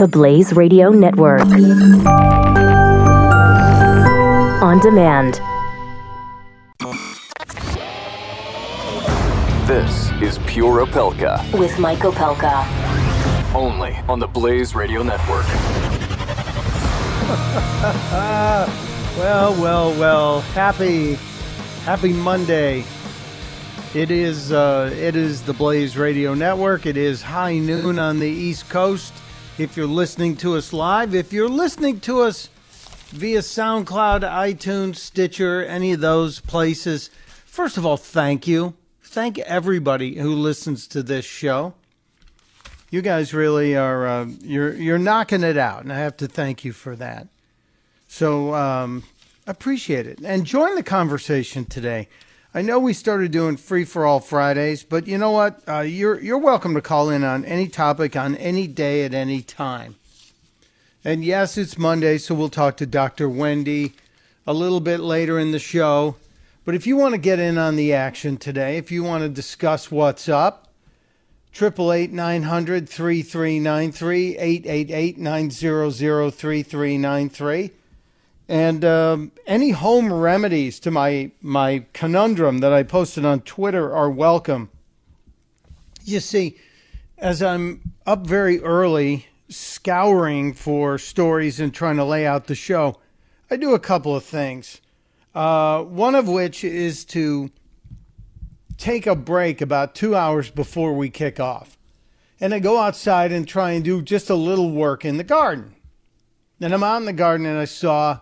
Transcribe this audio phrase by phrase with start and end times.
[0.00, 1.42] The Blaze Radio Network.
[4.62, 5.34] On demand.
[9.68, 12.64] This is Pure Opelka, With Mike Opelka.
[13.54, 15.44] only on the Blaze Radio Network.
[19.18, 20.40] Well, well, well.
[20.54, 21.16] Happy,
[21.84, 22.84] happy Monday.
[23.94, 26.86] It is, uh, it is the Blaze Radio Network.
[26.86, 29.12] It is high noon on the East Coast.
[29.60, 32.48] If you're listening to us live, if you're listening to us
[33.10, 37.10] via SoundCloud, iTunes, Stitcher, any of those places,
[37.44, 38.72] first of all, thank you.
[39.02, 41.74] Thank everybody who listens to this show.
[42.88, 46.64] You guys really are, uh, you're, you're knocking it out, and I have to thank
[46.64, 47.28] you for that.
[48.08, 49.02] So um,
[49.46, 52.08] appreciate it and join the conversation today.
[52.52, 55.62] I know we started doing free for all Fridays, but you know what?
[55.68, 59.40] Uh, you're you're welcome to call in on any topic on any day at any
[59.40, 59.94] time.
[61.04, 63.28] And yes, it's Monday, so we'll talk to Dr.
[63.28, 63.92] Wendy
[64.48, 66.16] a little bit later in the show.
[66.64, 69.28] But if you want to get in on the action today, if you want to
[69.28, 70.72] discuss what's up,
[71.54, 77.70] 888 900 3393 888 900 3393
[78.50, 84.10] and um, any home remedies to my my conundrum that I posted on Twitter are
[84.10, 84.70] welcome.
[86.02, 86.58] You see,
[87.16, 92.98] as I'm up very early scouring for stories and trying to lay out the show,
[93.52, 94.80] I do a couple of things.
[95.32, 97.52] Uh, one of which is to
[98.78, 101.78] take a break about two hours before we kick off.
[102.40, 105.76] And I go outside and try and do just a little work in the garden.
[106.60, 108.20] And I'm out in the garden and I saw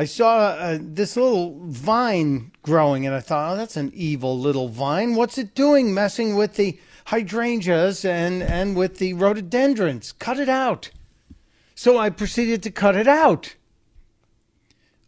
[0.00, 4.68] I saw uh, this little vine growing and I thought, "Oh, that's an evil little
[4.68, 5.14] vine.
[5.14, 10.12] What's it doing messing with the hydrangeas and and with the rhododendrons?
[10.12, 10.90] Cut it out."
[11.74, 13.56] So I proceeded to cut it out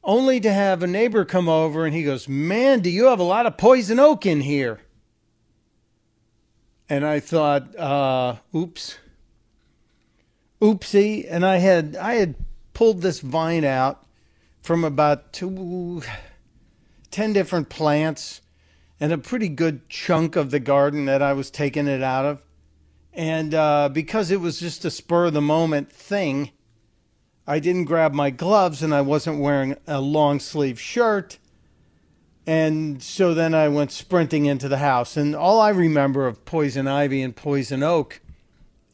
[0.05, 3.25] only to have a neighbor come over and he goes, Man, do you have a
[3.25, 4.81] lot of poison oak in here?
[6.89, 8.99] And I thought, uh, oops.
[10.61, 11.27] Oopsie.
[11.29, 12.35] And I had I had
[12.75, 14.05] pulled this vine out
[14.63, 16.03] from about two
[17.11, 18.41] ten different plants
[18.99, 22.43] and a pretty good chunk of the garden that I was taking it out of.
[23.13, 26.53] And uh, because it was just a spur of the moment thing,
[27.47, 31.39] I didn't grab my gloves and I wasn't wearing a long sleeve shirt.
[32.47, 35.17] And so then I went sprinting into the house.
[35.17, 38.21] And all I remember of poison ivy and poison oak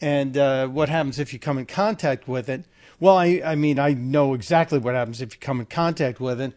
[0.00, 2.64] and uh, what happens if you come in contact with it.
[3.00, 6.40] Well, I, I mean, I know exactly what happens if you come in contact with
[6.40, 6.52] it.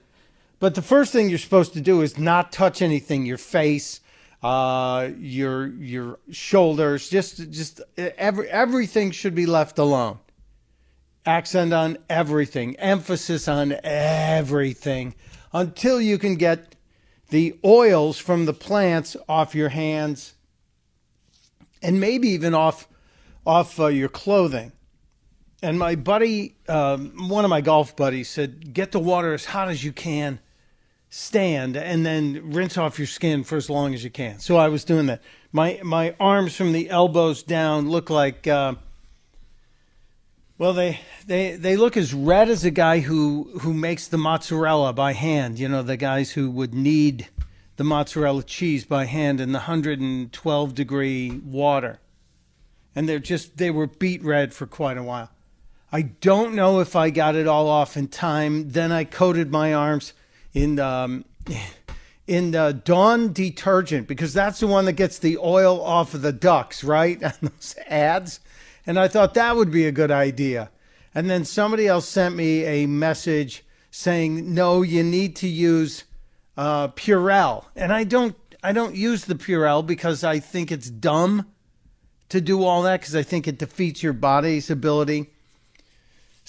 [0.60, 4.00] But the first thing you're supposed to do is not touch anything your face,
[4.44, 10.20] uh, your your shoulders, just just every, everything should be left alone
[11.26, 15.14] accent on everything, emphasis on everything
[15.54, 16.76] until you can get
[17.30, 20.34] the oils from the plants off your hands
[21.82, 22.88] and maybe even off
[23.46, 24.72] off uh, your clothing.
[25.62, 29.70] And my buddy, um, one of my golf buddies, said, "Get the water as hot
[29.70, 30.40] as you can,
[31.10, 34.70] stand, and then rinse off your skin for as long as you can." So I
[34.70, 35.22] was doing that.
[35.52, 38.48] My my arms from the elbows down look like.
[38.48, 38.76] Uh,
[40.58, 44.94] well, they, they they look as red as a guy who who makes the mozzarella
[44.94, 45.58] by hand.
[45.58, 47.28] You know, the guys who would knead
[47.78, 52.00] the mozzarella cheese by hand in the 112 degree water.
[52.96, 55.32] And they're just they were beet red for quite a while.
[55.92, 58.70] I don't know if I got it all off in time.
[58.70, 60.14] Then I coated my arms
[60.54, 61.26] in um,
[62.28, 66.32] in the Dawn detergent because that's the one that gets the oil off of the
[66.32, 67.22] ducks, right?
[67.24, 68.40] On those ads.
[68.88, 70.72] And I thought that would be a good idea.
[71.14, 76.06] And then somebody else sent me a message saying, "No, you need to use
[76.56, 81.48] uh, Purell." And I don't, I don't use the Purell because I think it's dumb
[82.30, 85.32] to do all that because I think it defeats your body's ability.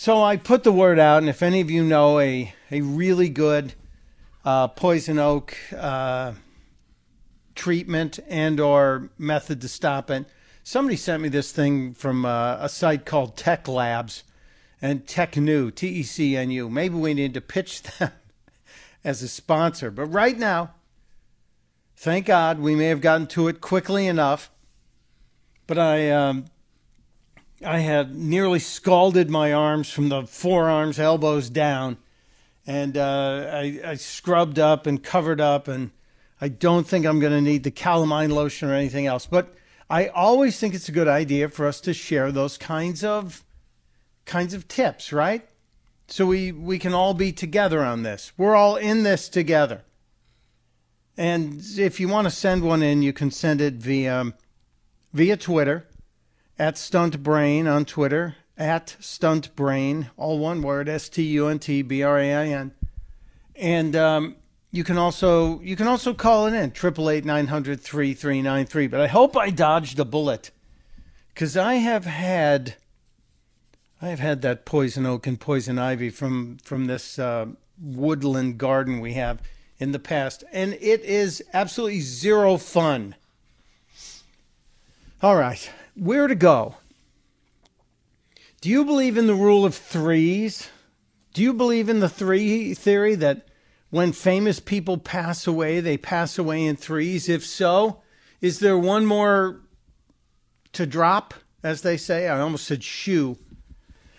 [0.03, 3.29] So I put the word out, and if any of you know a a really
[3.29, 3.75] good
[4.45, 6.33] uh, poison oak uh,
[7.55, 10.27] treatment and or method to stop it
[10.65, 14.25] somebody sent me this thing from uh, a site called Tec Labs
[14.81, 16.69] and Tecnu, T E C N U.
[16.69, 18.11] Maybe we need to pitch them
[19.05, 19.93] as a sponsor.
[19.93, 20.75] But right now,
[21.95, 24.51] thank God we may have gotten to it quickly enough.
[25.69, 26.47] But I, um,
[27.65, 31.97] I had nearly scalded my arms from the forearms, elbows down,
[32.67, 35.91] and uh, I, I scrubbed up and covered up, and
[36.41, 39.27] I don't think I'm going to need the calamine lotion or anything else.
[39.27, 39.55] But
[39.89, 43.45] I always think it's a good idea for us to share those kinds of
[44.25, 45.49] kinds of tips, right?
[46.07, 48.33] So we, we can all be together on this.
[48.37, 49.83] We're all in this together.
[51.17, 54.33] And if you want to send one in, you can send it via
[55.13, 55.87] via Twitter
[56.59, 62.03] at Stuntbrain on Twitter at Stuntbrain, all one word, S T U N T B
[62.03, 62.73] R A I N,
[63.57, 64.37] and um,
[64.71, 68.43] you can also you can also call it in triple eight nine hundred three three
[68.43, 68.87] nine three.
[68.87, 70.51] But I hope I dodged a bullet
[71.35, 72.77] because I have had
[74.01, 77.47] I have had that poison oak and poison ivy from from this uh,
[77.81, 79.41] woodland garden we have
[79.79, 83.17] in the past, and it is absolutely zero fun.
[85.21, 86.77] All right, where to go?
[88.61, 90.69] Do you believe in the rule of threes?
[91.35, 93.49] Do you believe in the three theory that
[93.91, 97.29] when famous people pass away, they pass away in threes?
[97.29, 98.03] If so,
[98.41, 99.61] is there one more
[100.73, 102.29] to drop, as they say?
[102.29, 103.37] I almost said shoe.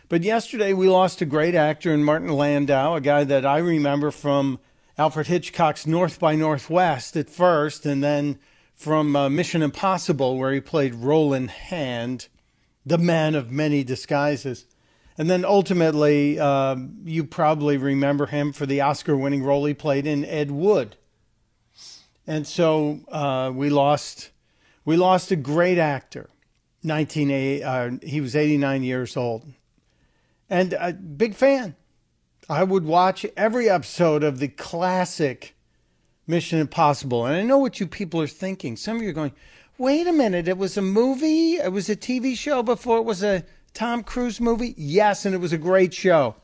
[0.10, 4.12] But yesterday we lost a great actor in Martin Landau, a guy that I remember
[4.12, 4.60] from
[4.98, 8.38] Alfred Hitchcock's North by Northwest at first, and then
[8.74, 12.28] from uh, Mission Impossible, where he played Rollin Hand,
[12.86, 14.66] the man of many disguises.
[15.18, 20.08] And then ultimately, uh, you probably remember him for the Oscar winning role he played
[20.08, 20.98] in Ed Wood.
[22.26, 24.32] And so uh, we lost
[24.86, 26.30] we lost a great actor.
[26.82, 29.46] 1980, uh, he was 89 years old.
[30.50, 31.76] And a big fan.
[32.50, 35.56] I would watch every episode of the classic
[36.28, 37.26] Mission Impossible.
[37.26, 38.76] And I know what you people are thinking.
[38.78, 39.34] Some of you are going,
[39.78, 41.56] wait a minute, it was a movie?
[41.56, 43.44] It was a TV show before it was a
[43.74, 44.76] Tom Cruise movie?
[44.78, 46.36] Yes, and it was a great show.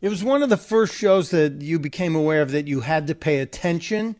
[0.00, 3.06] It was one of the first shows that you became aware of that you had
[3.08, 4.14] to pay attention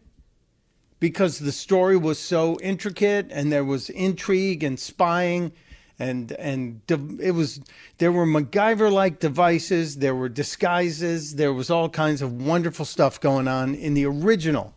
[0.99, 5.53] because the story was so intricate and there was intrigue and spying
[5.99, 7.61] and and it was
[7.99, 13.21] there were MacGyver like devices, there were disguises, there was all kinds of wonderful stuff
[13.21, 14.75] going on in the original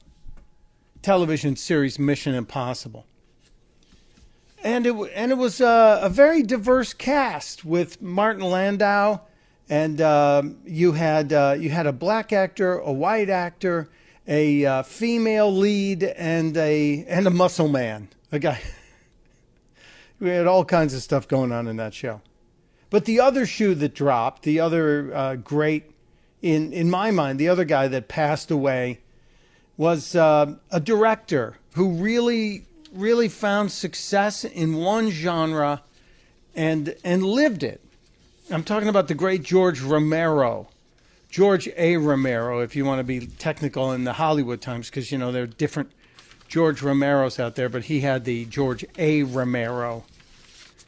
[1.02, 3.06] television series Mission Impossible.
[4.64, 9.22] And it and it was a, a very diverse cast with Martin Landau,
[9.70, 13.90] and uh, you had uh, you had a black actor, a white actor,
[14.28, 18.60] a uh, female lead, and a and a muscle man, a guy.
[20.22, 22.22] we had all kinds of stuff going on in that show.
[22.90, 25.92] But the other shoe that dropped, the other uh, great,
[26.42, 29.00] in in my mind, the other guy that passed away
[29.78, 35.82] was uh, a director who really really found success in one genre
[36.56, 37.82] and and lived it.
[38.52, 40.68] I'm talking about the great George Romero.
[41.30, 41.96] George A.
[41.96, 45.44] Romero, if you want to be technical in the Hollywood times, because you know there
[45.44, 45.94] are different
[46.50, 49.24] George Romeros out there, but he had the George A.
[49.24, 50.04] Romero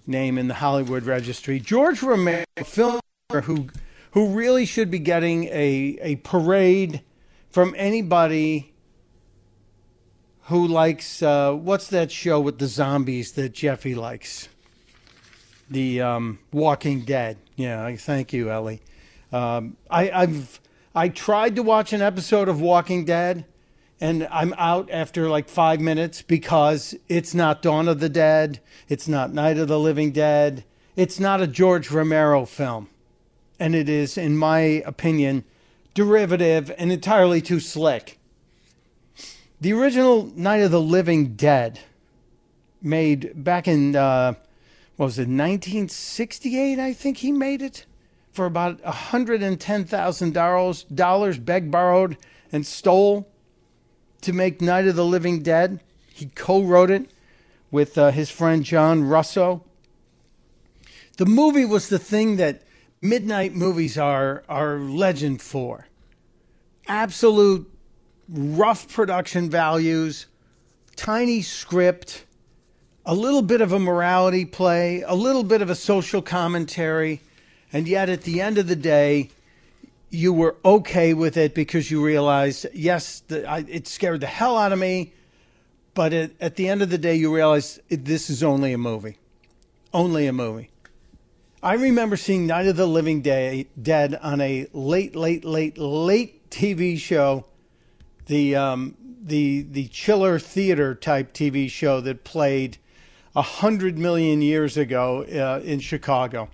[0.05, 1.59] name in the Hollywood registry.
[1.59, 3.69] George Romero, a filmmaker who
[4.11, 7.01] who really should be getting a, a parade
[7.49, 8.73] from anybody
[10.43, 14.49] who likes uh, what's that show with the zombies that Jeffy likes?
[15.69, 17.37] The um, Walking Dead.
[17.55, 18.81] Yeah, thank you, Ellie.
[19.31, 20.59] Um, I, I've
[20.93, 23.45] I tried to watch an episode of Walking Dead
[24.03, 28.59] and I'm out after like five minutes because it's not Dawn of the Dead,
[28.89, 30.65] it's not Night of the Living Dead,
[30.97, 32.89] it's not a George Romero film.
[33.61, 35.45] And it is, in my opinion,
[35.93, 38.19] derivative and entirely too slick.
[39.61, 41.79] The original Night of the Living Dead,
[42.81, 44.33] made back in, uh,
[44.97, 47.85] what was it, 1968, I think he made it,
[48.33, 52.17] for about $110,000, begged, borrowed,
[52.51, 53.29] and stole
[54.23, 55.79] to make Night of the Living Dead.
[56.13, 57.09] He co wrote it
[57.71, 59.63] with uh, his friend John Russo.
[61.17, 62.63] The movie was the thing that
[63.01, 65.87] midnight movies are, are legend for.
[66.87, 67.71] Absolute
[68.29, 70.27] rough production values,
[70.95, 72.25] tiny script,
[73.05, 77.21] a little bit of a morality play, a little bit of a social commentary,
[77.71, 79.29] and yet at the end of the day,
[80.13, 84.57] you were okay with it because you realized, yes, the, I, it scared the hell
[84.57, 85.11] out of me,
[85.95, 88.77] but it, at the end of the day, you realize it, this is only a
[88.77, 89.17] movie.
[89.91, 90.69] Only a movie.
[91.63, 96.47] I remember seeing Night of the Living Day, Dead on a late, late, late, late
[96.51, 97.45] TV show,
[98.27, 102.77] the um, the the chiller theater type TV show that played
[103.35, 106.49] a hundred million years ago uh, in Chicago.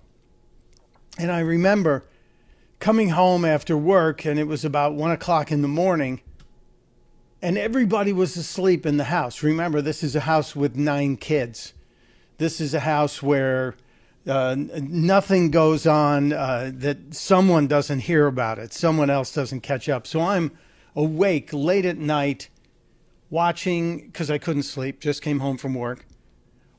[1.17, 2.05] And I remember
[2.79, 6.21] coming home after work, and it was about one o'clock in the morning,
[7.41, 9.43] and everybody was asleep in the house.
[9.43, 11.73] Remember, this is a house with nine kids.
[12.37, 13.75] This is a house where
[14.27, 19.87] Uh, nothing goes on uh, that someone doesn't hear about it, someone else doesn't catch
[19.89, 20.05] up.
[20.05, 20.51] So I'm
[20.93, 22.49] awake late at night
[23.29, 26.05] watching, because I couldn't sleep, just came home from work,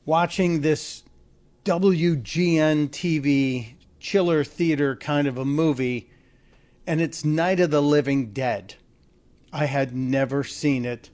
[0.05, 1.03] watching this
[1.65, 6.09] WGN TV chiller theater kind of a movie,
[6.85, 8.75] and it's Night of the Living Dead.
[9.53, 11.09] I had never seen it.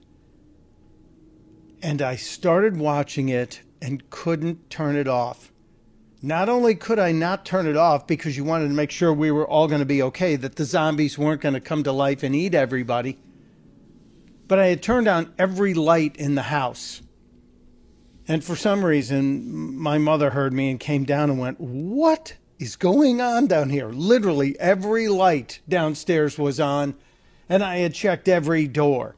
[1.82, 5.51] And I started watching it and couldn't turn it off.
[6.22, 9.29] Not only could I not turn it off because you wanted to make sure we
[9.29, 12.24] were all going to be okay, that the zombies weren't going to come to life
[12.24, 13.20] and eat everybody,
[14.48, 17.01] but I had turned on every light in the house.
[18.27, 22.75] And for some reason, my mother heard me and came down and went, What is
[22.75, 23.89] going on down here?
[23.89, 26.95] Literally, every light downstairs was on,
[27.49, 29.15] and I had checked every door.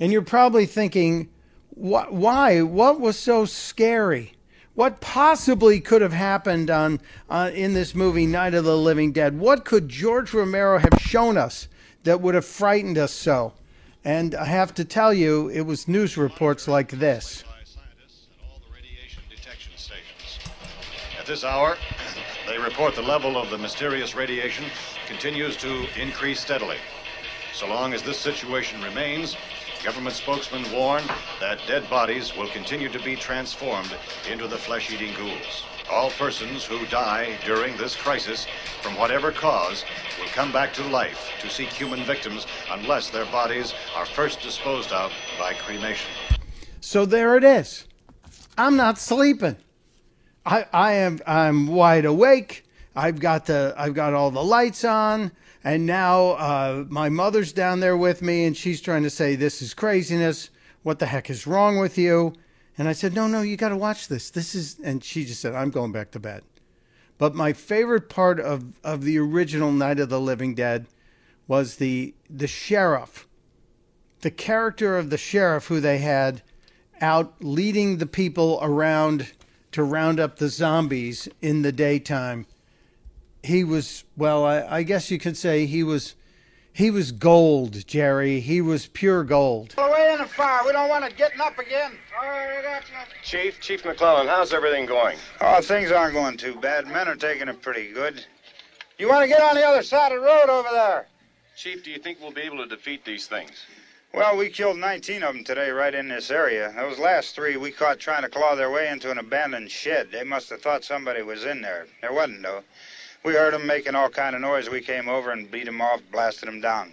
[0.00, 1.30] And you're probably thinking,
[1.70, 2.62] Why?
[2.62, 4.34] What was so scary?
[4.74, 7.00] What possibly could have happened on
[7.30, 9.38] uh, in this movie, Night of the Living Dead?
[9.38, 11.68] What could George Romero have shown us
[12.02, 13.52] that would have frightened us so?
[14.04, 17.44] And I have to tell you, it was news reports like this.
[21.24, 21.78] At this hour,
[22.46, 24.66] they report the level of the mysterious radiation
[25.06, 26.76] continues to increase steadily.
[27.54, 29.34] So long as this situation remains,
[29.82, 31.02] Government spokesmen warn
[31.40, 33.94] that dead bodies will continue to be transformed
[34.30, 35.64] into the flesh eating ghouls.
[35.90, 38.46] All persons who die during this crisis,
[38.82, 39.82] from whatever cause,
[40.18, 44.92] will come back to life to seek human victims unless their bodies are first disposed
[44.92, 46.10] of by cremation.
[46.80, 47.86] So there it is.
[48.58, 49.56] I'm not sleeping.
[50.46, 52.64] I, I am I'm wide awake.
[52.94, 55.32] I've got the I've got all the lights on.
[55.64, 59.62] And now uh, my mother's down there with me, and she's trying to say, This
[59.62, 60.50] is craziness.
[60.82, 62.34] What the heck is wrong with you?
[62.76, 64.28] And I said, No, no, you got to watch this.
[64.28, 66.42] This is, and she just said, I'm going back to bed.
[67.16, 70.86] But my favorite part of, of the original Night of the Living Dead
[71.46, 73.26] was the the sheriff,
[74.20, 76.42] the character of the sheriff who they had
[77.00, 79.32] out leading the people around
[79.74, 82.46] to round up the zombies in the daytime.
[83.42, 86.14] He was well I, I, guess you could say he was
[86.72, 88.38] he was gold jerry.
[88.38, 89.74] He was pure gold.
[89.76, 90.60] Away in the fire.
[90.64, 91.90] We don't want it getting up again.
[93.24, 95.18] Chief chief McClelland how's everything going?
[95.40, 96.86] Oh things aren't going too bad.
[96.86, 98.24] Men are taking it pretty good.
[98.96, 101.08] You want to get on the other side of the road over there?
[101.56, 103.66] Chief do you think we'll be able to defeat these things
[104.14, 106.72] well, we killed 19 of them today right in this area.
[106.76, 110.08] Those last three we caught trying to claw their way into an abandoned shed.
[110.12, 111.86] They must have thought somebody was in there.
[112.00, 112.62] There wasn't, though.
[113.24, 114.68] We heard them making all kind of noise.
[114.68, 116.92] We came over and beat them off, blasted them down.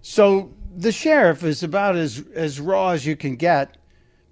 [0.00, 3.76] So the sheriff is about as as raw as you can get,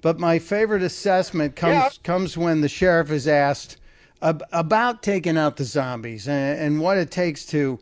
[0.01, 1.89] but my favorite assessment comes yeah.
[2.03, 3.77] comes when the sheriff is asked
[4.23, 7.79] ab- about taking out the zombies and, and, what it takes to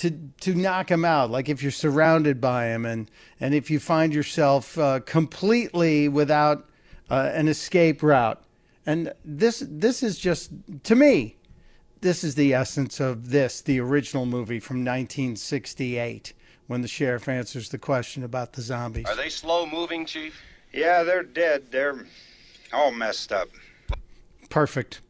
[0.00, 1.30] to to knock them out.
[1.30, 6.68] Like if you're surrounded by them and and if you find yourself uh, completely without
[7.10, 8.42] uh, an escape route.
[8.86, 10.52] And this this is just
[10.84, 11.36] to me,
[12.00, 16.32] this is the essence of this, the original movie from 1968,
[16.66, 19.06] when the sheriff answers the question about the zombies.
[19.06, 20.40] Are they slow moving, Chief?
[20.72, 21.70] Yeah, they're dead.
[21.70, 22.06] They're
[22.72, 23.48] all messed up.
[24.48, 25.02] Perfect.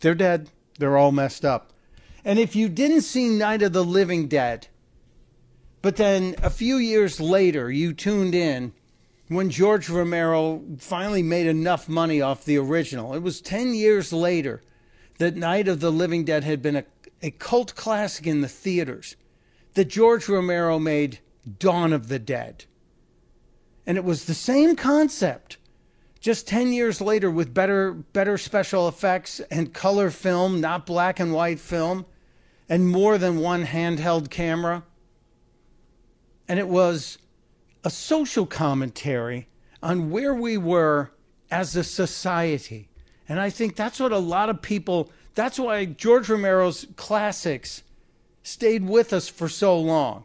[0.00, 0.48] They're dead.
[0.78, 1.74] They're all messed up.
[2.24, 4.68] And if you didn't see Night of the Living Dead,
[5.82, 8.72] but then a few years later you tuned in
[9.28, 13.14] when George Romero finally made enough money off the original.
[13.14, 14.60] It was 10 years later
[15.18, 16.84] that Night of the Living Dead had been a,
[17.22, 19.16] a cult classic in the theaters,
[19.74, 21.20] that George Romero made
[21.58, 22.64] Dawn of the Dead.
[23.86, 25.58] And it was the same concept,
[26.20, 31.32] just 10 years later with better, better special effects and color film, not black and
[31.32, 32.04] white film,
[32.70, 34.84] and more than one handheld camera.
[36.48, 37.18] And it was
[37.82, 39.48] a social commentary
[39.82, 41.10] on where we were
[41.50, 42.88] as a society.
[43.28, 47.82] And I think that's what a lot of people, that's why George Romero's classics
[48.44, 50.24] stayed with us for so long.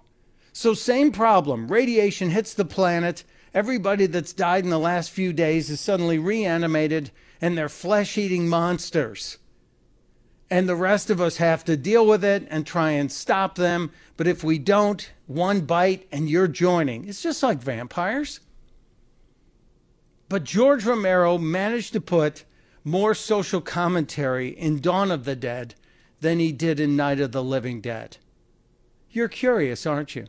[0.54, 3.24] So, same problem radiation hits the planet.
[3.54, 7.10] Everybody that's died in the last few days is suddenly reanimated
[7.42, 9.38] and they're flesh eating monsters
[10.50, 13.92] and the rest of us have to deal with it and try and stop them.
[14.18, 17.08] But if we don't, one bite and you're joining.
[17.08, 18.40] It's just like vampires.
[20.30, 22.46] But George Romero managed to put
[22.84, 25.76] more social commentary in Dawn of the Dead
[26.22, 28.18] than he did in Night of the Living Dead.
[29.10, 30.28] You're curious, aren't you?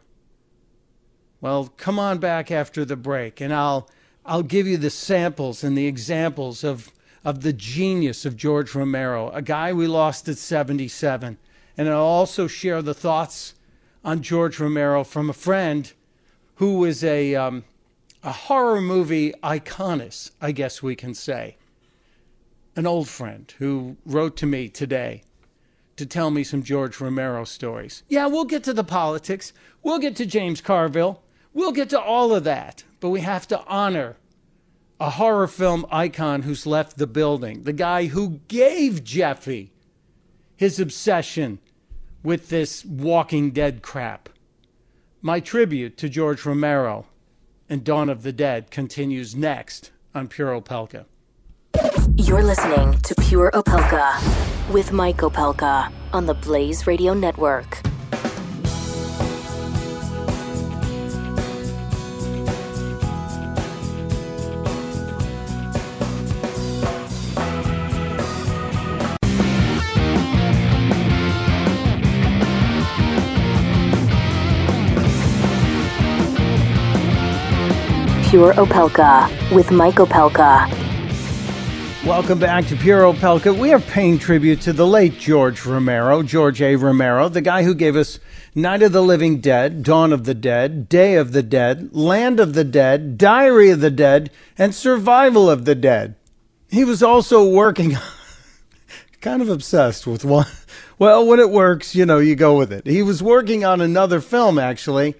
[1.40, 3.88] Well, come on back after the break and I'll
[4.24, 6.90] I'll give you the samples and the examples of
[7.26, 11.36] of the genius of George Romero, a guy we lost at 77.
[11.76, 13.54] And I'll also share the thoughts
[14.04, 15.92] on George Romero from a friend
[16.54, 17.64] who is a, um,
[18.22, 21.56] a horror movie iconist, I guess we can say.
[22.76, 25.24] An old friend who wrote to me today
[25.96, 28.04] to tell me some George Romero stories.
[28.08, 29.52] Yeah, we'll get to the politics.
[29.82, 31.22] We'll get to James Carville.
[31.52, 32.84] We'll get to all of that.
[33.00, 34.16] But we have to honor
[34.98, 39.72] a horror film icon who's left the building, the guy who gave Jeffy
[40.56, 41.58] his obsession
[42.22, 44.28] with this Walking Dead crap.
[45.20, 47.06] My tribute to George Romero
[47.68, 51.04] and Dawn of the Dead continues next on Pure Opelka.
[52.16, 57.85] You're listening to Pure Opelka with Mike Opelka on the Blaze Radio Network.
[78.36, 80.68] Pure Opelka with Mike Opelka.
[82.04, 83.58] Welcome back to Pure Opelka.
[83.58, 86.76] We are paying tribute to the late George Romero, George A.
[86.76, 88.18] Romero, the guy who gave us
[88.54, 92.52] Night of the Living Dead, Dawn of the Dead, Day of the Dead, Land of
[92.52, 96.14] the Dead, Diary of the Dead, and Survival of the Dead.
[96.68, 97.96] He was also working,
[99.22, 100.44] kind of obsessed with one.
[100.98, 102.86] Well, when it works, you know, you go with it.
[102.86, 105.14] He was working on another film, actually,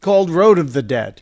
[0.00, 1.20] called Road of the Dead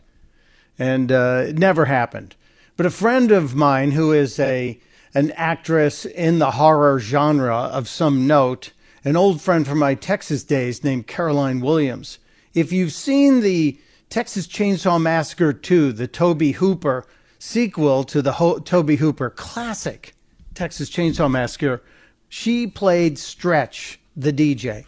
[0.77, 2.35] and uh, it never happened.
[2.75, 4.79] But a friend of mine who is a
[5.15, 8.71] an actress in the horror genre of some note,
[9.05, 12.17] an old friend from my Texas days named Caroline Williams.
[12.55, 17.05] If you've seen the Texas Chainsaw Massacre 2, the Toby Hooper
[17.37, 20.15] sequel to the Ho- Tobe Hooper classic
[20.55, 21.83] Texas Chainsaw Massacre,
[22.29, 24.85] she played Stretch, the DJ.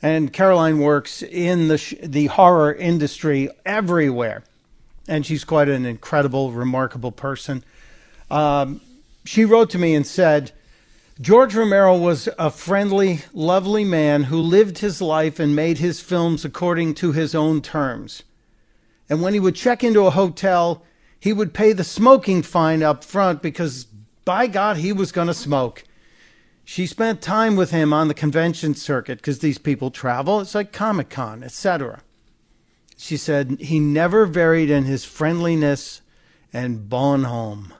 [0.00, 4.44] And Caroline works in the sh- the horror industry everywhere
[5.08, 7.64] and she's quite an incredible, remarkable person.
[8.30, 8.80] Um,
[9.24, 10.52] she wrote to me and said,
[11.20, 16.44] George Romero was a friendly, lovely man who lived his life and made his films
[16.44, 18.22] according to his own terms.
[19.08, 20.82] And when he would check into a hotel,
[21.18, 23.86] he would pay the smoking fine up front because,
[24.24, 25.84] by God, he was going to smoke.
[26.64, 30.40] She spent time with him on the convention circuit because these people travel.
[30.40, 32.02] It's like Comic Con, etc
[32.96, 36.00] she said he never varied in his friendliness
[36.52, 37.72] and bonhomie,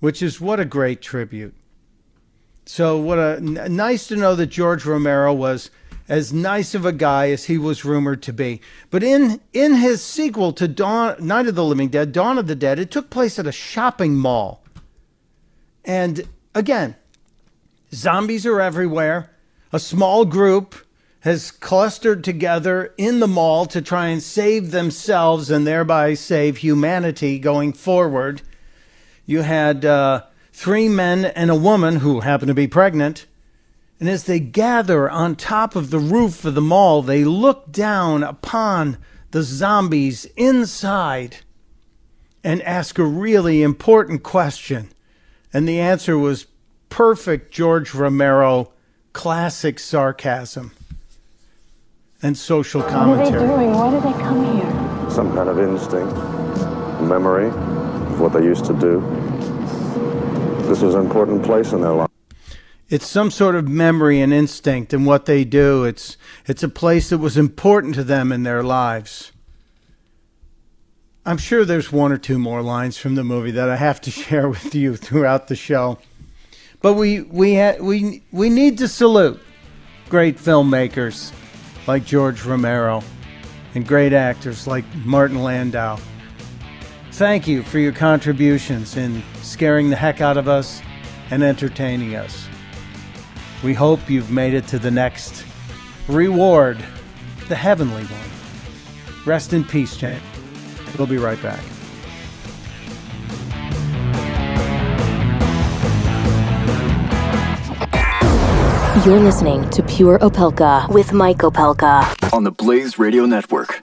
[0.00, 1.54] which is what a great tribute.
[2.64, 5.70] So what a n- nice to know that George Romero was
[6.08, 8.60] as nice of a guy as he was rumored to be.
[8.90, 12.56] But in in his sequel to Dawn, Night of the Living Dead, Dawn of the
[12.56, 14.64] Dead, it took place at a shopping mall.
[15.84, 16.96] And again,
[17.92, 19.30] zombies are everywhere.
[19.72, 20.74] A small group
[21.20, 27.38] has clustered together in the mall to try and save themselves and thereby save humanity
[27.38, 28.40] going forward.
[29.26, 33.26] You had uh, three men and a woman who happened to be pregnant.
[33.98, 38.22] And as they gather on top of the roof of the mall, they look down
[38.22, 38.96] upon
[39.30, 41.36] the zombies inside
[42.42, 44.88] and ask a really important question.
[45.52, 46.46] And the answer was
[46.88, 48.72] perfect George Romero
[49.12, 50.72] classic sarcasm
[52.22, 53.30] and social commentary.
[53.30, 53.72] What are they doing?
[53.72, 55.10] Why did they come here?
[55.10, 56.14] Some kind of instinct,
[57.02, 59.00] memory of what they used to do.
[60.68, 62.10] This was an important place in their life.
[62.88, 65.84] It's some sort of memory and instinct in what they do.
[65.84, 69.32] It's it's a place that was important to them in their lives.
[71.24, 74.10] I'm sure there's one or two more lines from the movie that I have to
[74.22, 75.98] share with you throughout the show.
[76.82, 79.40] But we we ha- we we need to salute
[80.08, 81.32] great filmmakers
[81.90, 83.02] like George Romero
[83.74, 85.98] and great actors like Martin Landau.
[87.10, 90.80] Thank you for your contributions in scaring the heck out of us
[91.32, 92.46] and entertaining us.
[93.64, 95.44] We hope you've made it to the next
[96.06, 96.78] reward,
[97.48, 99.26] the heavenly one.
[99.26, 100.20] Rest in peace, Jane.
[100.96, 101.58] We'll be right back.
[109.06, 112.04] You're listening to Pure Opelka with Mike Opelka.
[112.34, 113.80] on the Blaze Radio Network.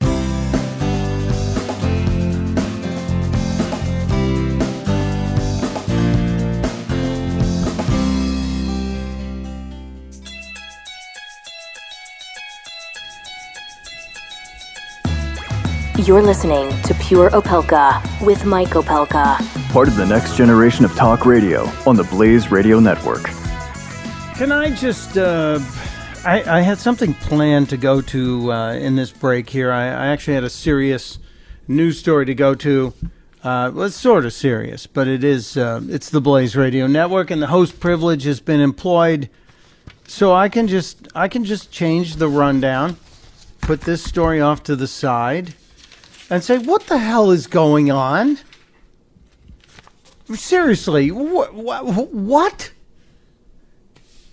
[15.97, 19.37] You're listening to Pure Opelka with Mike Opelka.
[19.73, 23.27] part of the next generation of talk radio on the Blaze Radio Network.
[24.37, 25.17] Can I just?
[25.17, 25.57] Uh,
[26.23, 29.71] I, I, had something planned to go to uh, in this break here.
[29.71, 31.17] I, I, actually had a serious
[31.67, 32.93] news story to go to.
[33.43, 35.57] Uh, well, it's sort of serious, but it is.
[35.57, 39.27] Uh, it's the Blaze Radio Network, and the host privilege has been employed,
[40.05, 42.97] so I can just I can just change the rundown,
[43.61, 45.55] put this story off to the side,
[46.29, 48.37] and say, "What the hell is going on?"
[50.31, 51.55] Seriously, what?
[51.55, 52.71] What?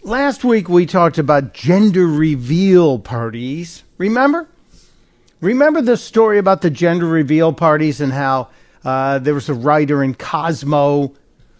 [0.06, 3.84] Last week we talked about gender reveal parties.
[3.96, 4.46] Remember?
[5.40, 8.50] Remember the story about the gender reveal parties and how
[8.84, 11.14] uh, there was a writer in Cosmo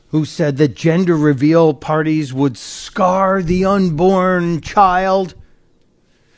[0.09, 5.35] who said that gender reveal parties would scar the unborn child?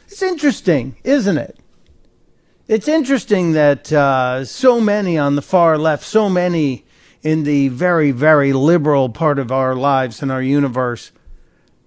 [0.07, 1.59] It's interesting, isn't it?
[2.69, 6.85] It's interesting that uh, so many on the far left, so many
[7.25, 11.11] in the very, very liberal part of our lives and our universe.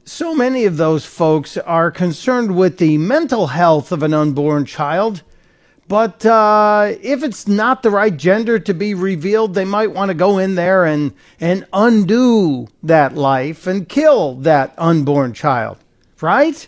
[0.10, 5.22] So many of those folks are concerned with the mental health of an unborn child.
[5.88, 10.16] But uh, if it's not the right gender to be revealed, they might want to
[10.16, 15.78] go in there and, and undo that life and kill that unborn child.
[16.20, 16.68] Right?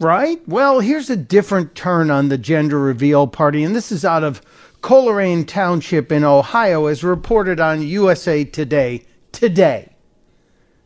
[0.00, 0.42] Right?
[0.48, 4.42] Well, here's a different turn on the gender reveal party, and this is out of
[4.82, 9.89] Colerain Township in Ohio, as reported on USA Today today.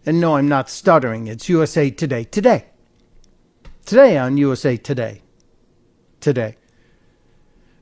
[0.06, 1.26] And no, I'm not stuttering.
[1.26, 2.66] It's USA Today today.
[3.86, 5.22] Today on USA Today.
[6.20, 6.56] Today.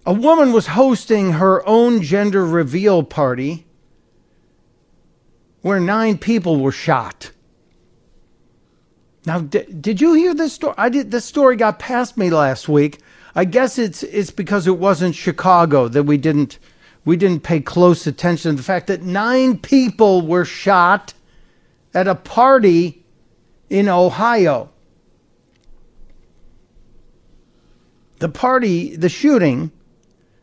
[0.04, 3.66] A woman was hosting her own gender reveal party
[5.62, 7.30] where nine people were shot.
[9.24, 10.74] Now, did, did you hear this story?
[10.76, 11.12] I did.
[11.12, 12.98] This story got past me last week.
[13.34, 16.58] I guess it's it's because it wasn't Chicago that we didn't
[17.04, 21.14] we didn't pay close attention to the fact that nine people were shot
[21.94, 23.04] at a party
[23.68, 24.70] in Ohio.
[28.18, 29.72] The party, the shooting,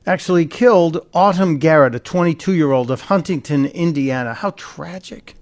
[0.06, 4.34] actually killed Autumn Garrett, a 22 year old of Huntington, Indiana.
[4.34, 5.36] How tragic.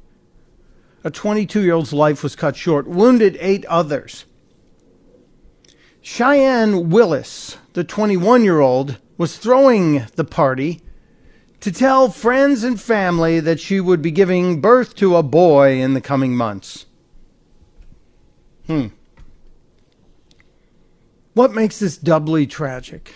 [1.03, 4.25] A 22 year old's life was cut short, wounded eight others.
[6.01, 10.81] Cheyenne Willis, the 21 year old, was throwing the party
[11.67, 15.95] to tell friends and family that she would be giving birth to a boy in
[15.95, 16.85] the coming months.
[18.67, 18.87] Hmm.
[21.33, 23.15] What makes this doubly tragic?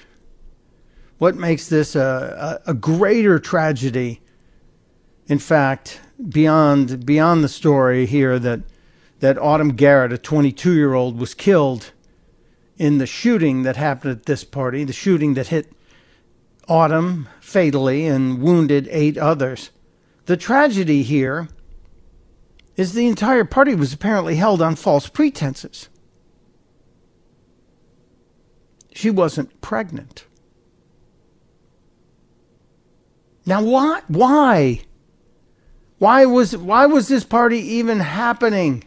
[1.18, 4.20] What makes this a, a, a greater tragedy?
[5.28, 8.64] In fact, beyond beyond the story here that
[9.22, 11.94] that Autumn Garrett, a 22 year old, was killed
[12.78, 15.72] in the shooting that happened at this party, the shooting that hit
[16.67, 19.71] Autumn fatally and wounded eight others.
[20.26, 21.50] The tragedy here
[22.76, 25.89] is the entire party was apparently held on false pretenses.
[28.93, 30.26] She wasn't pregnant.
[33.45, 34.82] Now why why
[35.97, 38.84] why was why was this party even happening?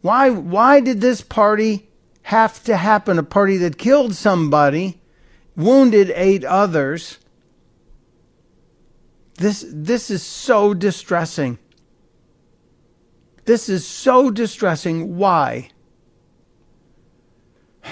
[0.00, 1.88] Why why did this party
[2.22, 3.18] have to happen?
[3.18, 5.00] A party that killed somebody,
[5.56, 7.18] wounded eight others.
[9.34, 11.58] This this is so distressing.
[13.44, 15.16] This is so distressing.
[15.16, 15.70] Why?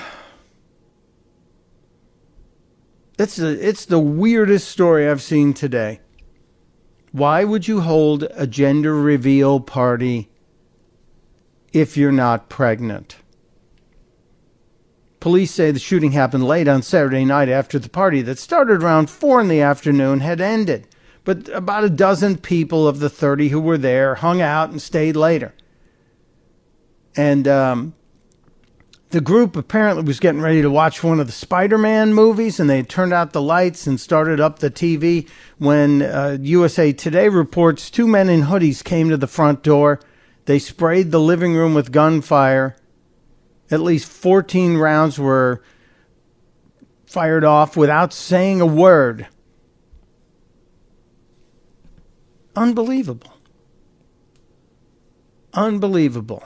[3.16, 6.00] It's a, it's the weirdest story I've seen today.
[7.12, 10.31] Why would you hold a gender reveal party
[11.74, 13.16] if you're not pregnant.
[15.25, 19.09] Police say the shooting happened late on Saturday night after the party that started around
[19.09, 20.87] 4 in the afternoon had ended.
[21.25, 25.17] But about a dozen people of the 30 who were there hung out and stayed
[25.17, 25.55] later.
[27.17, 27.95] And um,
[29.13, 32.69] the group apparently was getting ready to watch one of the Spider Man movies, and
[32.69, 37.91] they turned out the lights and started up the TV when uh, USA Today reports
[37.91, 40.01] two men in hoodies came to the front door
[40.47, 42.77] they sprayed the living room with gunfire.
[43.70, 45.62] At least 14 rounds were
[47.07, 49.29] fired off without saying a word.
[52.57, 53.33] Unbelievable.
[55.53, 56.44] Unbelievable.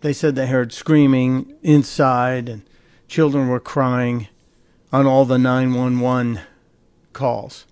[0.00, 2.62] They said they heard screaming inside and
[3.08, 4.28] children were crying
[4.92, 6.40] on all the 911
[7.12, 7.66] calls.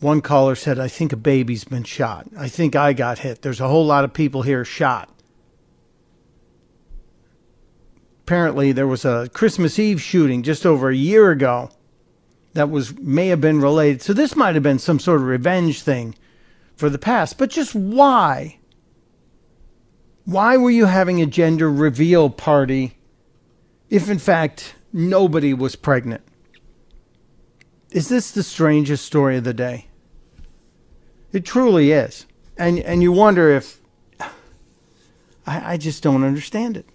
[0.00, 2.26] One caller said, I think a baby's been shot.
[2.36, 3.42] I think I got hit.
[3.42, 5.10] There's a whole lot of people here shot.
[8.30, 11.68] apparently there was a Christmas Eve shooting just over a year ago
[12.52, 14.02] that was may have been related.
[14.02, 16.14] So this might have been some sort of revenge thing
[16.76, 17.38] for the past.
[17.38, 18.60] But just why?
[20.26, 22.98] Why were you having a gender reveal party
[23.88, 26.22] if in fact nobody was pregnant?
[27.90, 29.88] Is this the strangest story of the day?
[31.32, 32.26] It truly is.
[32.56, 33.78] And and you wonder if
[35.46, 36.86] I, I just don't understand it.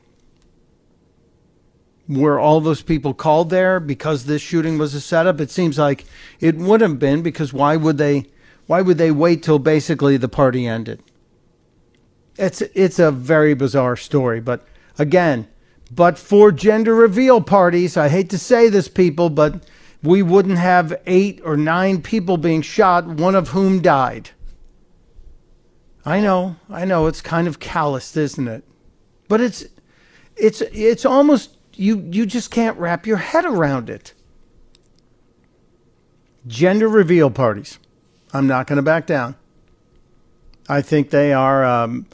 [2.07, 5.41] Were all those people called there because this shooting was a setup?
[5.41, 6.05] It seems like
[6.39, 8.27] it would have been because why would they
[8.67, 11.01] why would they wait till basically the party ended?
[12.37, 14.67] It's it's a very bizarre story, but
[14.99, 15.47] again,
[15.91, 19.63] but for gender reveal parties, I hate to say this people, but
[20.05, 24.29] we wouldn't have 8 or 9 people being shot, one of whom died.
[26.05, 28.63] I know, I know it's kind of calloused, isn't it?
[29.27, 29.65] But it's
[30.35, 34.13] it's it's almost you you just can't wrap your head around it.
[36.45, 37.79] Gender reveal parties.
[38.33, 39.35] I'm not going to back down.
[40.69, 42.05] I think they are um,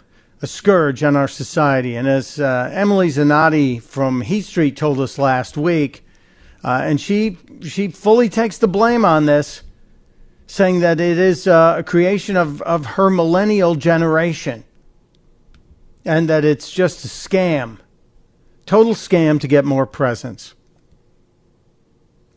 [0.41, 1.95] a scourge on our society.
[1.95, 6.05] And as uh, Emily Zanotti from Heat Street told us last week,
[6.63, 9.63] uh, and she she fully takes the blame on this,
[10.47, 14.63] saying that it is uh, a creation of, of her millennial generation,
[16.03, 17.77] and that it's just a scam,
[18.65, 20.55] total scam to get more presents.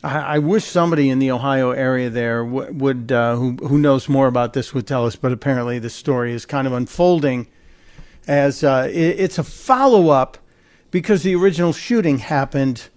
[0.04, 4.08] I, I wish somebody in the Ohio area there w- would uh, who who knows
[4.08, 5.16] more about this would tell us.
[5.16, 7.48] But apparently, the story is kind of unfolding
[8.26, 10.38] as uh, it, it's a follow up
[10.90, 12.88] because the original shooting happened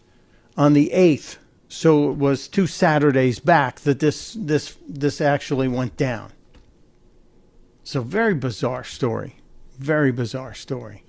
[0.56, 5.98] on the eighth, so it was two Saturdays back that this this this actually went
[5.98, 6.32] down.
[7.84, 9.38] So very bizarre story,
[9.78, 11.04] very bizarre story.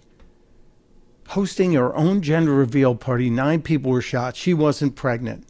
[1.29, 4.35] Hosting her own gender reveal party, nine people were shot.
[4.35, 5.47] She wasn't pregnant.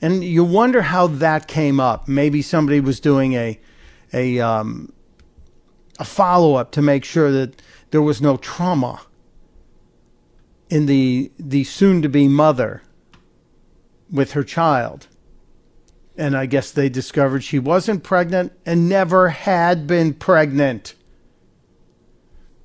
[0.00, 2.06] And you wonder how that came up.
[2.06, 3.60] Maybe somebody was doing a
[4.12, 4.92] a um,
[5.98, 9.02] a follow up to make sure that there was no trauma
[10.70, 12.82] in the the soon to be mother
[14.10, 15.06] with her child.
[16.16, 20.94] And I guess they discovered she wasn't pregnant and never had been pregnant.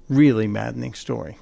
[0.10, 1.38] Really maddening story.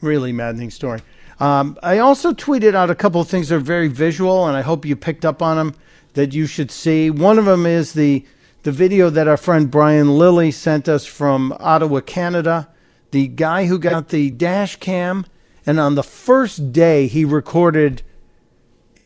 [0.00, 1.00] Really maddening story.
[1.40, 4.62] Um, I also tweeted out a couple of things that are very visual, and I
[4.62, 5.74] hope you picked up on them
[6.14, 7.10] that you should see.
[7.10, 8.24] One of them is the
[8.62, 12.68] the video that our friend Brian Lilley sent us from Ottawa, Canada.
[13.10, 15.26] The guy who got the dash cam,
[15.66, 18.02] and on the first day he recorded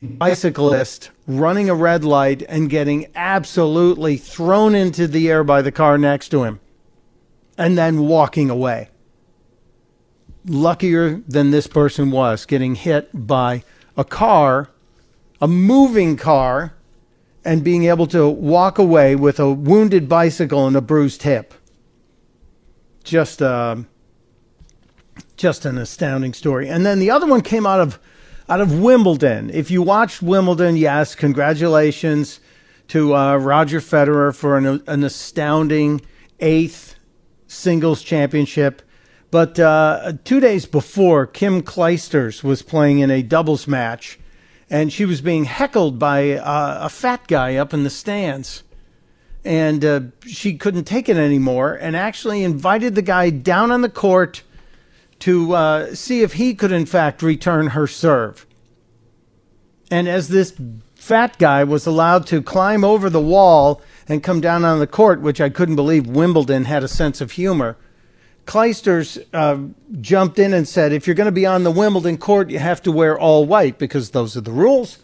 [0.02, 5.98] bicyclist running a red light and getting absolutely thrown into the air by the car
[5.98, 6.60] next to him,
[7.56, 8.90] and then walking away
[10.48, 13.62] luckier than this person was getting hit by
[13.96, 14.70] a car,
[15.40, 16.74] a moving car,
[17.44, 21.54] and being able to walk away with a wounded bicycle and a bruised hip.
[23.04, 23.76] Just, uh,
[25.36, 26.68] just an astounding story.
[26.68, 27.98] And then the other one came out of,
[28.48, 29.50] out of Wimbledon.
[29.50, 32.40] If you watched Wimbledon, yes, congratulations
[32.88, 36.00] to uh, Roger Federer for an, an astounding
[36.38, 36.94] eighth
[37.46, 38.82] singles championship.
[39.30, 44.20] But uh, two days before, Kim Clijsters was playing in a doubles match,
[44.70, 48.62] and she was being heckled by uh, a fat guy up in the stands.
[49.44, 53.88] And uh, she couldn't take it anymore, and actually invited the guy down on the
[53.88, 54.42] court
[55.20, 58.46] to uh, see if he could, in fact, return her serve.
[59.90, 60.58] And as this
[60.94, 65.20] fat guy was allowed to climb over the wall and come down on the court,
[65.20, 67.76] which I couldn't believe Wimbledon had a sense of humor
[68.46, 69.58] Clijsters uh,
[70.00, 72.80] jumped in and said, if you're going to be on the Wimbledon court, you have
[72.82, 75.00] to wear all white because those are the rules.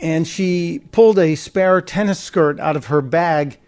[0.00, 3.58] And she pulled a spare tennis skirt out of her bag.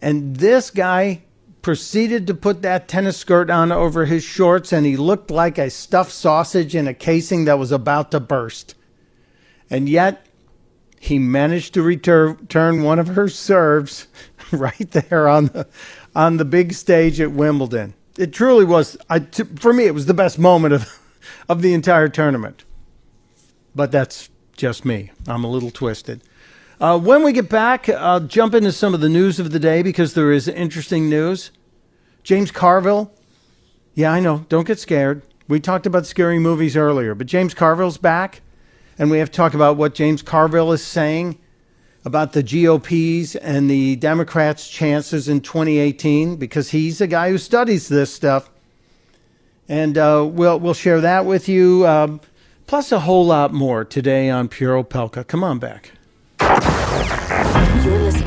[0.00, 1.22] And this guy
[1.68, 5.68] proceeded to put that tennis skirt on over his shorts, and he looked like a
[5.68, 8.74] stuffed sausage in a casing that was about to burst.
[9.68, 10.26] And yet,
[10.98, 14.06] he managed to return one of her serves
[14.50, 15.68] right there on the
[16.14, 18.98] on the big stage at Wimbledon it truly was.
[19.08, 21.00] I, t- for me, it was the best moment of
[21.48, 22.64] of the entire tournament.
[23.74, 25.12] But that's just me.
[25.26, 26.22] I'm a little twisted.
[26.80, 29.82] Uh, when we get back, I'll jump into some of the news of the day
[29.82, 31.50] because there is interesting news.
[32.28, 33.10] James Carville.
[33.94, 34.44] Yeah, I know.
[34.50, 35.22] Don't get scared.
[35.48, 38.42] We talked about scary movies earlier, but James Carville's back,
[38.98, 41.38] and we have to talk about what James Carville is saying
[42.04, 47.88] about the GOP's and the Democrats' chances in 2018 because he's a guy who studies
[47.88, 48.50] this stuff.
[49.66, 51.86] and uh, we'll we'll share that with you.
[51.86, 52.20] Um,
[52.66, 55.26] plus a whole lot more today on Pure Opelka.
[55.26, 55.92] Come on back.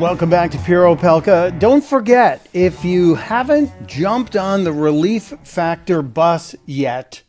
[0.00, 1.56] Welcome back to Pure Opelka.
[1.60, 7.22] Don't forget, if you haven't jumped on the Relief Factor bus yet,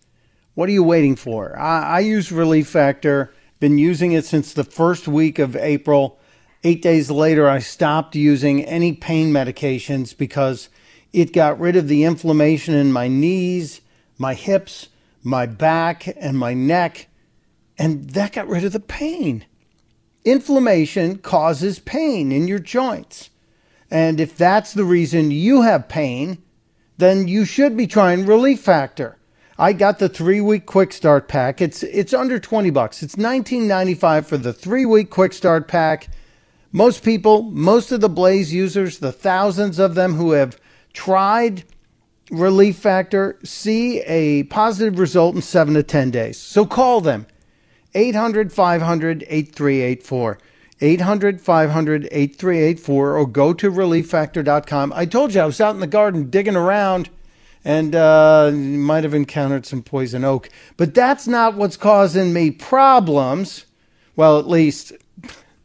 [0.55, 1.55] what are you waiting for?
[1.59, 6.17] I, I use Relief Factor, been using it since the first week of April.
[6.63, 10.69] Eight days later, I stopped using any pain medications because
[11.13, 13.81] it got rid of the inflammation in my knees,
[14.17, 14.89] my hips,
[15.21, 17.09] my back and my neck,
[17.77, 19.45] and that got rid of the pain.
[20.25, 23.29] Inflammation causes pain in your joints.
[23.91, 26.39] And if that's the reason you have pain,
[26.97, 29.17] then you should be trying Relief Factor.
[29.57, 31.61] I got the three week quick start pack.
[31.61, 33.01] It's it's under 20 bucks.
[33.03, 36.09] It's 19.95 for the three week quick start pack.
[36.71, 40.59] Most people, most of the Blaze users, the thousands of them who have
[40.91, 41.63] tried
[42.31, 46.37] relief factor, see a positive result in seven to 10 days.
[46.37, 47.27] So call them
[47.95, 50.37] 800 500 8384.
[50.81, 54.93] 800 500 8384 or go to relieffactor.com.
[54.93, 57.09] I told you I was out in the garden digging around
[57.63, 60.49] and uh, might have encountered some poison oak.
[60.77, 63.65] But that's not what's causing me problems.
[64.15, 64.93] Well, at least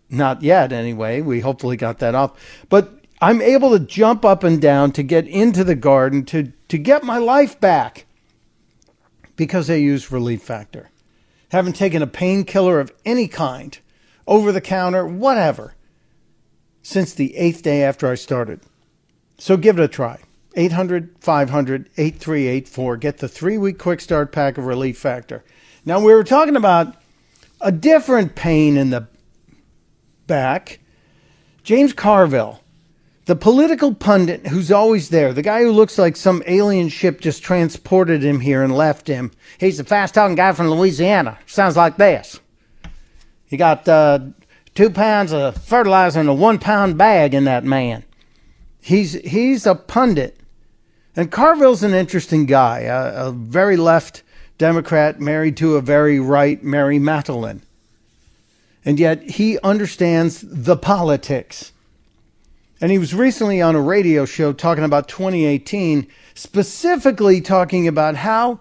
[0.08, 1.20] not yet, anyway.
[1.20, 2.32] We hopefully got that off.
[2.68, 6.78] But I'm able to jump up and down to get into the garden to, to
[6.78, 8.06] get my life back
[9.36, 10.90] because I use Relief Factor.
[11.50, 13.78] Haven't taken a painkiller of any kind,
[14.26, 15.74] over the counter, whatever,
[16.82, 18.60] since the eighth day after I started.
[19.38, 20.20] So give it a try.
[20.56, 22.96] 800 500 8384.
[22.96, 25.44] Get the three week quick start pack of Relief Factor.
[25.84, 26.96] Now, we were talking about
[27.60, 29.08] a different pain in the
[30.26, 30.80] back.
[31.62, 32.60] James Carville
[33.30, 37.44] the political pundit who's always there, the guy who looks like some alien ship just
[37.44, 39.30] transported him here and left him.
[39.56, 41.38] He's a fast talking guy from Louisiana.
[41.46, 42.40] Sounds like this.
[43.46, 44.18] He got uh,
[44.74, 48.02] two pounds of fertilizer in a one pound bag in that man.
[48.80, 50.36] He's, he's a pundit.
[51.14, 54.24] And Carville's an interesting guy, a, a very left
[54.58, 57.60] Democrat married to a very right Mary Matalin.
[58.84, 61.70] And yet he understands the politics
[62.80, 68.60] and he was recently on a radio show talking about 2018, specifically talking about how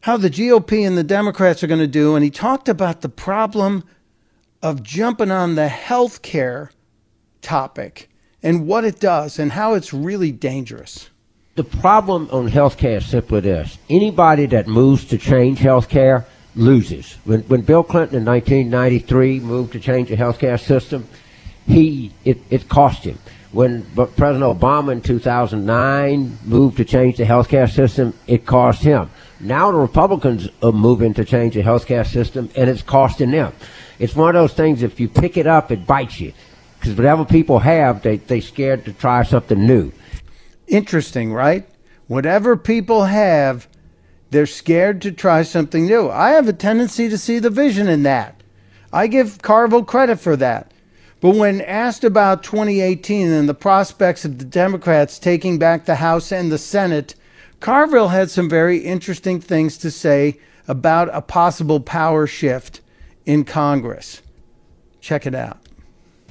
[0.00, 3.08] how the GOP and the Democrats are going to do and he talked about the
[3.08, 3.82] problem
[4.62, 6.70] of jumping on the health care
[7.42, 8.08] topic
[8.42, 11.10] and what it does and how it's really dangerous.
[11.56, 13.78] The problem on health care is simply this.
[13.90, 17.14] Anybody that moves to change health care loses.
[17.24, 21.08] When, when Bill Clinton in 1993 moved to change the health care system,
[21.66, 23.18] he it, it cost him
[23.56, 29.08] when President Obama in 2009 moved to change the health care system, it cost him.
[29.40, 33.30] Now the Republicans uh, are moving to change the health care system, and it's costing
[33.30, 33.54] them.
[33.98, 36.34] It's one of those things, if you pick it up, it bites you.
[36.78, 39.90] Because whatever people have, they, they're scared to try something new.
[40.66, 41.66] Interesting, right?
[42.08, 43.68] Whatever people have,
[44.32, 46.10] they're scared to try something new.
[46.10, 48.38] I have a tendency to see the vision in that.
[48.92, 50.72] I give Carville credit for that.
[51.20, 56.30] But when asked about 2018 and the prospects of the Democrats taking back the House
[56.30, 57.14] and the Senate,
[57.60, 62.80] Carville had some very interesting things to say about a possible power shift
[63.24, 64.20] in Congress.
[65.00, 65.58] Check it out.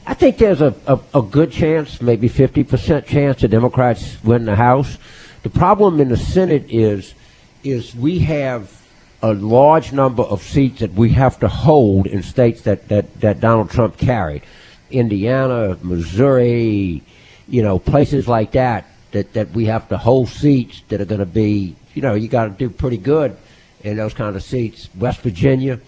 [0.06, 4.56] I think there's a, a, a good chance, maybe 50% chance, the Democrats win the
[4.56, 5.00] House.
[5.42, 7.16] The problem in the Senate is,
[7.64, 8.82] is we have
[9.24, 13.40] a large number of seats that we have to hold in states that, that, that
[13.40, 14.44] Donald Trump carried.
[14.92, 17.02] Indiana, Missouri,
[17.48, 21.20] you know, places like that, that, that we have to hold seats that are going
[21.20, 23.36] to be, you know, you got to do pretty good
[23.84, 24.90] in those kind of seats.
[24.98, 25.80] West Virginia.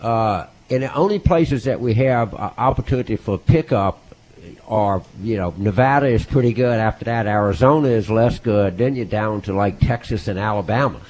[0.00, 4.02] Uh, and the only places that we have uh, opportunity for pickup
[4.66, 6.78] are, you know, Nevada is pretty good.
[6.78, 8.78] After that, Arizona is less good.
[8.78, 11.00] Then you're down to like Texas and Alabama.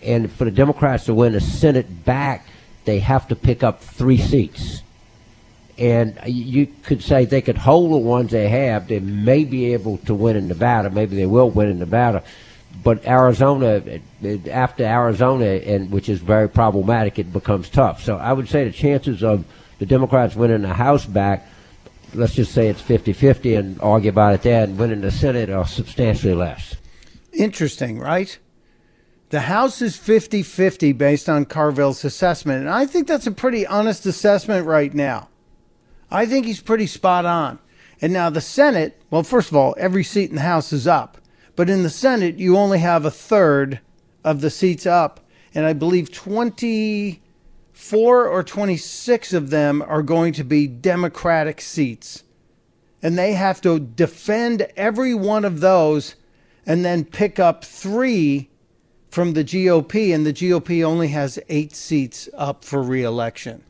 [0.00, 2.46] And for the Democrats to win the Senate back,
[2.84, 4.81] they have to pick up three seats
[5.78, 8.88] and you could say they could hold the ones they have.
[8.88, 10.90] They may be able to win in Nevada.
[10.90, 12.22] Maybe they will win in Nevada.
[12.82, 13.82] but Arizona,
[14.50, 18.02] after Arizona, and which is very problematic, it becomes tough.
[18.02, 19.44] So I would say the chances of
[19.78, 21.46] the Democrats winning the House back,
[22.14, 25.66] let's just say it's 50-50 and argue about it there, and winning the Senate are
[25.66, 26.76] substantially less.
[27.32, 28.38] Interesting, right?
[29.30, 32.60] The House is 50 50 based on Carville's assessment.
[32.60, 35.28] And I think that's a pretty honest assessment right now.
[36.12, 37.58] I think he's pretty spot on.
[38.00, 41.18] And now the Senate, well, first of all, every seat in the House is up.
[41.56, 43.80] But in the Senate, you only have a third
[44.22, 45.20] of the seats up.
[45.54, 52.24] And I believe 24 or 26 of them are going to be Democratic seats.
[53.02, 56.14] And they have to defend every one of those
[56.66, 58.48] and then pick up three
[59.10, 63.62] from the GOP, and the GOP only has eight seats up for reelection.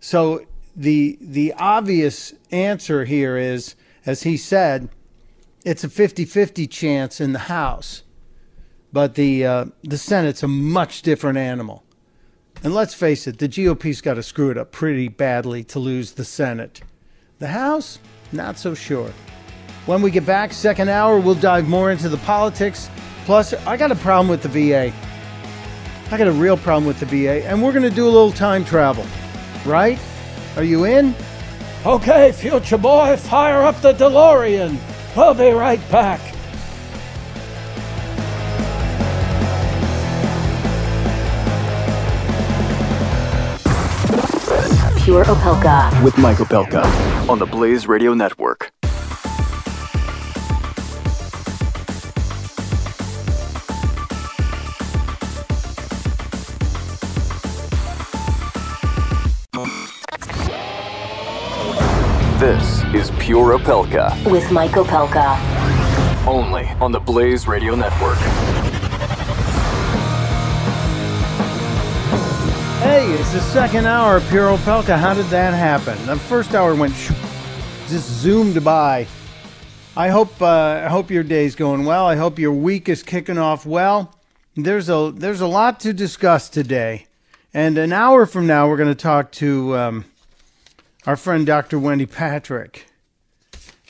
[0.00, 0.46] So
[0.80, 3.74] the the obvious answer here is,
[4.06, 4.88] as he said,
[5.64, 8.02] it's a 50-50 chance in the House,
[8.92, 11.84] but the uh, the Senate's a much different animal.
[12.62, 16.12] And let's face it, the GOP's got to screw it up pretty badly to lose
[16.12, 16.82] the Senate.
[17.38, 17.98] The House,
[18.32, 19.12] not so sure.
[19.86, 22.90] When we get back, second hour, we'll dive more into the politics
[23.30, 24.92] Plus, I got a problem with the VA.
[26.10, 28.32] I got a real problem with the VA, and we're going to do a little
[28.32, 29.06] time travel,
[29.64, 30.00] right?
[30.56, 31.14] Are you in?
[31.86, 34.76] Okay, future boy, fire up the DeLorean.
[35.16, 36.20] We'll be right back.
[45.02, 46.04] Pure Opelka.
[46.04, 46.84] With Mike Opelka
[47.28, 48.70] on the Blaze Radio Network.
[62.94, 65.36] Is Pure Opelka With Mike Opelka.
[66.26, 68.18] only on the Blaze Radio Network.
[72.82, 74.98] Hey, it's the second hour of Pure Opelka.
[74.98, 76.04] How did that happen?
[76.06, 77.14] The first hour went shoo-
[77.88, 79.06] just zoomed by.
[79.96, 82.06] I hope uh, I hope your day's going well.
[82.06, 84.14] I hope your week is kicking off well.
[84.56, 87.06] There's a there's a lot to discuss today,
[87.54, 90.04] and an hour from now we're going to talk to um,
[91.06, 91.78] our friend Dr.
[91.78, 92.86] Wendy Patrick.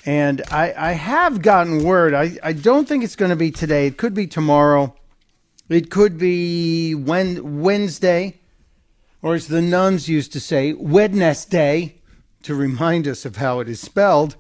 [0.06, 2.14] And I, I have gotten word.
[2.14, 3.86] I, I don't think it's going to be today.
[3.86, 4.94] It could be tomorrow.
[5.68, 8.40] It could be when, Wednesday,
[9.22, 11.96] or as the nuns used to say, Wednesday,
[12.42, 14.36] to remind us of how it is spelled.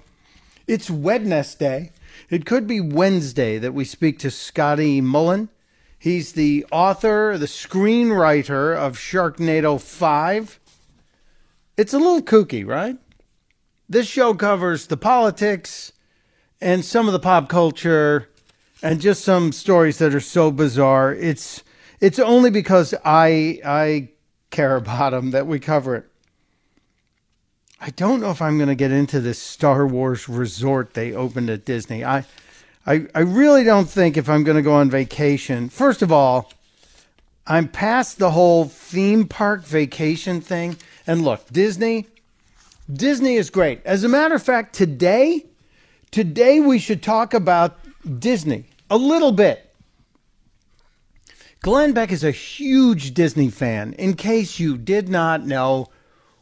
[0.66, 1.92] It's Wednesday.
[2.30, 5.50] It could be Wednesday that we speak to Scotty Mullen.
[5.98, 10.59] He's the author, the screenwriter of Sharknado 5.
[11.80, 12.98] It's a little kooky, right?
[13.88, 15.92] This show covers the politics
[16.60, 18.28] and some of the pop culture
[18.82, 21.14] and just some stories that are so bizarre.
[21.14, 21.62] It's
[21.98, 24.10] it's only because I I
[24.50, 26.04] care about them that we cover it.
[27.80, 31.48] I don't know if I'm going to get into this Star Wars resort they opened
[31.48, 32.04] at Disney.
[32.04, 32.26] I
[32.86, 35.70] I I really don't think if I'm going to go on vacation.
[35.70, 36.52] First of all,
[37.46, 40.76] I'm past the whole theme park vacation thing.
[41.10, 42.06] And look, Disney,
[42.88, 43.80] Disney is great.
[43.84, 45.44] As a matter of fact, today,
[46.12, 47.80] today we should talk about
[48.20, 49.74] Disney a little bit.
[51.62, 53.92] Glenn Beck is a huge Disney fan.
[53.94, 55.88] In case you did not know,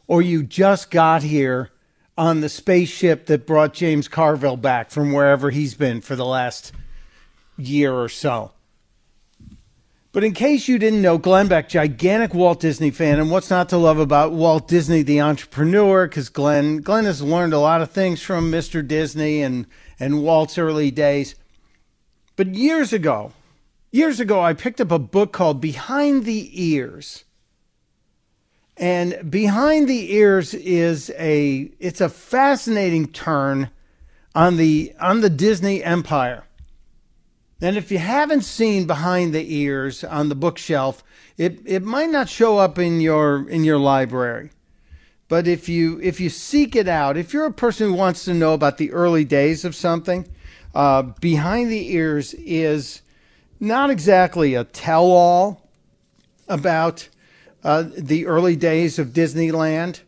[0.05, 1.71] or you just got here
[2.15, 6.73] on the spaceship that brought James Carville back from wherever he's been for the last
[7.57, 8.51] year or so.
[10.11, 13.69] But in case you didn't know, Glenn Beck, gigantic Walt Disney fan, and what's not
[13.69, 16.07] to love about Walt Disney, the entrepreneur?
[16.07, 18.85] Because Glenn, Glenn has learned a lot of things from Mr.
[18.85, 19.67] Disney and
[19.99, 21.35] and Walt's early days.
[22.35, 23.33] But years ago,
[23.91, 27.25] years ago, I picked up a book called Behind the Ears.
[28.77, 33.69] And Behind the Ears is a it's a fascinating turn
[34.33, 36.45] on the on the Disney empire.
[37.61, 41.03] And if you haven't seen Behind the Ears on the bookshelf,
[41.37, 44.51] it, it might not show up in your in your library.
[45.27, 48.33] But if you if you seek it out, if you're a person who wants to
[48.33, 50.27] know about the early days of something,
[50.73, 53.01] uh, Behind the Ears is
[53.59, 55.69] not exactly a tell-all
[56.47, 57.09] about
[57.63, 60.01] uh, the early days of Disneyland,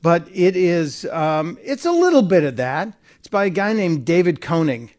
[0.00, 2.92] but it is um, it's a little bit of that.
[3.18, 4.94] It's by a guy named David Koenig.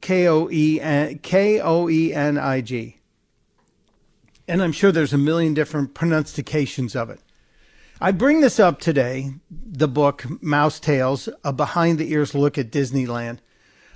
[0.00, 2.96] K O E N K O E N I G.
[4.48, 7.20] And I'm sure there's a million different pronunciations of it.
[8.00, 12.72] I bring this up today, the book Mouse Tales, a behind the ears look at
[12.72, 13.38] Disneyland.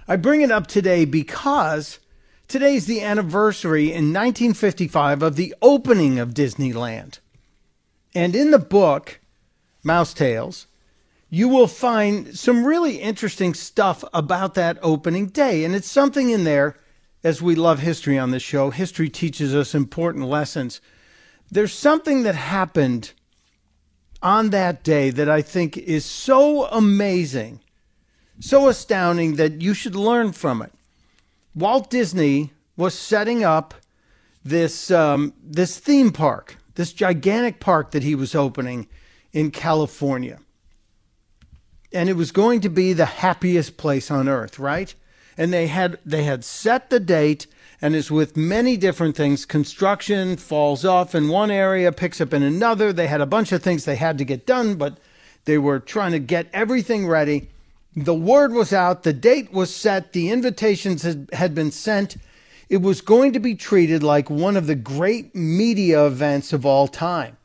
[0.06, 1.98] I bring it up today because
[2.46, 7.18] Today's the anniversary in 1955 of the opening of Disneyland.
[8.14, 9.18] And in the book,
[9.82, 10.66] Mouse Tales,
[11.34, 15.64] you will find some really interesting stuff about that opening day.
[15.64, 16.76] And it's something in there,
[17.24, 20.80] as we love history on this show, history teaches us important lessons.
[21.50, 23.14] There's something that happened
[24.22, 27.58] on that day that I think is so amazing,
[28.38, 30.72] so astounding that you should learn from it.
[31.52, 33.74] Walt Disney was setting up
[34.44, 38.86] this um, this theme park, this gigantic park that he was opening
[39.32, 40.38] in California,
[41.94, 44.94] and it was going to be the happiest place on earth, right?
[45.38, 47.46] And they had they had set the date,
[47.80, 52.42] and as with many different things, construction falls off in one area, picks up in
[52.42, 52.92] another.
[52.92, 54.98] They had a bunch of things they had to get done, but
[55.44, 57.48] they were trying to get everything ready.
[57.96, 62.16] The word was out, the date was set, the invitations had, had been sent.
[62.68, 66.88] It was going to be treated like one of the great media events of all
[66.88, 67.36] time.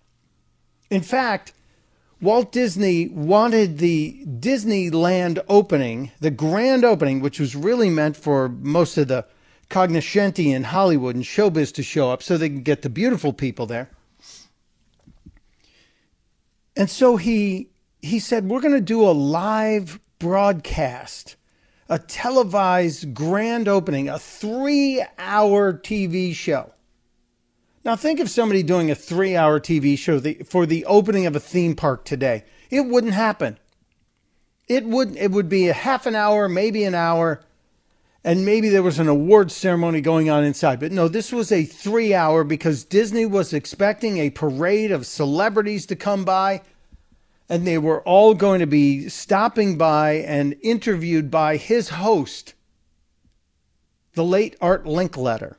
[0.89, 1.53] In fact,
[2.21, 8.97] Walt Disney wanted the Disneyland opening, the grand opening, which was really meant for most
[8.97, 9.25] of the
[9.69, 13.65] cognoscenti in Hollywood and showbiz to show up so they can get the beautiful people
[13.65, 13.89] there.
[16.75, 17.69] And so he
[18.01, 21.35] he said, We're going to do a live broadcast,
[21.87, 26.73] a televised grand opening, a three hour TV show.
[27.85, 31.39] Now, think of somebody doing a three hour TV show for the opening of a
[31.39, 32.43] theme park today.
[32.69, 33.57] It wouldn't happen.
[34.67, 37.41] It would, it would be a half an hour, maybe an hour,
[38.23, 40.79] and maybe there was an awards ceremony going on inside.
[40.79, 45.85] But no, this was a three hour because Disney was expecting a parade of celebrities
[45.87, 46.61] to come by
[47.49, 52.53] and they were all going to be stopping by and interviewed by his host,
[54.13, 55.55] the late Art Linkletter.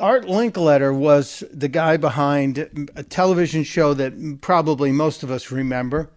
[0.00, 6.10] Art Linkletter was the guy behind a television show that probably most of us remember.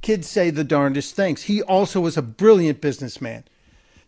[0.00, 1.44] Kids say the darndest things.
[1.44, 3.44] He also was a brilliant businessman.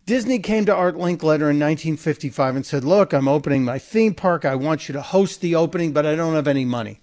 [0.04, 4.44] Disney came to Art Linkletter in 1955 and said, Look, I'm opening my theme park.
[4.44, 7.00] I want you to host the opening, but I don't have any money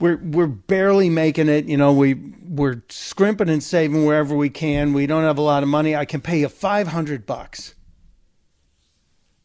[0.00, 1.66] we're we're barely making it.
[1.66, 4.92] You know, we we're scrimping and saving wherever we can.
[4.92, 5.94] We don't have a lot of money.
[5.94, 7.74] I can pay you five hundred bucks.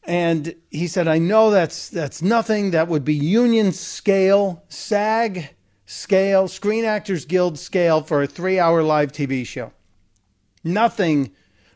[0.07, 2.71] And he said, I know that's that's nothing.
[2.71, 8.83] That would be union scale, SAG scale, Screen Actors Guild scale for a three hour
[8.83, 9.71] live TV show.
[10.63, 11.31] Nothing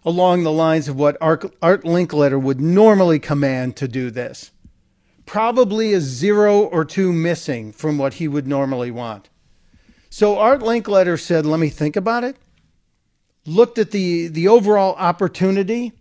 [0.05, 4.51] along the lines of what Art, Linkletter would normally command to do this
[5.29, 9.29] probably a zero or two missing from what he would normally want.
[10.09, 12.35] So Art Linkletter said, "Let me think about it."
[13.45, 15.93] Looked at the the overall opportunity,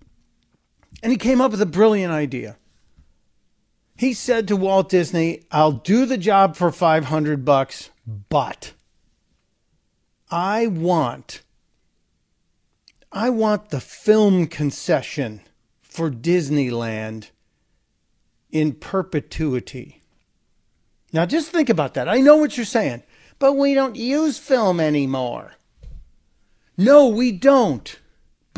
[1.03, 2.57] and he came up with a brilliant idea.
[3.97, 7.91] He said to Walt Disney, "I'll do the job for 500 bucks,
[8.29, 8.73] but
[10.31, 11.43] I want
[13.11, 15.41] I want the film concession
[15.81, 17.31] for Disneyland
[18.51, 20.03] in perpetuity.
[21.13, 22.09] Now, just think about that.
[22.09, 23.03] I know what you're saying,
[23.39, 25.55] but we don't use film anymore.
[26.77, 27.99] No, we don't.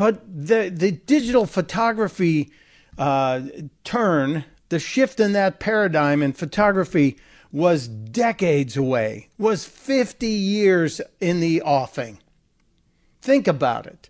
[0.01, 2.49] But the, the digital photography
[2.97, 3.41] uh,
[3.83, 7.19] turn, the shift in that paradigm in photography
[7.51, 12.17] was decades away, was 50 years in the offing.
[13.21, 14.09] Think about it.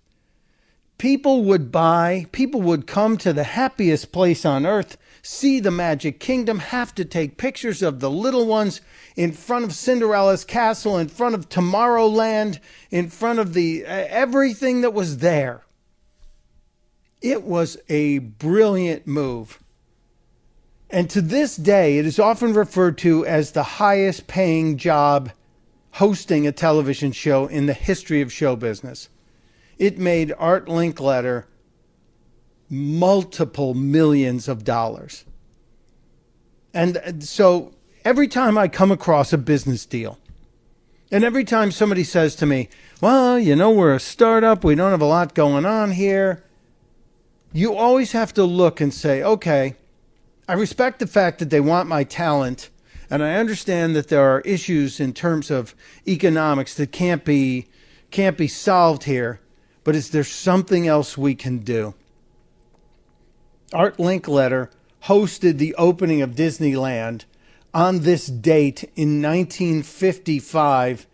[0.97, 6.21] People would buy, people would come to the happiest place on earth see the Magic
[6.21, 8.79] Kingdom, have to take pictures of the little ones
[9.17, 12.59] in front of Cinderella's castle, in front of Tomorrowland,
[12.91, 15.65] in front of the everything that was there.
[17.21, 19.59] It was a brilliant move.
[20.89, 25.31] And to this day, it is often referred to as the highest paying job
[25.95, 29.09] hosting a television show in the history of show business.
[29.77, 31.45] It made Art Linkletter
[32.69, 35.25] multiple millions of dollars.
[36.73, 37.73] And uh, so
[38.05, 40.17] every time I come across a business deal,
[41.11, 42.69] and every time somebody says to me,
[43.01, 46.43] Well, you know, we're a startup, we don't have a lot going on here,
[47.53, 49.75] you always have to look and say, Okay,
[50.47, 52.69] I respect the fact that they want my talent,
[53.09, 55.75] and I understand that there are issues in terms of
[56.07, 57.67] economics that can't be
[58.09, 59.39] can't be solved here,
[59.83, 61.93] but is there something else we can do?
[63.73, 64.69] Art Linkletter
[65.05, 67.23] hosted the opening of Disneyland
[67.73, 71.07] on this date in 1955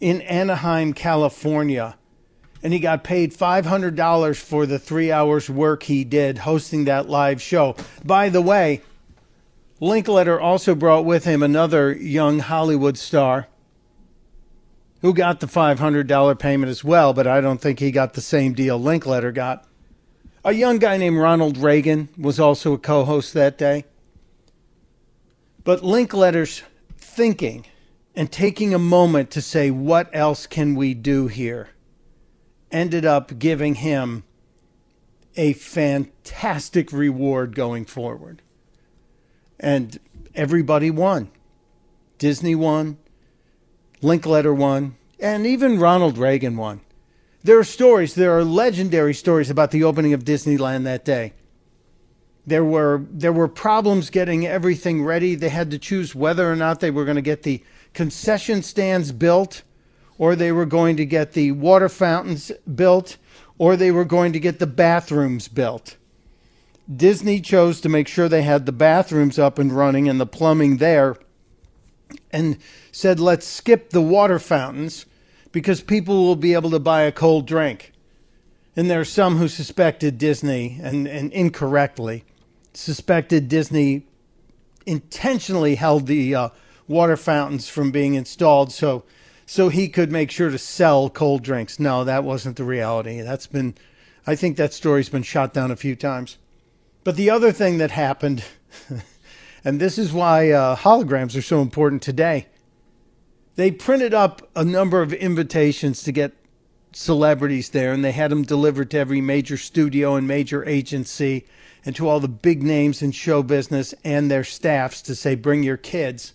[0.00, 1.96] in Anaheim, California.
[2.62, 7.40] And he got paid $500 for the three hours work he did hosting that live
[7.40, 7.76] show.
[8.04, 8.82] By the way,
[9.80, 13.48] Linkletter also brought with him another young Hollywood star
[15.02, 18.54] who got the $500 payment as well, but I don't think he got the same
[18.54, 19.64] deal Linkletter got.
[20.44, 23.84] A young guy named Ronald Reagan was also a co host that day.
[25.64, 26.62] But Linkletter's
[26.96, 27.66] thinking
[28.14, 31.70] and taking a moment to say, what else can we do here?
[32.76, 34.22] Ended up giving him
[35.34, 38.42] a fantastic reward going forward.
[39.58, 39.98] And
[40.34, 41.30] everybody won.
[42.18, 42.98] Disney won,
[44.02, 46.82] Linkletter won, and even Ronald Reagan won.
[47.42, 51.32] There are stories, there are legendary stories about the opening of Disneyland that day.
[52.46, 55.34] There were there were problems getting everything ready.
[55.34, 57.62] They had to choose whether or not they were going to get the
[57.92, 59.62] concession stands built
[60.18, 63.16] or they were going to get the water fountains built,
[63.58, 65.96] or they were going to get the bathrooms built.
[66.94, 70.76] Disney chose to make sure they had the bathrooms up and running and the plumbing
[70.76, 71.16] there,
[72.30, 72.58] and
[72.92, 75.06] said, let's skip the water fountains
[75.52, 77.92] because people will be able to buy a cold drink.
[78.76, 82.24] And there are some who suspected Disney, and, and incorrectly,
[82.74, 84.06] suspected Disney
[84.84, 86.48] intentionally held the uh,
[86.86, 89.02] water fountains from being installed so
[89.46, 91.78] so he could make sure to sell cold drinks.
[91.78, 93.20] No, that wasn't the reality.
[93.20, 93.76] That's been,
[94.26, 96.36] I think that story's been shot down a few times.
[97.04, 98.44] But the other thing that happened,
[99.64, 102.48] and this is why uh, holograms are so important today,
[103.54, 106.34] they printed up a number of invitations to get
[106.92, 111.46] celebrities there, and they had them delivered to every major studio and major agency
[111.84, 115.62] and to all the big names in show business and their staffs to say, bring
[115.62, 116.32] your kids.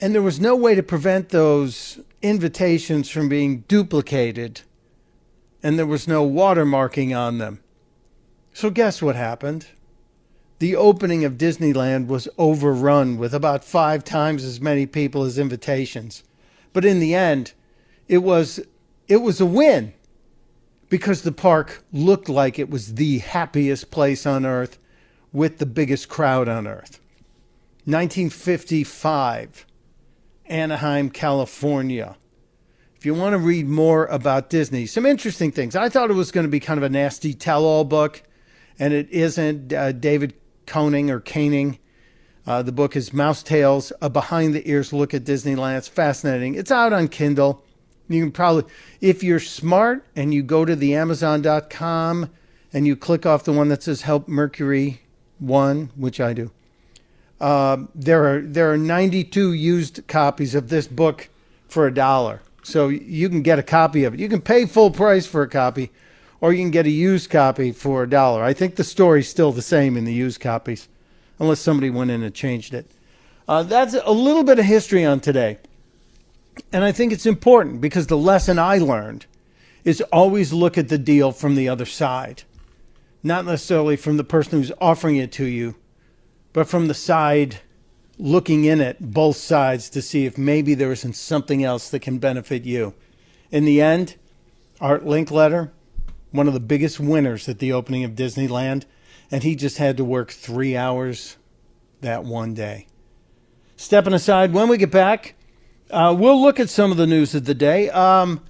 [0.00, 4.60] And there was no way to prevent those invitations from being duplicated,
[5.62, 7.60] and there was no watermarking on them.
[8.52, 9.66] So, guess what happened?
[10.60, 16.24] The opening of Disneyland was overrun with about five times as many people as invitations.
[16.72, 17.52] But in the end,
[18.08, 18.60] it was,
[19.06, 19.94] it was a win
[20.88, 24.78] because the park looked like it was the happiest place on earth
[25.32, 27.00] with the biggest crowd on earth.
[27.84, 29.64] 1955
[30.48, 32.16] Anaheim, California.
[32.96, 35.76] If you want to read more about Disney, some interesting things.
[35.76, 38.22] I thought it was going to be kind of a nasty tell all book,
[38.78, 39.72] and it isn't.
[39.72, 40.34] Uh, David
[40.66, 41.78] Koning or Caning.
[42.46, 45.78] Uh, the book is Mouse Tales, a behind the ears look at Disneyland.
[45.78, 46.54] It's fascinating.
[46.54, 47.62] It's out on Kindle.
[48.08, 48.64] You can probably,
[49.00, 52.30] if you're smart and you go to the Amazon.com
[52.72, 55.02] and you click off the one that says Help Mercury
[55.38, 56.50] One, which I do,
[57.40, 61.28] uh, there are there are 92 used copies of this book
[61.68, 64.20] for a dollar, so you can get a copy of it.
[64.20, 65.90] You can pay full price for a copy,
[66.40, 68.42] or you can get a used copy for a dollar.
[68.42, 70.88] I think the story's still the same in the used copies,
[71.38, 72.90] unless somebody went in and changed it.
[73.46, 75.58] Uh, that's a little bit of history on today,
[76.72, 79.26] and I think it's important because the lesson I learned
[79.84, 82.42] is always look at the deal from the other side,
[83.22, 85.76] not necessarily from the person who's offering it to you
[86.58, 87.60] but from the side,
[88.18, 92.18] looking in at both sides to see if maybe there isn't something else that can
[92.18, 92.94] benefit you.
[93.52, 94.16] In the end,
[94.80, 95.70] Art Linkletter,
[96.32, 98.86] one of the biggest winners at the opening of Disneyland,
[99.30, 101.36] and he just had to work three hours
[102.00, 102.88] that one day.
[103.76, 105.36] Stepping aside, when we get back,
[105.92, 107.88] uh, we'll look at some of the news of the day.
[107.90, 108.40] Um,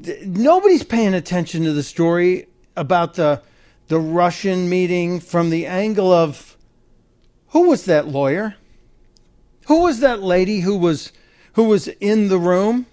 [0.00, 2.46] th- nobody's paying attention to the story
[2.76, 3.42] about the
[3.88, 6.49] the Russian meeting from the angle of
[7.50, 8.56] who was that lawyer?
[9.66, 11.12] Who was that lady who was
[11.54, 12.86] who was in the room?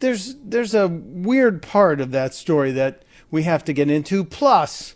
[0.00, 4.24] There's there's a weird part of that story that we have to get into.
[4.24, 4.94] Plus,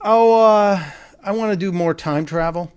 [0.00, 0.84] oh, uh,
[1.22, 2.72] I want to do more time travel.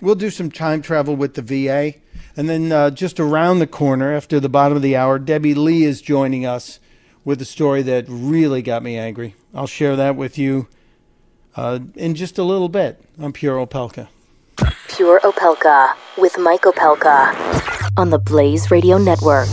[0.00, 1.94] We'll do some time travel with the VA.
[2.36, 5.84] And then uh, just around the corner, after the bottom of the hour, Debbie Lee
[5.84, 6.80] is joining us
[7.24, 9.36] with a story that really got me angry.
[9.54, 10.68] I'll share that with you
[11.56, 13.02] uh, in just a little bit.
[13.18, 14.08] I'm Pure Opelka.
[14.88, 17.32] Pure Opelka with Mike Opelka
[17.96, 19.48] on the Blaze Radio Network.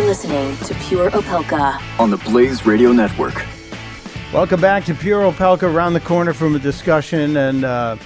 [0.00, 3.44] You're listening to Pure Opelka on the Blaze Radio Network.
[4.32, 7.96] Welcome back to Pure Opelka, around the corner from a discussion and uh,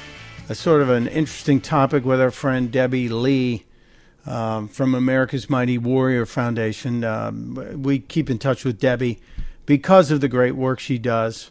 [0.49, 3.65] a sort of an interesting topic with our friend Debbie Lee.
[4.27, 7.05] um, from America's Mighty Warrior Foundation.
[7.05, 9.21] Um, we keep in touch with Debbie
[9.67, 11.51] because of the great work she does,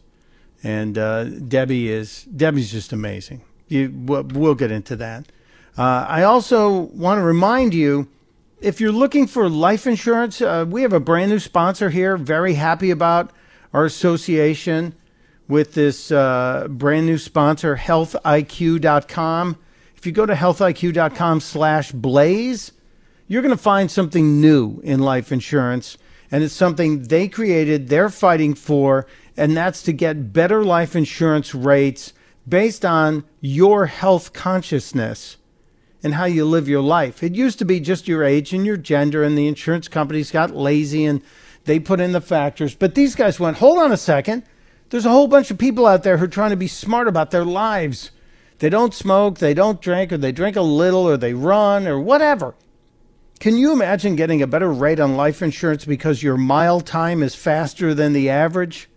[0.64, 3.42] and uh, Debbie is Debbie's just amazing.
[3.68, 5.26] You, we'll, we'll get into that.
[5.78, 8.08] Uh, I also want to remind you
[8.64, 12.16] if you're looking for life insurance, uh, we have a brand new sponsor here.
[12.16, 13.32] Very happy about
[13.74, 14.96] our association
[15.50, 19.58] with this uh, brand new sponsor, healthiq.com.
[19.98, 22.72] If you go to healthiq.com slash blaze,
[23.28, 25.98] you're going to find something new in life insurance.
[26.32, 29.06] And it's something they created, they're fighting for,
[29.36, 32.14] and that's to get better life insurance rates
[32.48, 35.38] based on your health consciousness
[36.04, 37.24] and how you live your life.
[37.24, 40.56] It used to be just your age and your gender, and the insurance companies got
[40.56, 41.24] lazy and
[41.64, 42.76] they put in the factors.
[42.76, 44.44] But these guys went, hold on a second.
[44.90, 47.32] There's a whole bunch of people out there who are trying to be smart about
[47.32, 48.12] their lives.
[48.60, 52.00] They don't smoke, they don't drink, or they drink a little, or they run, or
[52.00, 52.54] whatever.
[53.40, 57.34] Can you imagine getting a better rate on life insurance because your mile time is
[57.34, 58.90] faster than the average?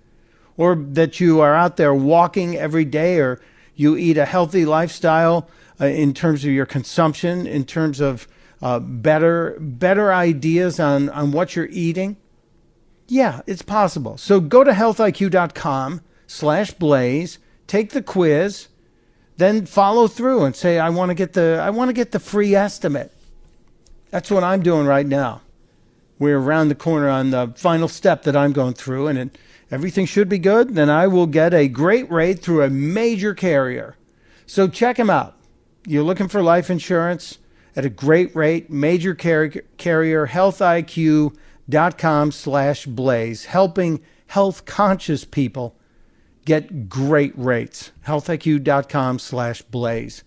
[0.56, 3.40] Or that you are out there walking every day, or
[3.74, 5.48] you eat a healthy lifestyle
[5.80, 8.26] uh, in terms of your consumption, in terms of
[8.62, 12.16] uh, better better ideas on, on what you're eating?
[13.08, 14.16] Yeah, it's possible.
[14.16, 18.68] So go to healthiq.com slash blaze, take the quiz,
[19.36, 22.18] then follow through and say, I want to get the I want to get the
[22.18, 23.12] free estimate.
[24.10, 25.42] That's what I'm doing right now.
[26.18, 29.38] We're around the corner on the final step that I'm going through, and it,
[29.70, 30.74] everything should be good.
[30.74, 33.96] Then I will get a great rate through a major carrier.
[34.46, 35.35] So check them out.
[35.86, 37.38] You're looking for life insurance
[37.76, 45.76] at a great rate, major car- carrier, healthiq.com slash blaze, helping health conscious people
[46.44, 47.92] get great rates.
[48.06, 50.24] healthiq.com slash blaze.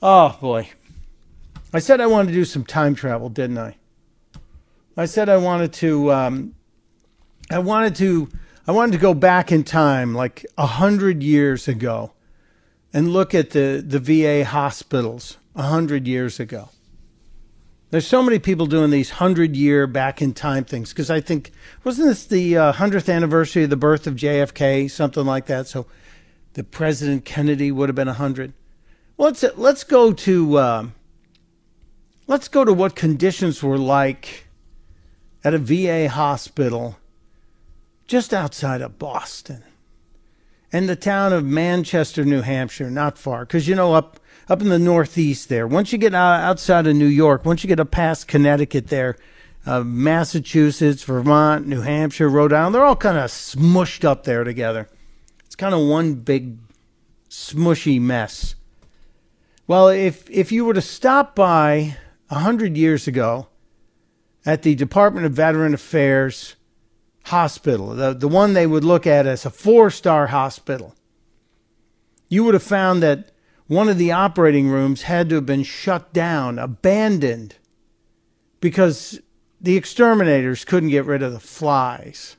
[0.00, 0.70] Oh boy.
[1.72, 3.76] I said I wanted to do some time travel, didn't I?
[4.96, 6.54] I said I wanted to um,
[7.50, 8.30] I wanted to
[8.66, 12.12] I wanted to go back in time like a hundred years ago
[12.92, 16.70] and look at the, the VA hospitals a hundred years ago.
[17.90, 21.50] There's so many people doing these hundred year back in time things because I think
[21.84, 25.66] wasn't this the uh, hundredth anniversary of the birth of JFK, something like that.
[25.66, 25.86] So
[26.52, 28.52] the President Kennedy would have been a hundred.
[29.16, 30.94] Well, let's let's go to um,
[32.26, 34.46] let's go to what conditions were like
[35.42, 36.98] at a VA hospital
[38.06, 39.64] just outside of Boston
[40.72, 44.68] and the town of Manchester, New Hampshire, not far, because you know up up in
[44.68, 45.66] the northeast there.
[45.66, 49.16] Once you get outside of New York, once you get up past Connecticut there,
[49.66, 54.88] uh, Massachusetts, Vermont, New Hampshire, Rhode Island, they're all kind of smushed up there together.
[55.44, 56.58] It's kind of one big
[57.28, 58.54] smushy mess.
[59.66, 61.96] Well, if if you were to stop by
[62.30, 63.48] a hundred years ago
[64.46, 66.56] at the Department of Veteran Affairs
[67.28, 70.94] hospital, the, the one they would look at as a four star hospital,
[72.28, 73.30] you would have found that
[73.66, 77.56] one of the operating rooms had to have been shut down, abandoned,
[78.60, 79.20] because
[79.60, 82.36] the exterminators couldn't get rid of the flies.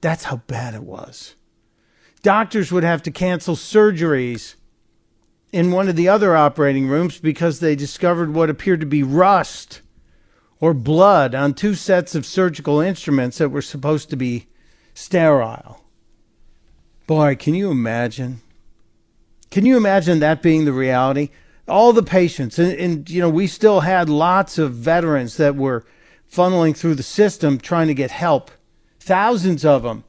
[0.00, 1.34] That's how bad it was.
[2.22, 4.56] Doctors would have to cancel surgeries
[5.52, 9.80] in one of the other operating rooms because they discovered what appeared to be rust
[10.60, 14.46] or blood on two sets of surgical instruments that were supposed to be
[14.94, 15.82] sterile.
[17.06, 18.40] Boy, can you imagine?
[19.50, 21.30] Can you imagine that being the reality?
[21.68, 25.84] All the patients, and, and, you know, we still had lots of veterans that were
[26.30, 28.50] funneling through the system trying to get help.
[29.00, 30.04] Thousands of them.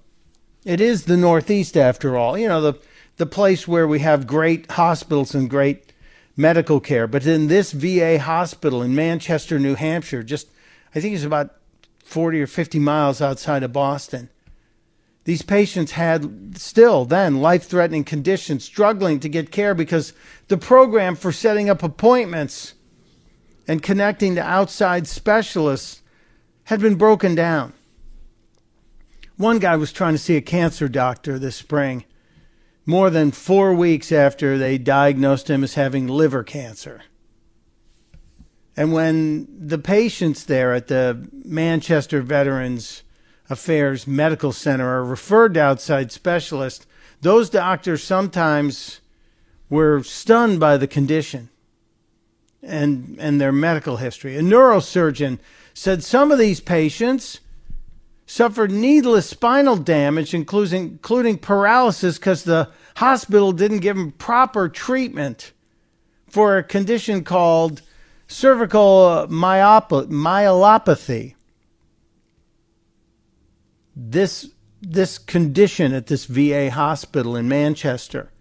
[0.65, 2.37] It is the Northeast, after all.
[2.37, 2.79] You know, the
[3.17, 5.86] the place where we have great hospitals and great
[6.37, 7.07] medical care.
[7.07, 10.47] But in this VA hospital in Manchester, New Hampshire, just
[10.95, 11.55] I think it's about
[12.03, 14.29] 40 or 50 miles outside of Boston.
[15.25, 20.13] These patients had still then life threatening conditions, struggling to get care because
[20.47, 22.75] the program for setting up appointments
[23.67, 26.01] and connecting to outside specialists
[26.65, 27.73] had been broken down.
[29.35, 32.05] One guy was trying to see a cancer doctor this spring
[32.87, 37.03] more than four weeks after they diagnosed him as having liver cancer.
[38.77, 43.03] And when the patients there at the Manchester Veterans
[43.49, 46.87] Affairs Medical Center are referred to outside specialists,
[47.21, 49.01] those doctors sometimes
[49.69, 51.49] were stunned by the condition
[52.63, 54.37] and, and their medical history.
[54.37, 55.39] A neurosurgeon
[55.73, 57.41] said some of these patients
[58.27, 65.53] suffered needless spinal damage, including, including paralysis, because the hospital didn't give him proper treatment
[66.29, 67.81] for a condition called
[68.27, 71.33] cervical myop- myelopathy.
[73.95, 78.31] This this condition at this VA hospital in Manchester.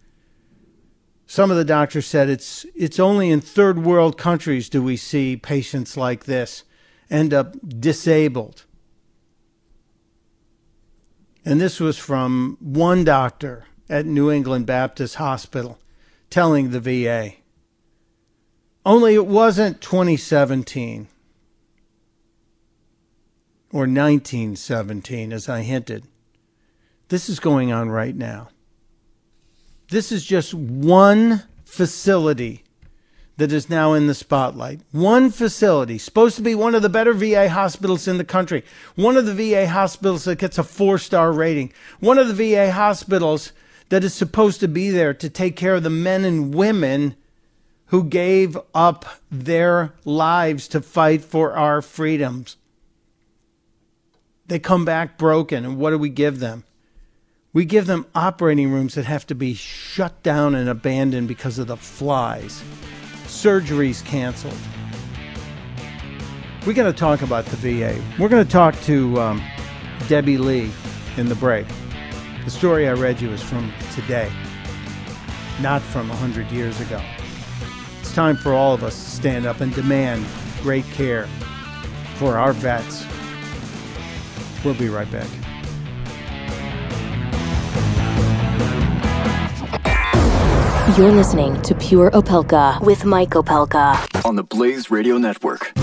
[1.27, 5.37] Some of the doctors said it's it's only in third world countries do we see
[5.37, 6.65] patients like this
[7.09, 8.66] end up disabled.
[11.47, 15.79] And this was from one doctor at New England Baptist Hospital
[16.29, 17.35] telling the VA.
[18.85, 21.07] Only it wasn't 2017
[23.73, 26.09] or 1917, as I hinted.
[27.09, 28.49] This is going on right now.
[29.91, 32.65] This is just one facility
[33.37, 34.81] that is now in the spotlight.
[34.93, 38.65] One facility, supposed to be one of the better VA hospitals in the country.
[38.95, 41.73] One of the VA hospitals that gets a four star rating.
[42.01, 43.53] One of the VA hospitals
[43.89, 47.15] that is supposed to be there to take care of the men and women
[47.87, 52.57] who gave up their lives to fight for our freedoms.
[54.47, 56.65] They come back broken, and what do we give them?
[57.53, 61.69] We give them operating rooms that have to be shut down and abandoned because of
[61.69, 62.63] the flies.
[63.37, 64.57] Surgeries canceled.
[66.67, 68.03] We're going to talk about the VA.
[68.19, 69.43] We're going to talk to um,
[70.09, 70.71] Debbie Lee
[71.19, 71.67] in the break.
[72.47, 74.33] The story I read you is from today,
[75.61, 76.99] not from 100 years ago.
[78.01, 80.25] It's time for all of us to stand up and demand
[80.63, 81.29] great care
[82.15, 83.05] for our vets.
[84.65, 85.29] We'll be right back.
[90.97, 94.25] You're listening to Pure Opelka with Mike Opelka.
[94.25, 95.75] On the Blaze Radio Network.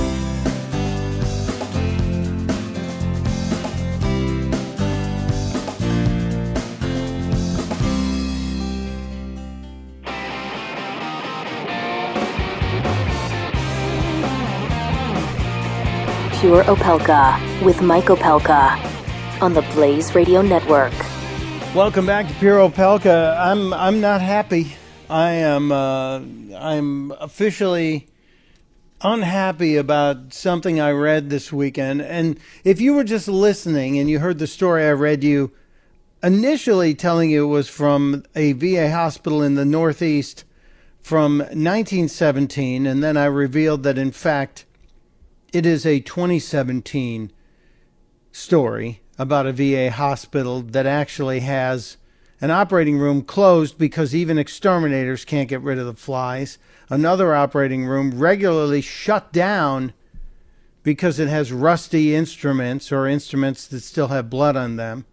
[16.40, 18.80] Pure Opelka with Mike Opelka
[19.44, 20.94] on the Blaze Radio Network.
[21.76, 23.38] Welcome back to Pure Opelka.
[23.40, 24.76] I'm I'm not happy.
[25.14, 26.22] I am uh,
[26.58, 28.08] I'm officially
[29.00, 32.02] unhappy about something I read this weekend.
[32.02, 35.52] And if you were just listening and you heard the story I read you,
[36.24, 40.46] initially telling you it was from a VA hospital in the Northeast
[41.04, 44.66] from 1917, and then I revealed that in fact
[45.54, 47.32] it is a 2017
[48.32, 51.98] story about a VA hospital that actually has
[52.44, 56.58] an operating room closed because even exterminators can't get rid of the flies.
[56.90, 59.94] Another operating room regularly shut down
[60.84, 65.06] because it has rusty instruments or instruments that still have blood on them.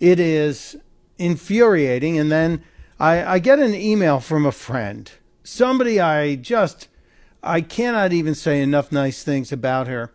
[0.00, 0.74] It is
[1.18, 2.18] infuriating.
[2.18, 2.64] And then
[2.98, 5.12] I, I get an email from a friend,
[5.44, 6.88] somebody I just
[7.42, 10.14] I cannot even say enough nice things about her.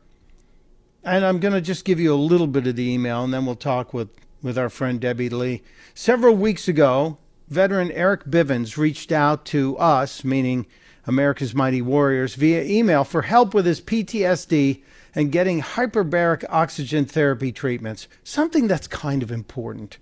[1.03, 3.45] And I'm going to just give you a little bit of the email and then
[3.45, 4.09] we'll talk with,
[4.41, 5.63] with our friend Debbie Lee.
[5.93, 7.17] Several weeks ago,
[7.47, 10.65] veteran Eric Bivens reached out to us, meaning
[11.05, 14.81] America's Mighty Warriors, via email for help with his PTSD
[15.15, 19.97] and getting hyperbaric oxygen therapy treatments, something that's kind of important.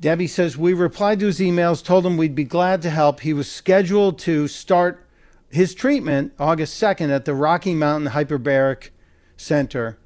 [0.00, 3.20] Debbie says, We replied to his emails, told him we'd be glad to help.
[3.20, 5.04] He was scheduled to start
[5.50, 8.90] his treatment August 2nd at the Rocky Mountain Hyperbaric
[9.36, 9.98] Center.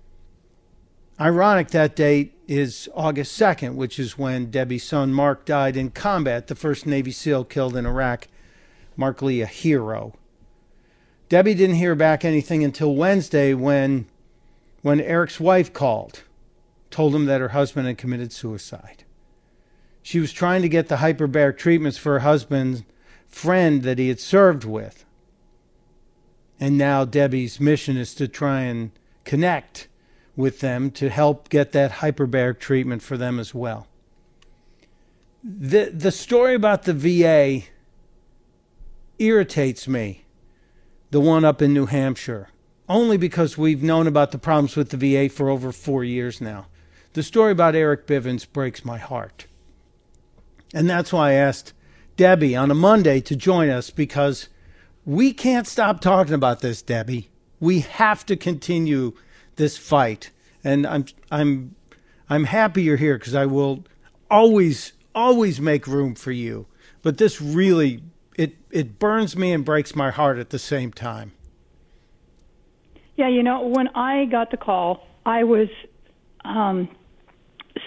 [1.23, 6.49] Ironic that date is August 2nd, which is when Debbie's son Mark died in combat,
[6.49, 8.27] the first Navy SEAL killed in Iraq.
[8.97, 10.15] Mark Lee, a hero.
[11.29, 14.07] Debbie didn't hear back anything until Wednesday when,
[14.81, 16.25] when Eric's wife called,
[16.91, 19.05] told him that her husband had committed suicide.
[20.03, 22.83] She was trying to get the hyperbaric treatments for her husband's
[23.29, 25.05] friend that he had served with.
[26.59, 28.91] And now Debbie's mission is to try and
[29.25, 29.87] connect
[30.37, 33.87] with them to help get that hyperbaric treatment for them as well.
[35.45, 37.67] The, the story about the VA
[39.19, 40.25] irritates me,
[41.11, 42.49] the one up in New Hampshire,
[42.89, 46.67] only because we've known about the problems with the VA for over four years now.
[47.15, 49.47] The story about Eric Bivens breaks my heart.
[50.73, 51.75] And that's why I asked
[52.17, 54.49] Debbie on a Monday to join us because
[55.05, 57.31] we can't stop talking about this, Debbie.
[57.61, 59.15] We have to continue
[59.63, 60.31] this fight,
[60.65, 61.77] and I'm I'm
[62.29, 63.85] I'm happy you're here because I will
[64.29, 66.67] always always make room for you.
[67.03, 68.03] But this really
[68.37, 71.31] it it burns me and breaks my heart at the same time.
[73.17, 75.69] Yeah, you know, when I got the call, I was
[76.45, 76.89] um,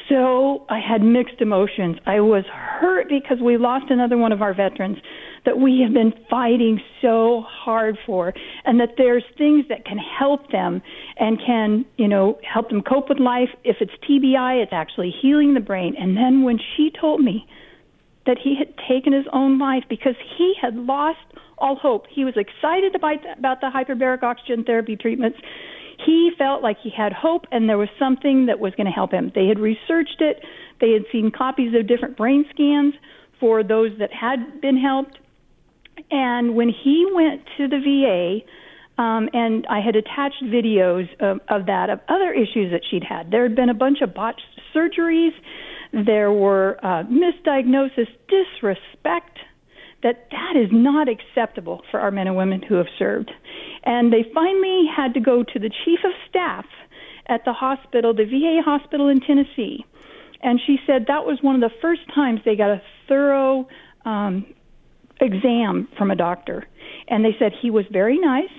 [0.10, 1.98] so I had mixed emotions.
[2.06, 4.98] I was hurt because we lost another one of our veterans
[5.46, 8.34] that we have been fighting so hard for
[8.66, 10.82] and that there's things that can help them
[11.18, 13.50] and can, you know, help them cope with life.
[13.64, 15.96] If it's TBI, it's actually healing the brain.
[16.00, 17.48] And then when she told me
[18.26, 21.20] that he had taken his own life because he had lost
[21.58, 22.06] all hope.
[22.10, 25.38] He was excited about about the hyperbaric oxygen therapy treatments.
[26.04, 29.12] He felt like he had hope and there was something that was going to help
[29.12, 29.32] him.
[29.34, 30.44] They had researched it.
[30.82, 32.94] They had seen copies of different brain scans
[33.40, 35.18] for those that had been helped.
[36.12, 38.46] And when he went to the VA,
[39.02, 43.30] um, and I had attached videos of, of that, of other issues that she'd had.
[43.32, 44.42] There had been a bunch of botched
[44.74, 45.32] surgeries.
[45.92, 49.40] There were uh, misdiagnosis, disrespect.
[50.06, 53.32] That that is not acceptable for our men and women who have served.
[53.84, 56.66] And they finally had to go to the chief of staff
[57.26, 59.84] at the hospital, the VA hospital in Tennessee.
[60.42, 63.68] And she said that was one of the first times they got a thorough
[64.06, 64.46] um,
[65.20, 66.68] exam from a doctor.
[67.08, 68.54] And they said he was very nice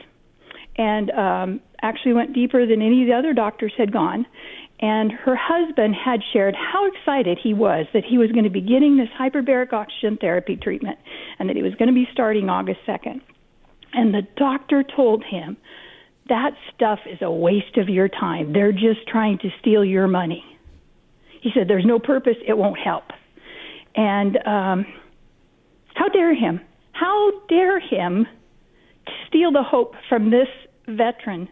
[0.77, 4.27] and um, actually went deeper than any of the other doctors had gone.
[4.81, 8.61] And her husband had shared how excited he was that he was going to be
[8.61, 10.99] getting this hyperbaric oxygen therapy treatment
[11.39, 13.23] and that he was going to be starting August 2nd.
[13.95, 15.57] And the doctor told him,
[16.29, 18.53] that stuff is a waste of your time.
[18.53, 20.45] They're just trying to steal your money.
[21.41, 23.05] He said, there's no purpose, it won't help.
[23.95, 24.87] And um,
[25.95, 26.61] how dare him?
[26.93, 28.27] How dare him
[29.29, 30.49] steal the hope from this
[30.89, 31.49] veteran?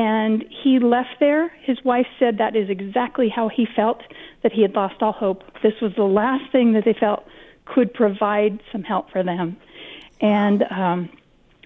[0.00, 1.50] And he left there.
[1.60, 4.00] His wife said that is exactly how he felt,
[4.42, 5.42] that he had lost all hope.
[5.62, 7.22] This was the last thing that they felt
[7.66, 9.58] could provide some help for them.
[10.22, 11.10] And um,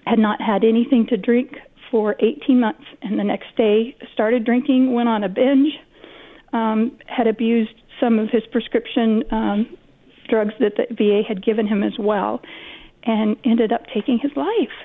[0.05, 1.55] had not had anything to drink
[1.89, 2.83] for 18 months.
[3.01, 5.71] And the next day started drinking, went on a binge,
[6.51, 9.77] um, had abused some of his prescription um,
[10.27, 12.41] drugs that the VA had given him as well,
[13.03, 14.75] and ended up taking his life.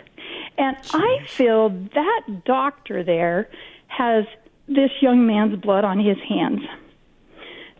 [0.61, 0.91] And Jeez.
[0.93, 3.49] I feel that doctor there
[3.89, 4.27] has
[4.69, 6.61] this young man's blood on his hands.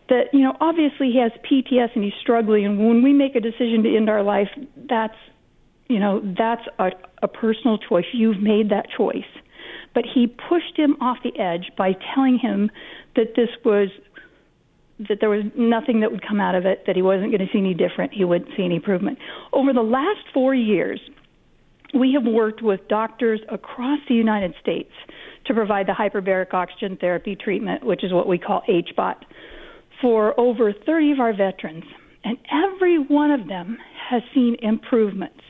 [0.09, 2.65] That, you know, obviously he has PTS and he's struggling.
[2.65, 4.49] And when we make a decision to end our life,
[4.89, 5.15] that's,
[5.89, 6.89] you know, that's a,
[7.21, 8.05] a personal choice.
[8.13, 9.29] You've made that choice.
[9.93, 12.71] But he pushed him off the edge by telling him
[13.15, 13.89] that this was
[15.07, 17.51] that there was nothing that would come out of it, that he wasn't going to
[17.51, 19.17] see any different, he wouldn't see any improvement.
[19.51, 20.99] Over the last four years,
[21.93, 24.91] we have worked with doctors across the United States
[25.45, 29.15] to provide the hyperbaric oxygen therapy treatment, which is what we call HBOT,
[30.01, 31.83] for over 30 of our veterans.
[32.23, 33.77] And every one of them
[34.09, 35.41] has seen improvements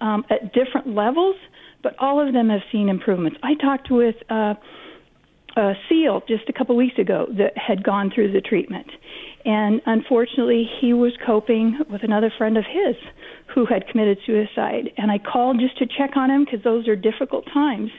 [0.00, 1.36] um, at different levels,
[1.82, 3.38] but all of them have seen improvements.
[3.42, 4.54] I talked with uh,
[5.58, 8.86] a SEAL just a couple weeks ago that had gone through the treatment.
[9.44, 12.96] And unfortunately, he was coping with another friend of his
[13.54, 14.90] who had committed suicide.
[14.96, 17.90] And I called just to check on him because those are difficult times.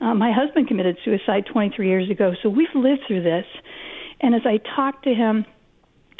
[0.00, 3.46] Uh, my husband committed suicide 23 years ago, so we've lived through this.
[4.20, 5.44] And as I talked to him,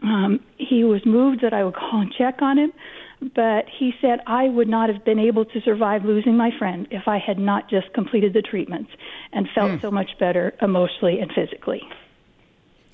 [0.02, 2.72] um, he was moved that I would call and check on him
[3.20, 7.08] but he said I would not have been able to survive losing my friend if
[7.08, 8.90] I had not just completed the treatments
[9.32, 9.82] and felt mm.
[9.82, 11.82] so much better emotionally and physically.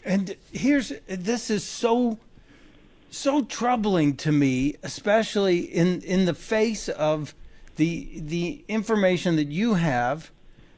[0.04, 2.18] And here's this is so
[3.10, 7.34] so troubling to me, especially in in the face of
[7.76, 10.30] the the information that you have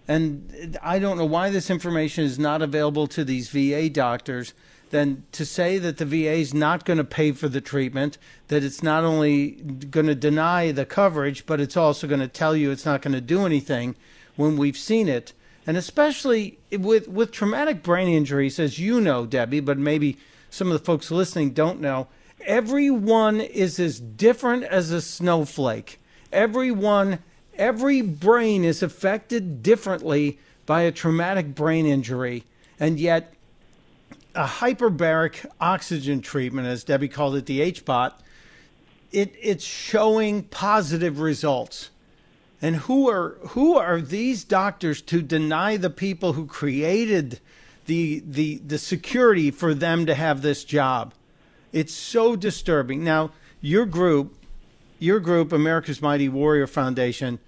[0.08, 4.54] and I don't know why this information is not available to these VA doctors
[4.90, 8.18] then to say that the VA is not going to pay for the treatment,
[8.48, 9.50] that it's not only
[9.90, 13.14] going to deny the coverage, but it's also going to tell you it's not going
[13.14, 13.96] to do anything
[14.36, 15.32] when we've seen it.
[15.66, 20.16] And especially with, with traumatic brain injuries, as you know, Debbie, but maybe
[20.50, 22.06] some of the folks listening don't know,
[22.44, 25.98] everyone is as different as a snowflake.
[26.32, 27.18] Everyone,
[27.56, 32.44] every brain is affected differently by a traumatic brain injury.
[32.78, 33.34] And yet,
[34.36, 38.12] a hyperbaric oxygen treatment, as Debbie called it, the HBOT,
[39.10, 41.90] it, it's showing positive results.
[42.60, 47.40] And who are who are these doctors to deny the people who created
[47.84, 51.12] the the the security for them to have this job?
[51.72, 53.04] It's so disturbing.
[53.04, 54.34] Now, your group,
[54.98, 57.40] your group, America's Mighty Warrior Foundation,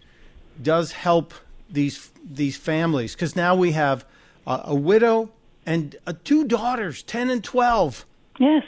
[0.63, 1.33] does help
[1.71, 4.05] these these families because now we have
[4.47, 5.31] a, a widow
[5.69, 8.07] and uh, two daughters, 10 and 12.
[8.39, 8.65] Yes.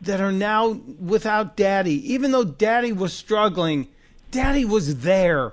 [0.00, 2.10] That are now without daddy.
[2.10, 3.88] Even though daddy was struggling,
[4.30, 5.52] daddy was there.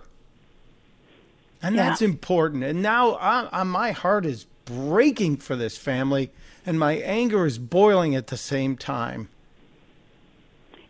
[1.62, 1.90] And yeah.
[1.90, 2.64] that's important.
[2.64, 6.32] And now I, I, my heart is breaking for this family,
[6.66, 9.28] and my anger is boiling at the same time.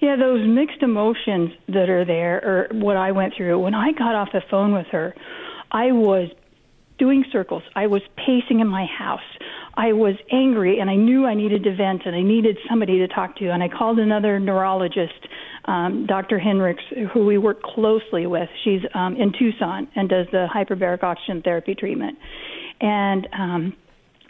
[0.01, 3.57] Yeah, those mixed emotions that are there, or what I went through.
[3.57, 5.15] When I got off the phone with her,
[5.71, 6.29] I was
[6.97, 7.63] doing circles.
[7.75, 9.21] I was pacing in my house.
[9.77, 13.07] I was angry and I knew I needed to vent and I needed somebody to
[13.07, 13.49] talk to.
[13.49, 15.27] And I called another neurologist,
[15.65, 16.39] um, Dr.
[16.39, 18.49] Hendricks, who we work closely with.
[18.63, 22.17] She's um, in Tucson and does the hyperbaric oxygen therapy treatment.
[22.79, 23.73] And um,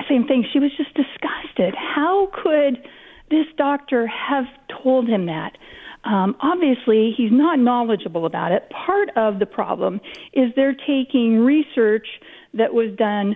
[0.09, 1.75] same thing, she was just disgusted.
[1.75, 2.83] How could
[3.29, 4.45] this doctor have
[4.83, 5.57] told him that?
[6.05, 8.69] Um, obviously, he's not knowledgeable about it.
[8.69, 9.99] Part of the problem
[10.33, 12.07] is they're taking research
[12.53, 13.35] that was done.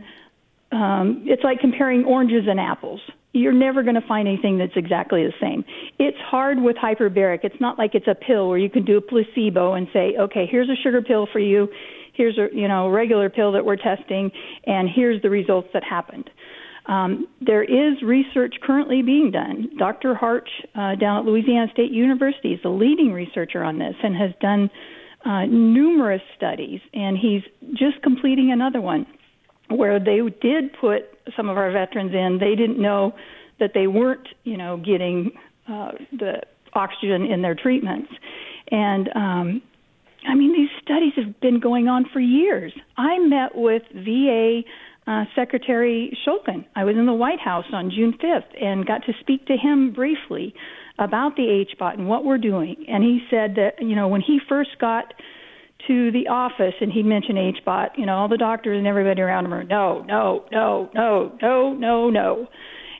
[0.72, 3.02] Um, it's like comparing oranges and apples.
[3.34, 5.64] You're never going to find anything that's exactly the same.
[5.98, 7.40] It's hard with hyperbaric.
[7.44, 10.48] It's not like it's a pill where you can do a placebo and say, okay,
[10.50, 11.70] here's a sugar pill for you,
[12.14, 14.32] here's a you know regular pill that we're testing,
[14.66, 16.30] and here's the results that happened.
[16.86, 19.70] Um, there is research currently being done.
[19.78, 20.16] Dr.
[20.16, 24.32] Harch uh, down at Louisiana State University is the leading researcher on this and has
[24.42, 24.72] done
[25.24, 27.44] uh, numerous studies, and he's
[27.76, 29.06] just completing another one
[29.70, 31.04] where they did put
[31.36, 32.40] some of our veterans in.
[32.40, 33.14] They didn't know
[33.60, 35.32] that they weren't, you know, getting
[35.68, 36.42] uh, the
[36.74, 38.12] oxygen in their treatments,
[38.72, 39.62] and um,
[40.28, 42.74] I mean these studies have been going on for years.
[42.98, 44.62] I met with VA.
[45.08, 46.66] Uh, Secretary Shulkin.
[46.76, 49.92] I was in the White House on June 5th and got to speak to him
[49.92, 50.54] briefly
[51.00, 52.86] about the HBOT and what we're doing.
[52.88, 55.16] And he said that, you know, when he first got
[55.88, 59.46] to the office and he mentioned HBOT, you know, all the doctors and everybody around
[59.46, 62.48] him were, no, no, no, no, no, no, no.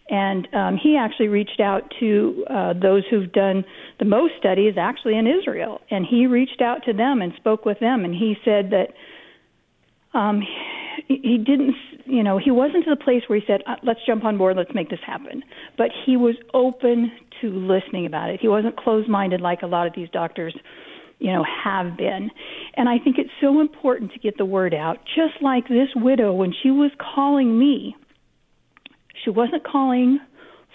[0.10, 3.64] And um, he actually reached out to uh, those who've done
[4.00, 7.80] the most studies, actually in Israel, and he reached out to them and spoke with
[7.80, 10.42] them, and he said that um,
[11.08, 11.76] he didn't,
[12.06, 14.58] you know, he wasn't to the place where he said, uh, "Let's jump on board,
[14.58, 15.44] let's make this happen,"
[15.78, 17.12] but he was open
[17.42, 18.40] to listening about it.
[18.42, 20.58] He wasn't closed-minded like a lot of these doctors
[21.20, 22.32] you know, have been.
[22.76, 24.98] And I think it's so important to get the word out.
[25.16, 27.96] Just like this widow, when she was calling me,
[29.24, 30.20] she wasn't calling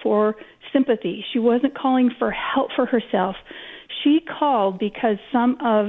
[0.02, 0.36] for
[0.72, 1.24] sympathy.
[1.32, 3.36] She wasn't calling for help for herself.
[4.02, 5.88] She called because some of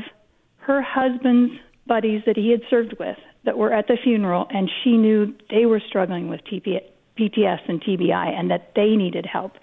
[0.57, 1.53] her husband's
[1.85, 5.65] buddies that he had served with that were at the funeral, and she knew they
[5.65, 6.79] were struggling with TP,
[7.19, 9.53] PTS and TBI and that they needed help.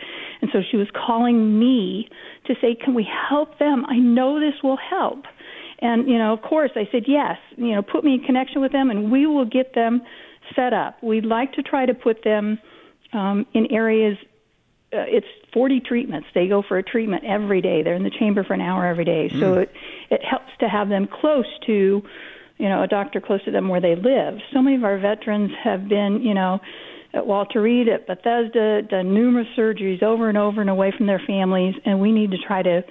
[0.41, 2.09] And so she was calling me
[2.47, 3.85] to say, Can we help them?
[3.87, 5.25] I know this will help.
[5.81, 8.73] And, you know, of course, I said, Yes, you know, put me in connection with
[8.73, 10.03] them and we will get them
[10.55, 11.03] set up.
[11.03, 12.59] We'd like to try to put them
[13.13, 14.17] um, in areas.
[14.93, 16.29] Uh, it's 40 treatments.
[16.35, 17.83] They go for a treatment every day.
[17.83, 19.31] They're in the chamber for an hour every day.
[19.33, 19.41] Mm.
[19.41, 19.73] So it,
[20.11, 22.03] it helps to have them close to,
[22.59, 24.39] you know, a doctor close to them where they live.
[24.53, 26.61] So many of our veterans have been, you know,
[27.15, 31.23] at Walter Reed, at Bethesda, done numerous surgeries over and over and away from their
[31.27, 32.83] families, and we need to try to,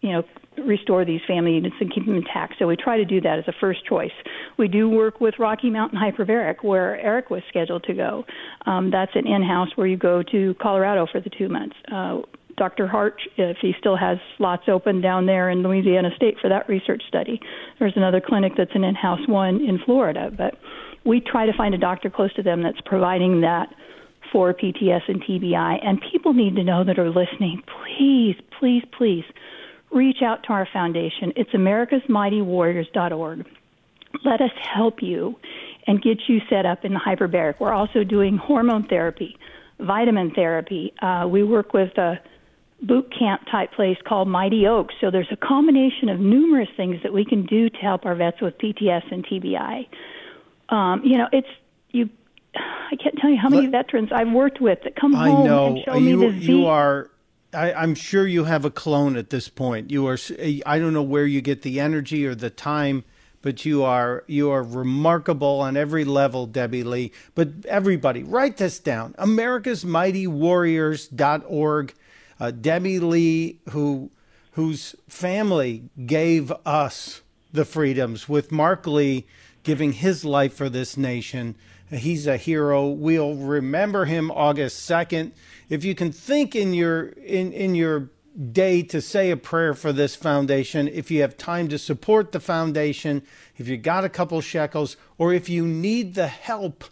[0.00, 0.22] you know,
[0.64, 2.54] restore these family units and keep them intact.
[2.58, 4.12] So we try to do that as a first choice.
[4.56, 8.24] We do work with Rocky Mountain Hyperbaric, where Eric was scheduled to go.
[8.66, 11.74] Um, that's an in-house where you go to Colorado for the two months.
[11.90, 12.20] Uh,
[12.56, 12.86] Dr.
[12.86, 17.02] Harch, if he still has slots open down there in Louisiana State for that research
[17.08, 17.40] study.
[17.80, 20.54] There's another clinic that's an in-house one in Florida, but
[21.04, 23.68] we try to find a doctor close to them that's providing that
[24.32, 25.78] for PTS and TBI.
[25.86, 29.24] And people need to know that are listening, please, please, please
[29.90, 31.32] reach out to our foundation.
[31.36, 33.46] It's americasmightywarriors.org.
[34.24, 35.36] Let us help you
[35.86, 37.60] and get you set up in the hyperbaric.
[37.60, 39.36] We're also doing hormone therapy,
[39.78, 40.92] vitamin therapy.
[41.00, 42.20] Uh, we work with a
[42.82, 44.94] boot camp type place called Mighty Oaks.
[45.00, 48.40] So there's a combination of numerous things that we can do to help our vets
[48.40, 49.86] with PTS and TBI.
[50.74, 51.48] Um, you know, it's
[51.90, 52.10] you.
[52.56, 55.46] I can't tell you how many but, veterans I've worked with that come I home
[55.46, 55.66] know.
[55.68, 56.46] and show you, me the Z.
[56.46, 57.10] You are.
[57.52, 59.92] I, I'm sure you have a clone at this point.
[59.92, 60.18] You are.
[60.66, 63.04] I don't know where you get the energy or the time,
[63.40, 67.12] but you are you are remarkable on every level, Debbie Lee.
[67.36, 71.94] But everybody, write this down: America's Mighty Warriors.org.
[72.40, 74.10] Uh, Debbie Lee, who
[74.52, 77.22] whose family gave us
[77.52, 79.24] the freedoms with Mark Lee
[79.64, 81.56] giving his life for this nation.
[81.90, 82.88] He's a hero.
[82.88, 85.32] We'll remember him August 2nd.
[85.68, 88.10] If you can think in your in, in your
[88.52, 92.40] day to say a prayer for this foundation, if you have time to support the
[92.40, 93.22] foundation,
[93.56, 96.84] if you got a couple shekels, or if you need the help,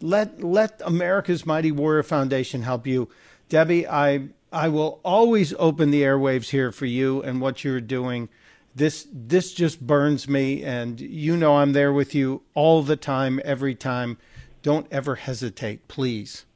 [0.00, 3.08] let let America's Mighty Warrior Foundation help you.
[3.48, 8.28] Debbie, I I will always open the airwaves here for you and what you're doing
[8.74, 13.40] this this just burns me and you know I'm there with you all the time
[13.44, 14.18] every time
[14.62, 16.46] don't ever hesitate, please.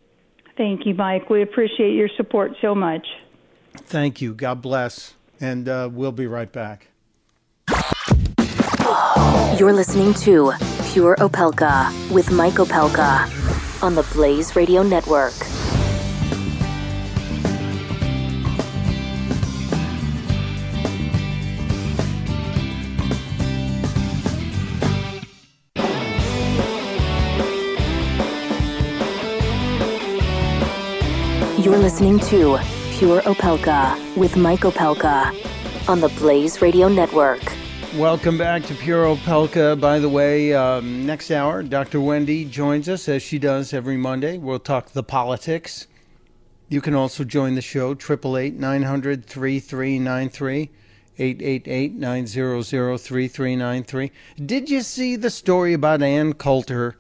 [0.56, 1.28] Thank you, Mike.
[1.28, 3.06] We appreciate your support so much.
[3.76, 4.32] Thank you.
[4.32, 5.14] God bless.
[5.40, 6.88] And uh, we'll be right back.
[9.58, 10.52] You're listening to
[10.92, 15.34] Pure Opelka with Mike Opelka on the Blaze Radio Network.
[31.96, 32.58] Listening to
[32.90, 35.34] Pure Opelka with Mike Opelka
[35.88, 37.40] on the Blaze Radio Network.
[37.94, 39.80] Welcome back to Pure Opelka.
[39.80, 41.98] By the way, um, next hour, Dr.
[42.02, 44.36] Wendy joins us as she does every Monday.
[44.36, 45.86] We'll talk the politics.
[46.68, 50.70] You can also join the show, 888 900 3393,
[51.16, 54.12] 888 900 3393.
[54.44, 56.98] Did you see the story about Ann Coulter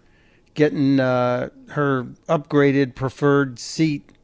[0.54, 4.15] getting uh, her upgraded preferred seat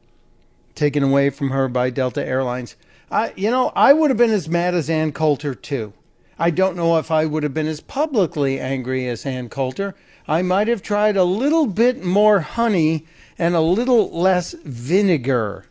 [0.75, 2.75] taken away from her by Delta Airlines?
[3.11, 5.93] I, you know, I would have been as mad as Ann Coulter, too.
[6.39, 9.95] I don't know if I would have been as publicly angry as Ann Coulter.
[10.27, 13.05] I might have tried a little bit more honey
[13.37, 15.65] and a little less vinegar.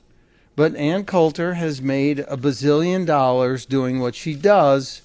[0.55, 5.03] But Ann Coulter has made a bazillion dollars doing what she does.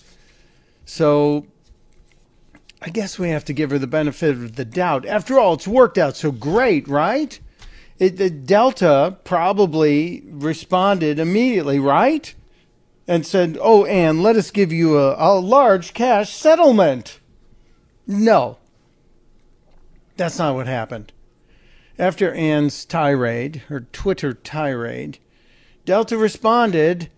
[0.86, 1.48] So
[2.82, 5.06] I guess we have to give her the benefit of the doubt.
[5.06, 7.40] After all, it's worked out so great, right?
[8.00, 12.34] It, the Delta probably responded immediately, right?
[13.08, 17.20] And said, Oh, Ann, let us give you a, a large cash settlement.
[18.06, 18.58] No.
[20.16, 21.12] That's not what happened.
[21.98, 25.18] After Ann's tirade, her Twitter tirade,
[25.86, 27.10] Delta responded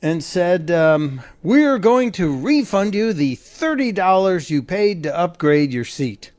[0.00, 5.84] and said, um, We're going to refund you the $30 you paid to upgrade your
[5.84, 6.30] seat.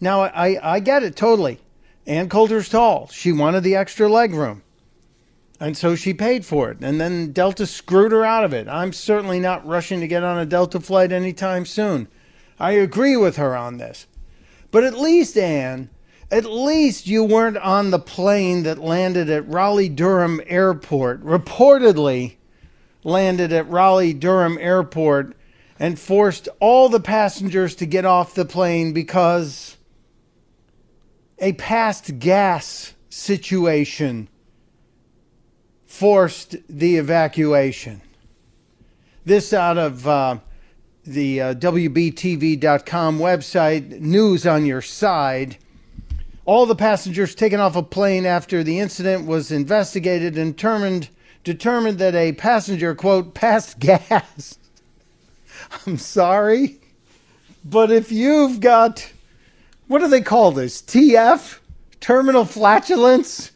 [0.00, 1.60] Now, I, I get it totally.
[2.08, 3.08] Ann Coulter's tall.
[3.12, 4.62] She wanted the extra leg room.
[5.60, 6.78] And so she paid for it.
[6.80, 8.66] And then Delta screwed her out of it.
[8.66, 12.08] I'm certainly not rushing to get on a Delta flight anytime soon.
[12.58, 14.06] I agree with her on this.
[14.70, 15.90] But at least, Ann,
[16.30, 22.36] at least you weren't on the plane that landed at Raleigh Durham Airport, reportedly
[23.04, 25.34] landed at Raleigh Durham Airport,
[25.78, 29.77] and forced all the passengers to get off the plane because
[31.40, 34.28] a past gas situation
[35.86, 38.00] forced the evacuation.
[39.24, 40.38] This out of uh,
[41.04, 45.58] the uh, WBTV.com website, news on your side.
[46.44, 51.08] All the passengers taken off a plane after the incident was investigated and determined
[51.44, 54.58] determined that a passenger quote passed gas.
[55.86, 56.78] I'm sorry,
[57.64, 59.12] but if you've got
[59.88, 60.80] what do they call this?
[60.82, 61.58] TF?
[62.00, 63.50] Terminal flatulence?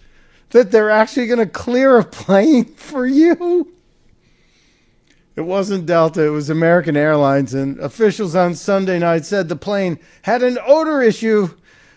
[0.51, 3.73] That they're actually going to clear a plane for you?
[5.35, 9.99] It wasn't Delta, it was American Airlines, and officials on Sunday night said the plane
[10.23, 11.49] had an odor issue,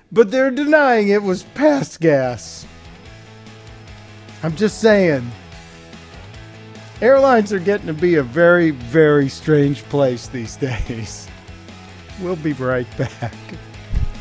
[0.09, 2.65] but they're denying it was past gas.
[4.41, 5.29] I'm just saying.
[7.01, 10.55] Airlines are getting to be a very, very strange place these
[10.87, 11.27] days.
[12.21, 13.33] We'll be right back.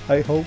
[0.07, 0.45] I hope.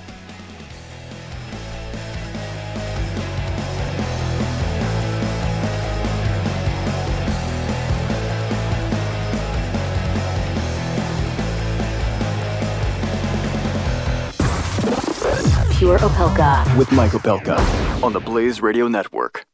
[15.78, 16.78] Pure Opelka.
[16.78, 17.58] With Mike Opelka
[18.04, 19.46] on the Blaze Radio Network.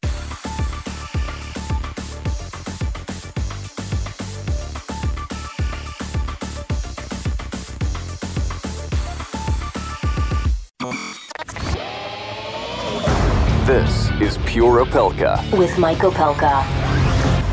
[14.54, 15.58] Pure Opelka.
[15.58, 16.64] With Mike Opelka.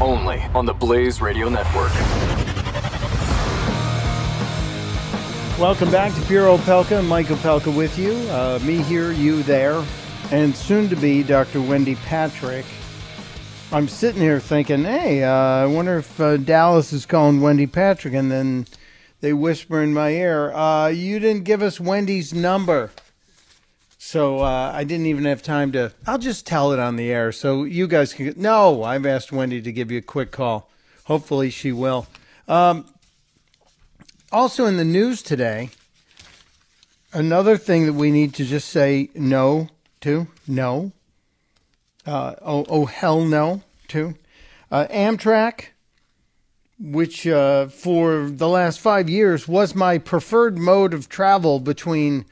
[0.02, 1.90] Only on the Blaze Radio Network.
[5.58, 7.02] Welcome back to Pure Opelka.
[7.02, 8.12] Mike Opelka with you.
[8.28, 9.82] Uh, me here, you there,
[10.30, 11.62] and soon to be Dr.
[11.62, 12.66] Wendy Patrick.
[13.72, 18.12] I'm sitting here thinking, hey, uh, I wonder if uh, Dallas is calling Wendy Patrick,
[18.12, 18.66] and then
[19.22, 22.90] they whisper in my ear, uh, you didn't give us Wendy's number.
[24.10, 25.92] So uh, I didn't even have time to.
[26.04, 28.34] I'll just tell it on the air so you guys can.
[28.36, 30.68] No, I've asked Wendy to give you a quick call.
[31.04, 32.08] Hopefully she will.
[32.48, 32.86] Um,
[34.32, 35.70] also in the news today,
[37.12, 39.68] another thing that we need to just say no
[40.00, 40.26] to.
[40.44, 40.90] No.
[42.04, 44.16] Uh, oh, oh, hell no to.
[44.72, 45.66] Uh, Amtrak,
[46.80, 52.24] which uh, for the last five years was my preferred mode of travel between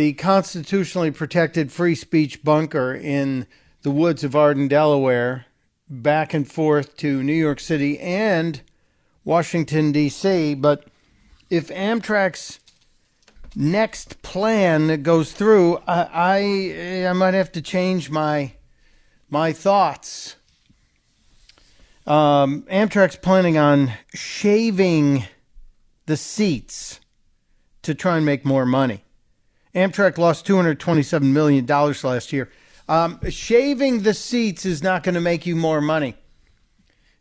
[0.00, 3.46] the constitutionally protected free speech bunker in
[3.82, 5.44] the woods of Arden, Delaware,
[5.90, 8.62] back and forth to New York City and
[9.26, 10.54] Washington, D.C.
[10.54, 10.86] But
[11.50, 12.60] if Amtrak's
[13.54, 18.54] next plan goes through, I, I, I might have to change my
[19.28, 20.36] my thoughts.
[22.06, 25.24] Um, Amtrak's planning on shaving
[26.06, 27.00] the seats
[27.82, 29.04] to try and make more money.
[29.74, 32.50] Amtrak lost $227 million last year.
[32.88, 36.16] Um, shaving the seats is not going to make you more money.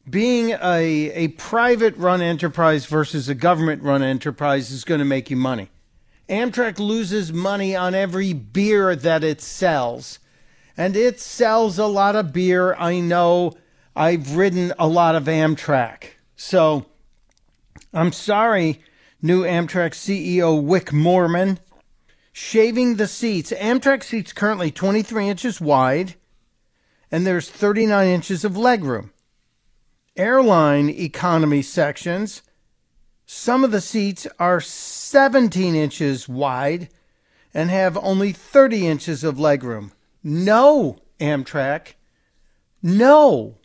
[0.10, 5.30] Being a, a private run enterprise versus a government run enterprise is going to make
[5.30, 5.70] you money.
[6.28, 10.18] Amtrak loses money on every beer that it sells.
[10.76, 12.74] And it sells a lot of beer.
[12.76, 13.54] I know
[13.96, 16.12] I've ridden a lot of Amtrak.
[16.36, 16.88] So
[17.94, 18.82] I'm sorry,
[19.22, 21.60] new Amtrak CEO Wick Moorman
[22.40, 23.52] shaving the seats.
[23.52, 26.16] Amtrak seats currently 23 inches wide,
[27.11, 29.10] and there's 39 inches of legroom.
[30.16, 32.41] Airline economy sections,
[33.26, 36.88] some of the seats are 17 inches wide
[37.53, 39.91] and have only 30 inches of legroom.
[40.24, 41.94] No, Amtrak.
[42.82, 43.57] No.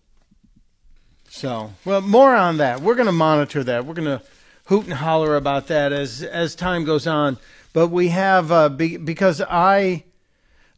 [1.28, 2.80] So, well, more on that.
[2.80, 3.86] We're going to monitor that.
[3.86, 4.22] We're going to
[4.66, 7.38] hoot and holler about that as as time goes on.
[7.74, 10.04] But we have uh, be, because I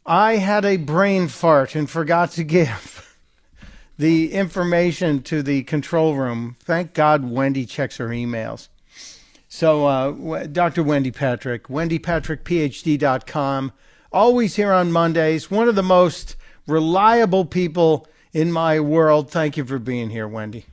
[0.05, 3.17] I had a brain fart and forgot to give
[3.97, 6.57] the information to the control room.
[6.59, 8.67] Thank God Wendy checks her emails.
[9.47, 10.83] So, uh, Dr.
[10.83, 13.71] Wendy Patrick, wendypatrickphd.com,
[14.11, 15.49] always here on Mondays.
[15.49, 16.35] One of the most
[16.67, 19.31] reliable people in my world.
[19.31, 20.65] Thank you for being here, Wendy.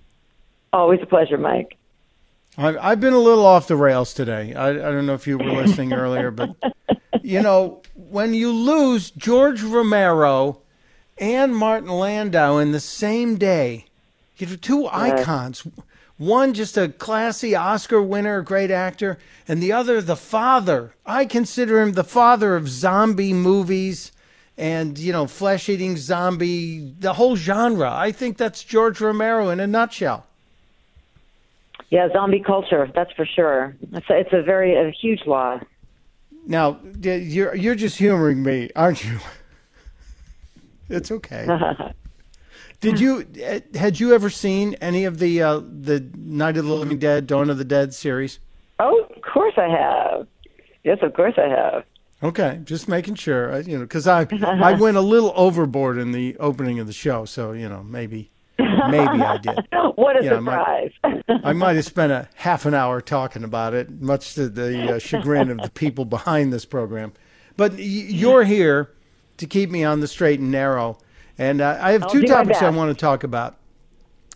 [0.73, 1.77] Always a pleasure, Mike.
[2.57, 4.55] I've been a little off the rails today.
[4.55, 6.55] I, I don't know if you were listening earlier, but
[7.23, 10.61] you know, when you lose George Romero
[11.19, 13.87] and Martin Landau in the same day,
[14.37, 15.67] you know, two icons.
[16.17, 19.19] One just a classy Oscar winner, great actor,
[19.49, 20.95] and the other the father.
[21.05, 24.13] I consider him the father of zombie movies
[24.57, 27.91] and you know, flesh-eating zombie, the whole genre.
[27.93, 30.27] I think that's George Romero in a nutshell.
[31.91, 32.91] Yeah, zombie culture.
[32.95, 33.77] That's for sure.
[33.93, 35.63] It's a, it's a very a huge loss.
[36.47, 39.19] Now you're you're just humoring me, aren't you?
[40.89, 41.47] it's okay.
[42.81, 43.27] Did you
[43.75, 47.49] had you ever seen any of the uh, the Night of the Living Dead, Dawn
[47.49, 48.41] of the Dead series?
[48.79, 50.27] Oh, of course I have.
[50.83, 51.85] Yes, of course I have.
[52.23, 53.59] Okay, just making sure.
[53.61, 57.25] You know, because I I went a little overboard in the opening of the show,
[57.25, 58.31] so you know maybe
[58.91, 59.59] maybe I did.
[59.97, 60.93] what a surprise!
[61.03, 64.49] I might, I might, have spent a half an hour talking about it, much to
[64.49, 67.13] the uh, chagrin of the people behind this program.
[67.57, 68.91] But y- you're here
[69.37, 70.99] to keep me on the straight and narrow,
[71.39, 73.57] and uh, I have I'll two topics I want to talk about.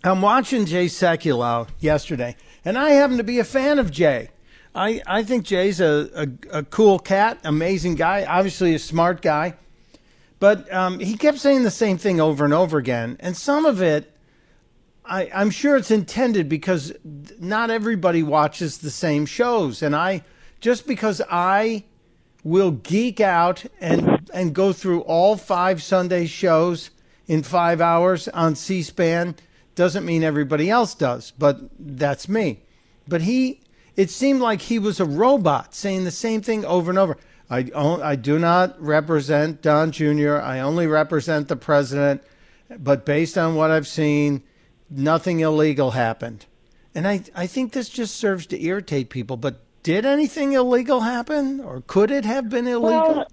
[0.04, 4.30] I'm watching Jay Sekulow yesterday, and I happen to be a fan of Jay.
[4.74, 9.54] I, I think Jay's a, a, a cool cat, amazing guy, obviously a smart guy.
[10.38, 13.16] But um, he kept saying the same thing over and over again.
[13.18, 14.14] And some of it,
[15.08, 16.92] I, I'm sure it's intended because
[17.40, 19.82] not everybody watches the same shows.
[19.82, 20.22] And I,
[20.60, 21.84] just because I
[22.44, 26.90] will geek out and, and go through all five Sunday shows
[27.26, 29.36] in five hours on C SPAN
[29.74, 31.32] doesn't mean everybody else does.
[31.38, 32.60] But that's me.
[33.06, 33.60] But he,
[33.96, 37.16] it seemed like he was a robot saying the same thing over and over.
[37.50, 42.22] I, oh, I do not represent Don Jr., I only represent the president,
[42.78, 44.42] but based on what I've seen,
[44.90, 46.46] nothing illegal happened.
[46.94, 49.36] And I, I think this just serves to irritate people.
[49.36, 51.60] But did anything illegal happen?
[51.60, 53.14] Or could it have been illegal?
[53.14, 53.26] Well,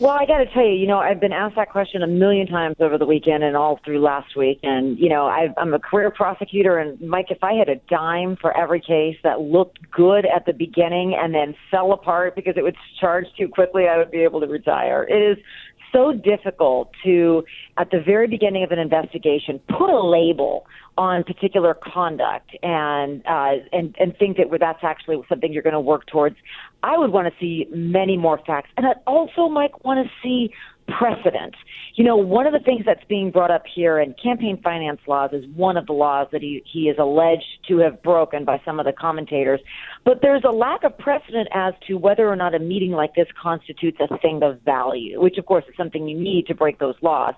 [0.00, 2.46] well, I got to tell you, you know, I've been asked that question a million
[2.46, 4.60] times over the weekend and all through last week.
[4.62, 6.78] And, you know, I've, I'm a career prosecutor.
[6.78, 10.52] And, Mike, if I had a dime for every case that looked good at the
[10.52, 14.38] beginning and then fell apart because it was charged too quickly, I would be able
[14.40, 15.02] to retire.
[15.02, 15.44] It is
[15.92, 17.44] so difficult to,
[17.76, 20.66] at the very beginning of an investigation, put a label
[20.96, 25.80] on particular conduct and uh, and and think that that's actually something you're going to
[25.80, 26.36] work towards.
[26.82, 30.52] I would want to see many more facts, and I also might want to see
[30.98, 31.54] precedent.
[31.94, 35.30] You know, one of the things that's being brought up here in campaign finance laws
[35.32, 38.78] is one of the laws that he, he is alleged to have broken by some
[38.78, 39.60] of the commentators.
[40.04, 43.28] But there's a lack of precedent as to whether or not a meeting like this
[43.40, 46.96] constitutes a thing of value, which of course is something you need to break those
[47.02, 47.34] laws.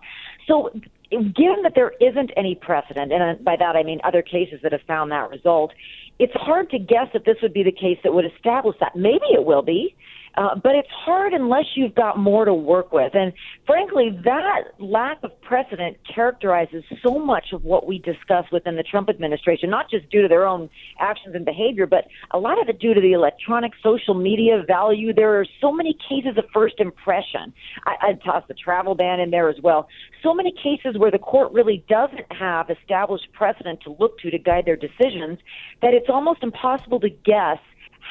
[0.47, 0.71] So
[1.11, 4.83] given that there isn't any precedent, and by that I mean other cases that have
[4.87, 5.73] found that result,
[6.19, 8.95] it's hard to guess if this would be the case that would establish that.
[8.95, 9.95] Maybe it will be.
[10.37, 13.15] Uh, but it's hard unless you've got more to work with.
[13.15, 13.33] And
[13.67, 19.09] frankly, that lack of precedent characterizes so much of what we discuss within the Trump
[19.09, 20.71] administration, not just due to their own
[21.01, 25.13] actions and behavior, but a lot of it due to the electronic social media value.
[25.13, 27.53] There are so many cases of first impression.
[27.85, 29.89] I, I'd toss the travel ban in there as well.
[30.23, 34.39] So many cases where the court really doesn't have established precedent to look to to
[34.39, 35.39] guide their decisions
[35.83, 37.59] that it's almost impossible to guess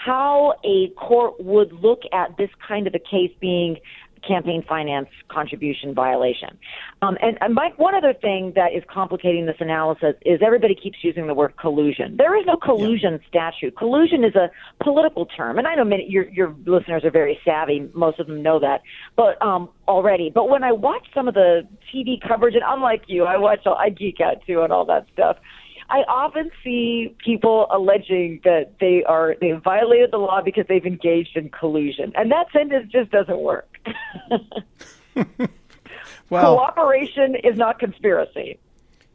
[0.05, 3.77] how a court would look at this kind of a case being
[4.27, 6.57] campaign finance contribution violation.
[7.01, 10.97] Um, and, and Mike, one other thing that is complicating this analysis is everybody keeps
[11.01, 12.17] using the word collusion.
[12.17, 13.51] There is no collusion yeah.
[13.51, 13.77] statute.
[13.77, 14.49] Collusion is a
[14.83, 17.89] political term, and I know many your your listeners are very savvy.
[17.93, 18.81] Most of them know that,
[19.15, 20.31] but um, already.
[20.33, 23.75] But when I watch some of the TV coverage, and unlike you, I watch all
[23.75, 25.37] I geek out too on all that stuff.
[25.89, 31.35] I often see people alleging that they are they violated the law because they've engaged
[31.35, 33.77] in collusion, and that sentence just doesn't work.
[36.29, 38.59] well, cooperation is not conspiracy.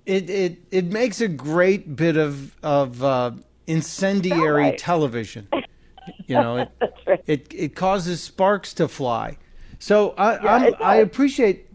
[0.04, 3.32] It it it makes a great bit of of uh,
[3.66, 4.78] incendiary right.
[4.78, 5.48] television.
[6.26, 6.70] You know, it,
[7.06, 7.20] right.
[7.26, 9.38] it it causes sparks to fly.
[9.78, 11.66] So I yeah, i appreciate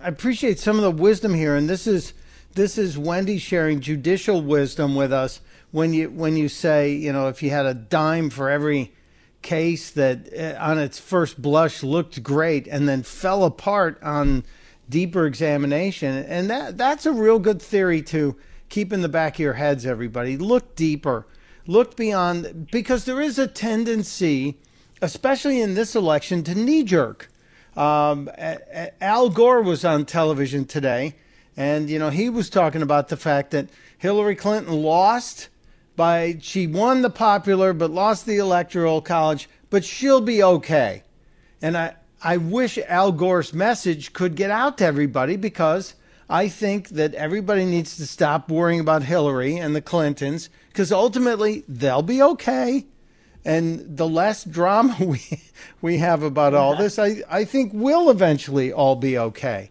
[0.00, 2.12] I appreciate some of the wisdom here, and this is
[2.54, 5.40] this is Wendy sharing judicial wisdom with us
[5.70, 8.92] when you when you say you know if you had a dime for every
[9.42, 14.44] case that uh, on its first blush looked great and then fell apart on
[14.88, 16.24] deeper examination.
[16.24, 18.36] And that that's a real good theory to
[18.68, 20.36] keep in the back of your heads everybody.
[20.36, 21.26] Look deeper.
[21.66, 24.58] Look beyond because there is a tendency
[25.02, 27.30] especially in this election to knee jerk
[27.76, 28.28] um,
[29.00, 31.14] Al Gore was on television today
[31.60, 33.68] and, you know, he was talking about the fact that
[33.98, 35.50] Hillary Clinton lost
[35.94, 41.02] by, she won the popular but lost the electoral college, but she'll be okay.
[41.60, 45.96] And I, I wish Al Gore's message could get out to everybody because
[46.30, 51.64] I think that everybody needs to stop worrying about Hillary and the Clintons because ultimately
[51.68, 52.86] they'll be okay.
[53.44, 55.42] And the less drama we,
[55.82, 59.68] we have about all this, I, I think we'll eventually all be okay.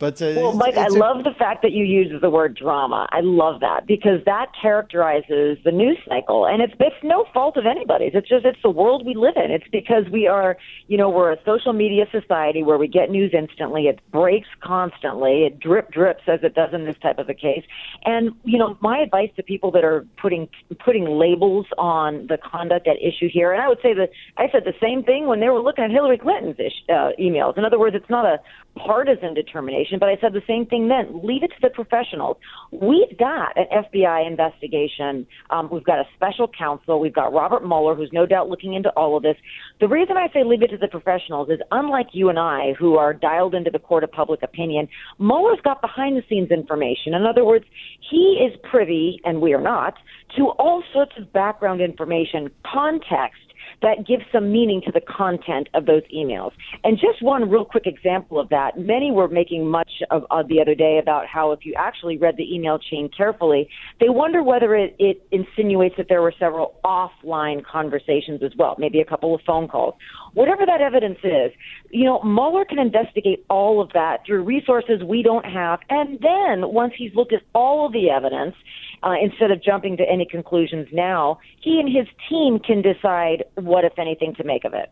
[0.00, 3.06] But uh, well, Mike, I a- love the fact that you use the word drama.
[3.12, 7.66] I love that because that characterizes the news cycle, and it's it's no fault of
[7.66, 8.12] anybody's.
[8.14, 9.50] It's just it's the world we live in.
[9.50, 10.56] It's because we are,
[10.88, 13.88] you know, we're a social media society where we get news instantly.
[13.88, 15.44] It breaks constantly.
[15.44, 17.64] It drip drips as it does in this type of a case.
[18.06, 20.48] And you know, my advice to people that are putting
[20.82, 24.08] putting labels on the conduct at issue here, and I would say that
[24.38, 27.58] I said the same thing when they were looking at Hillary Clinton's ish, uh, emails.
[27.58, 28.40] In other words, it's not a
[28.76, 31.20] partisan determination, but I said the same thing then.
[31.24, 32.36] Leave it to the professionals.
[32.70, 35.26] We've got an FBI investigation.
[35.50, 37.00] Um, we've got a special counsel.
[37.00, 39.36] We've got Robert Mueller, who's no doubt looking into all of this.
[39.80, 42.96] The reason I say leave it to the professionals is unlike you and I, who
[42.96, 44.88] are dialed into the court of public opinion,
[45.18, 47.14] Mueller's got behind the scenes information.
[47.14, 47.64] In other words,
[48.10, 49.94] he is privy, and we are not,
[50.36, 53.40] to all sorts of background information, context,
[53.82, 56.52] that gives some meaning to the content of those emails.
[56.84, 58.78] And just one real quick example of that.
[58.78, 62.36] Many were making much of uh, the other day about how if you actually read
[62.36, 63.68] the email chain carefully,
[64.00, 69.00] they wonder whether it, it insinuates that there were several offline conversations as well, maybe
[69.00, 69.94] a couple of phone calls.
[70.34, 71.52] Whatever that evidence is,
[71.90, 75.80] you know, Mueller can investigate all of that through resources we don't have.
[75.88, 78.54] And then once he's looked at all of the evidence,
[79.02, 83.84] uh, instead of jumping to any conclusions now, he and his team can decide what,
[83.84, 84.90] if anything, to make of it.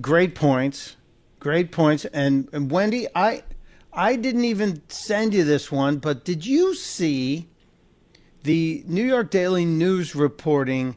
[0.00, 0.96] Great points.
[1.40, 2.04] Great points.
[2.06, 3.42] And, and Wendy, I
[3.94, 7.48] I didn't even send you this one, but did you see
[8.42, 10.96] the New York Daily News reporting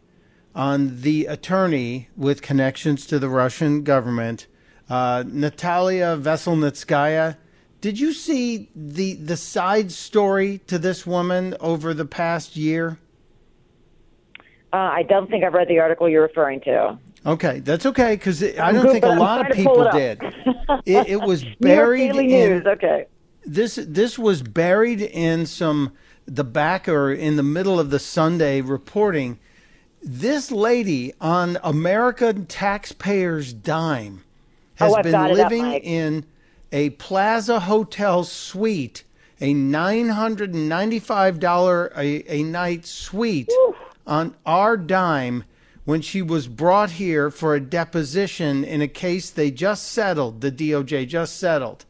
[0.53, 4.47] on the attorney with connections to the Russian government,
[4.89, 7.35] uh, Natalia Veselnitskaya?
[7.85, 12.97] Did you see the the side story to this woman over the past year?
[14.73, 16.97] Uh, I don't think I've read the article you're referring to.
[17.27, 20.19] Okay, that's okay because I don't think a lot of people did.
[20.87, 22.25] it, it, was buried in.
[22.25, 22.65] News.
[22.65, 23.05] Okay.
[23.45, 25.93] This this was buried in some
[26.25, 29.37] the back or in the middle of the Sunday reporting.
[30.01, 34.23] This lady on American taxpayers' dime
[34.73, 36.25] has oh, been living up, in
[36.71, 39.03] a Plaza Hotel suite,
[39.41, 43.51] a $995 a, a night suite
[44.07, 45.43] on our dime
[45.85, 50.51] when she was brought here for a deposition in a case they just settled, the
[50.51, 51.85] DOJ just settled.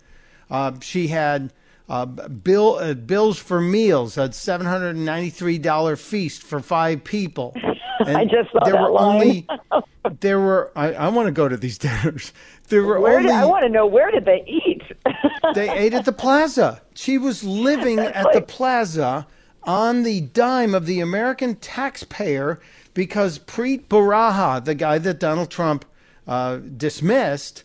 [0.49, 1.51] Uh, she had
[1.87, 6.59] uh, bill uh, bills for meals, a seven hundred and ninety three dollar feast for
[6.59, 7.55] five people.
[8.05, 9.15] I just saw there that were line.
[9.15, 9.47] only
[10.19, 10.71] there were.
[10.75, 12.33] I, I want to go to these dinners.
[12.69, 13.29] There were Where only.
[13.29, 14.81] did, I want to know where did they eat?
[15.53, 16.81] they ate at the plaza.
[16.95, 19.27] She was living at the plaza
[19.63, 22.59] on the dime of the American taxpayer
[22.93, 25.85] because Preet Bharara, the guy that Donald Trump
[26.27, 27.63] uh, dismissed,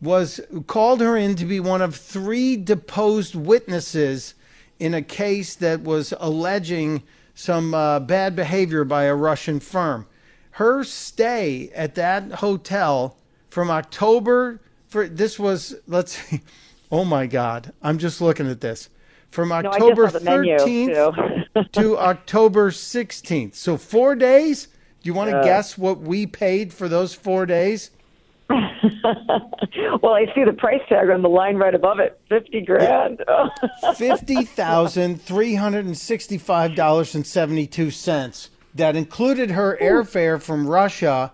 [0.00, 4.34] was called her in to be one of three deposed witnesses
[4.80, 7.02] in a case that was alleging
[7.42, 10.06] some uh, bad behavior by a Russian firm.
[10.52, 13.16] Her stay at that hotel
[13.50, 16.40] from October for this was let's see,
[16.92, 18.88] oh my God, I'm just looking at this
[19.30, 23.54] from October saw the menu, 13th to October 16th.
[23.56, 24.68] So four days.
[25.02, 25.42] Do you want to Yeah.
[25.42, 27.90] guess what we paid for those four days?
[28.50, 32.20] well, I see the price tag on the line right above it.
[32.28, 33.22] Fifty grand.
[33.96, 38.50] fifty thousand three hundred and sixty-five dollars and seventy-two cents.
[38.74, 41.32] That included her airfare from Russia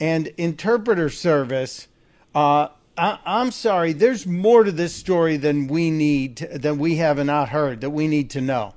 [0.00, 1.88] and interpreter service.
[2.34, 3.92] Uh, I, I'm sorry.
[3.92, 8.08] There's more to this story than we need than we have not heard that we
[8.08, 8.74] need to know.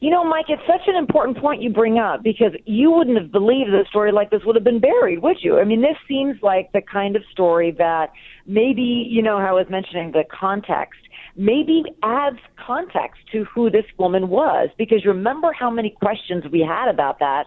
[0.00, 3.32] You know, Mike, it's such an important point you bring up because you wouldn't have
[3.32, 5.58] believed that a story like this would have been buried, would you?
[5.58, 8.12] I mean, this seems like the kind of story that
[8.46, 11.00] maybe, you know, how I was mentioning the context,
[11.36, 16.90] maybe adds context to who this woman was because remember how many questions we had
[16.90, 17.44] about that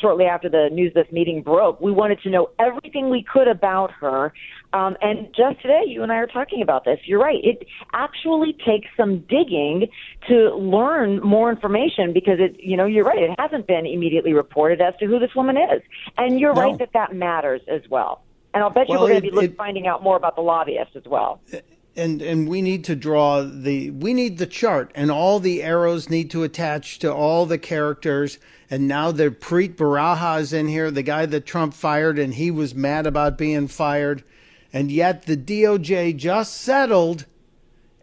[0.00, 1.80] shortly after the news this meeting broke.
[1.80, 4.32] We wanted to know everything we could about her.
[4.72, 7.00] Um, and just today, you and I are talking about this.
[7.04, 7.42] You're right.
[7.42, 9.88] It actually takes some digging
[10.28, 13.18] to learn more information because it, you know, you're right.
[13.18, 15.82] It hasn't been immediately reported as to who this woman is.
[16.16, 16.60] And you're No.
[16.60, 18.22] right that that matters as well.
[18.54, 20.94] And I'll bet you we're going to be it- finding out more about the lobbyist
[20.94, 21.40] as well.
[21.96, 26.08] and and we need to draw the we need the chart and all the arrows
[26.08, 28.38] need to attach to all the characters
[28.70, 32.48] and now the Preet Bharara is in here the guy that Trump fired and he
[32.52, 34.22] was mad about being fired
[34.72, 37.26] and yet the DOJ just settled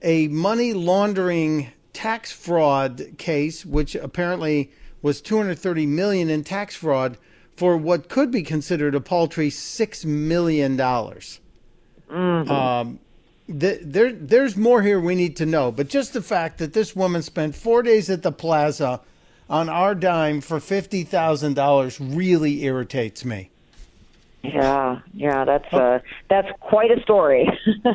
[0.01, 4.71] a money laundering tax fraud case which apparently
[5.01, 7.17] was 230 million in tax fraud
[7.55, 11.39] for what could be considered a paltry 6 million dollars
[12.09, 12.99] um,
[13.47, 15.71] th- there, there's more here we need to know.
[15.71, 19.01] But just the fact that this woman spent four days at the plaza
[19.49, 23.49] on our dime for fifty thousand dollars really irritates me.
[24.43, 25.99] Yeah, yeah, that's uh,
[26.29, 27.49] that's quite a story.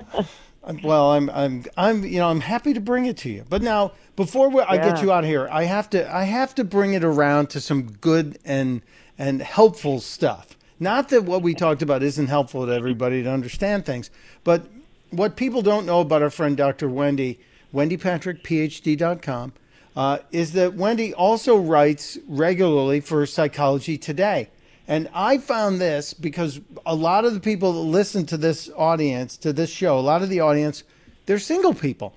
[0.84, 3.44] Well, I'm, I'm, I'm, you know, I'm happy to bring it to you.
[3.48, 6.54] But now, before we, I get you out of here, I have to, I have
[6.54, 8.80] to bring it around to some good and
[9.18, 10.56] and helpful stuff.
[10.78, 14.10] Not that what we talked about isn't helpful to everybody to understand things,
[14.44, 14.66] but
[15.10, 16.88] what people don't know about our friend Dr.
[16.88, 17.38] Wendy,
[17.74, 19.52] WendyPatrickPhD.com,
[19.94, 24.48] uh, is that Wendy also writes regularly for Psychology Today.
[24.92, 29.38] And I found this because a lot of the people that listen to this audience,
[29.38, 30.84] to this show, a lot of the audience,
[31.24, 32.14] they're single people.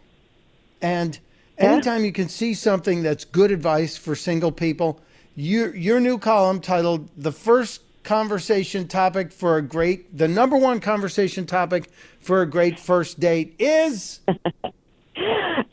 [0.82, 1.18] And
[1.58, 5.00] anytime you can see something that's good advice for single people,
[5.38, 10.82] your your new column titled "The First Conversation Topic for a Great," the number one
[10.82, 11.90] conversation topic
[12.20, 14.20] for a great first date is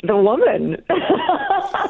[0.03, 0.77] the woman.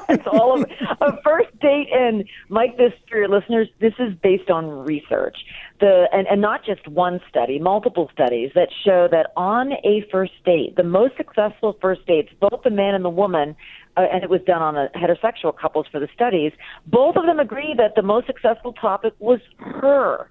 [0.08, 0.70] it's all of
[1.00, 1.88] a first date.
[1.92, 5.36] And Mike, this for your listeners, this is based on research.
[5.80, 10.32] The and, and not just one study, multiple studies that show that on a first
[10.44, 13.56] date, the most successful first dates, both the man and the woman,
[13.96, 16.52] uh, and it was done on a heterosexual couples for the studies,
[16.86, 20.28] both of them agree that the most successful topic was her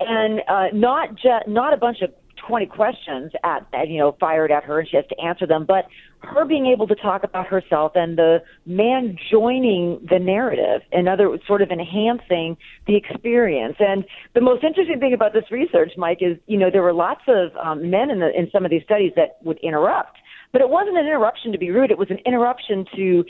[0.00, 2.12] and uh, not just not a bunch of
[2.46, 5.64] 20 questions at, at you know fired at her and she has to answer them.
[5.66, 5.86] But
[6.20, 11.38] her being able to talk about herself and the man joining the narrative in other
[11.46, 12.56] sort of enhancing
[12.86, 13.76] the experience.
[13.78, 14.04] And
[14.34, 17.50] the most interesting thing about this research mike is you know there were lots of
[17.56, 20.18] um, men in the in some of these studies that would interrupt
[20.52, 21.90] but it wasn't an interruption to be rude.
[21.90, 23.24] It was an interruption to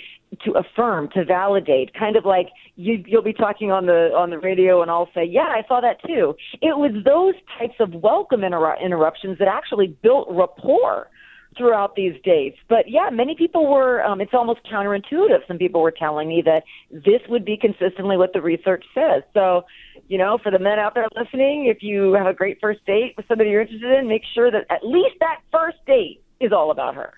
[0.44, 4.38] to affirm to validate kind of like you you'll be talking on the on the
[4.38, 6.34] radio and I'll say yeah I saw that too.
[6.60, 11.08] It was those types of welcome interru- interruptions that actually built rapport
[11.56, 12.58] throughout these dates.
[12.68, 15.46] But yeah many people were um it's almost counterintuitive.
[15.48, 19.22] Some people were telling me that this would be consistently what the research says.
[19.32, 19.62] So
[20.08, 23.14] you know for the men out there listening if you have a great first date
[23.16, 26.70] with somebody you're interested in make sure that at least that first date is all
[26.70, 27.14] about her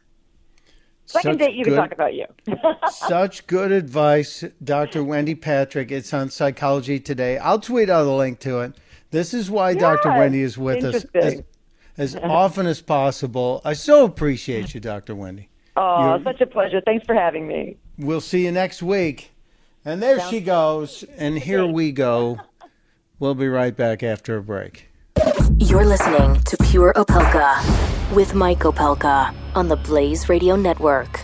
[1.10, 2.24] Second Such date, you good- can talk about you.
[2.88, 5.02] Such good advice, Dr.
[5.02, 5.90] Wendy Patrick.
[5.90, 7.36] It's on Psychology Today.
[7.36, 8.74] I'll tweet out a link to it.
[9.10, 10.10] This is why Dr.
[10.10, 11.42] Wendy is with us as,
[11.98, 13.60] as often as possible.
[13.64, 15.16] I so appreciate you, Dr.
[15.16, 15.48] Wendy.
[15.76, 16.80] Oh, You're- such a pleasure.
[16.80, 17.76] Thanks for having me.
[17.98, 19.32] We'll see you next week.
[19.84, 21.02] And there she goes.
[21.16, 22.38] And here we go.
[23.18, 24.90] We'll be right back after a break.
[25.58, 31.22] You're listening to Pure Opelka with Mike Opelka on the Blaze Radio Network.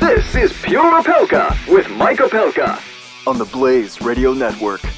[0.00, 2.78] This is Pure Opelka with Mike Opelka
[3.26, 4.91] on the Blaze Radio Network.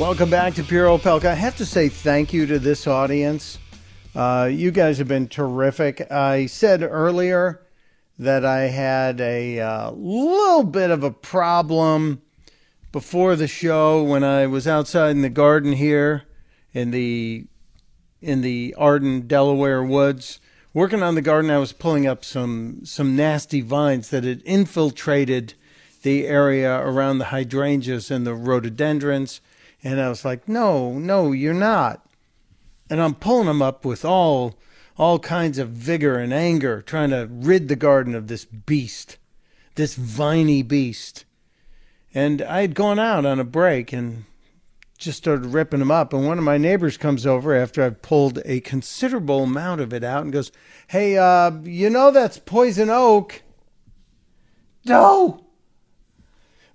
[0.00, 1.26] Welcome back to Pure Opelka.
[1.26, 3.58] I have to say thank you to this audience.
[4.14, 6.10] Uh, you guys have been terrific.
[6.10, 7.60] I said earlier
[8.18, 12.22] that I had a uh, little bit of a problem
[12.92, 16.22] before the show when I was outside in the garden here
[16.72, 17.44] in the
[18.22, 20.40] in the Arden, Delaware woods.
[20.72, 25.52] Working on the garden, I was pulling up some some nasty vines that had infiltrated
[26.02, 29.42] the area around the hydrangeas and the rhododendrons.
[29.82, 32.04] And I was like, no, no, you're not.
[32.88, 34.58] And I'm pulling them up with all
[34.96, 39.16] all kinds of vigor and anger, trying to rid the garden of this beast,
[39.76, 41.24] this viney beast.
[42.12, 44.26] And I had gone out on a break and
[44.98, 46.12] just started ripping them up.
[46.12, 50.04] And one of my neighbors comes over after I've pulled a considerable amount of it
[50.04, 50.52] out and goes,
[50.88, 53.42] Hey, uh, you know that's poison oak.
[54.84, 55.46] No.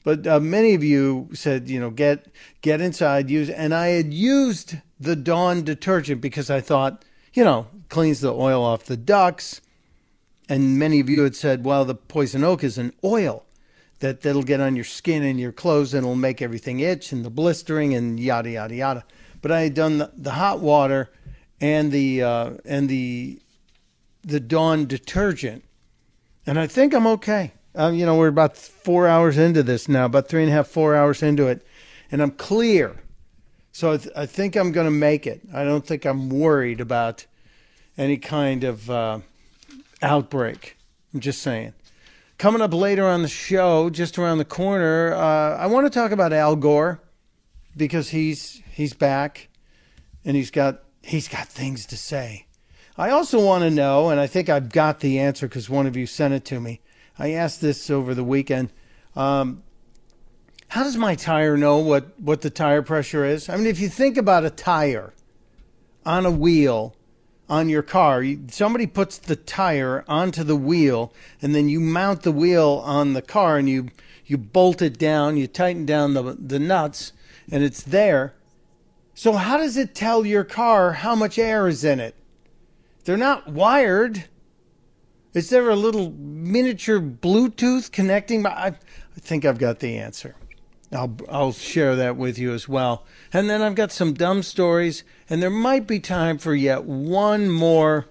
[0.05, 2.27] But uh, many of you said, you know, get
[2.61, 7.03] get inside, use, and I had used the Dawn detergent because I thought,
[7.33, 9.61] you know, cleans the oil off the ducks.
[10.47, 13.45] And many of you had said, well, the poison oak is an oil
[13.99, 17.25] that that'll get on your skin and your clothes and it'll make everything itch and
[17.25, 19.05] the blistering and yada yada yada.
[19.41, 21.09] But I had done the, the hot water
[21.59, 23.41] and the uh, and the
[24.23, 25.63] the Dawn detergent,
[26.45, 27.53] and I think I'm okay.
[27.75, 30.67] Um, you know, we're about four hours into this now, about three and a half,
[30.67, 31.65] four hours into it,
[32.09, 32.95] and I'm clear.
[33.73, 35.41] So I, th- I think I'm going to make it.
[35.53, 37.25] I don't think I'm worried about
[37.97, 39.19] any kind of uh,
[40.01, 40.77] outbreak.
[41.13, 41.73] I'm just saying.
[42.37, 46.11] Coming up later on the show, just around the corner, uh, I want to talk
[46.11, 47.01] about Al Gore
[47.75, 49.49] because he's he's back
[50.23, 52.45] and he's got he's got things to say.
[52.97, 55.97] I also want to know, and I think I've got the answer because one of
[55.97, 56.79] you sent it to me.
[57.17, 58.71] I asked this over the weekend.
[59.15, 59.63] Um,
[60.69, 63.47] how does my tire know what, what the tire pressure is?
[63.47, 65.13] I mean, if you think about a tire
[66.05, 66.95] on a wheel
[67.47, 72.23] on your car, you, somebody puts the tire onto the wheel, and then you mount
[72.23, 73.89] the wheel on the car and you,
[74.25, 77.13] you bolt it down, you tighten down the, the nuts,
[77.49, 78.33] and it's there.
[79.13, 82.15] So, how does it tell your car how much air is in it?
[83.05, 84.25] They're not wired.
[85.35, 88.45] Is there a little miniature Bluetooth connecting?
[88.47, 90.35] I, I think I've got the answer.
[90.91, 93.03] I'll I'll share that with you as well.
[93.33, 97.49] And then I've got some dumb stories, and there might be time for yet one
[97.49, 98.07] more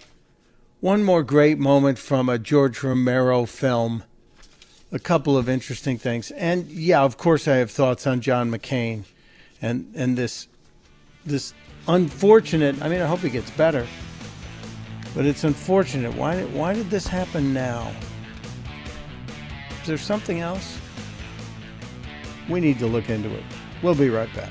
[0.81, 4.05] one more great moment from a George Romero film.
[4.93, 6.31] A couple of interesting things.
[6.33, 9.05] And yeah, of course I have thoughts on John McCain
[9.63, 10.47] and and this
[11.25, 11.55] this
[11.89, 13.87] unfortunate, I mean I hope he gets better.
[15.15, 16.15] But it's unfortunate.
[16.15, 17.93] Why did, why did this happen now?
[19.83, 20.79] Is there something else?
[22.49, 23.45] We need to look into it.
[23.83, 24.51] We'll be right back.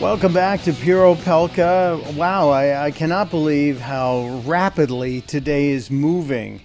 [0.00, 2.16] Welcome back to Pure Opelka.
[2.16, 6.62] Wow, I, I cannot believe how rapidly today is moving.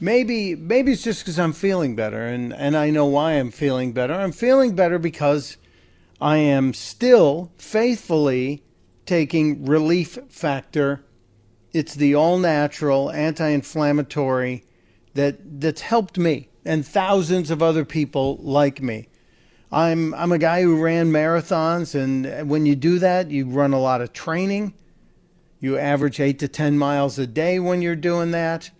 [0.00, 3.92] Maybe maybe it's just because I'm feeling better, and, and I know why I'm feeling
[3.92, 4.14] better.
[4.14, 5.58] I'm feeling better because
[6.20, 8.64] I am still faithfully
[9.06, 11.04] taking Relief Factor.
[11.72, 14.64] It's the all natural anti inflammatory
[15.14, 19.06] that that's helped me and thousands of other people like me.
[19.72, 23.80] I'm I'm a guy who ran marathons, and when you do that, you run a
[23.80, 24.74] lot of training.
[25.60, 28.70] You average eight to ten miles a day when you're doing that,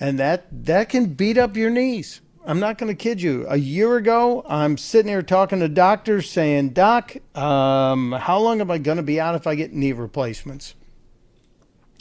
[0.00, 2.20] and that that can beat up your knees.
[2.44, 3.46] I'm not going to kid you.
[3.48, 8.68] A year ago, I'm sitting here talking to doctors saying, Doc, um, how long am
[8.68, 10.74] I going to be out if I get knee replacements?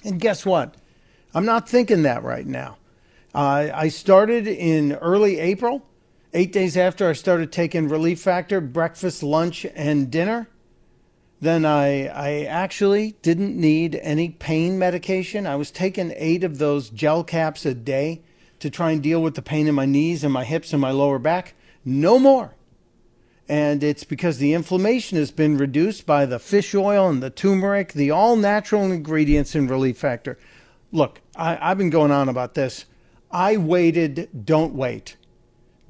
[0.04, 0.74] And guess what?
[1.36, 2.78] I'm not thinking that right now.
[3.36, 5.86] Uh, I started in early April,
[6.34, 10.48] eight days after I started taking Relief Factor, breakfast, lunch, and dinner.
[11.40, 15.48] Then I, I actually didn't need any pain medication.
[15.48, 18.22] I was taking eight of those gel caps a day
[18.60, 20.91] to try and deal with the pain in my knees and my hips and my
[20.91, 21.56] lower back.
[21.84, 22.53] No more.
[23.49, 27.94] And it's because the inflammation has been reduced by the fish oil and the turmeric,
[27.94, 30.38] the all natural ingredients in Relief Factor.
[30.91, 32.86] Look, I, I've been going on about this.
[33.32, 35.18] I waited, don't wait.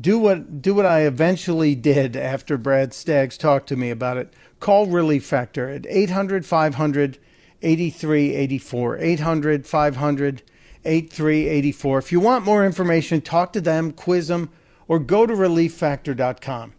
[0.01, 4.33] Do what do what I eventually did after Brad Staggs talked to me about it.
[4.59, 7.19] Call Relief Factor at 800 500
[7.61, 8.97] 8384.
[8.97, 10.41] 800 500
[10.83, 11.99] 8384.
[11.99, 14.49] If you want more information, talk to them, quiz them,
[14.87, 16.73] or go to relieffactor.com.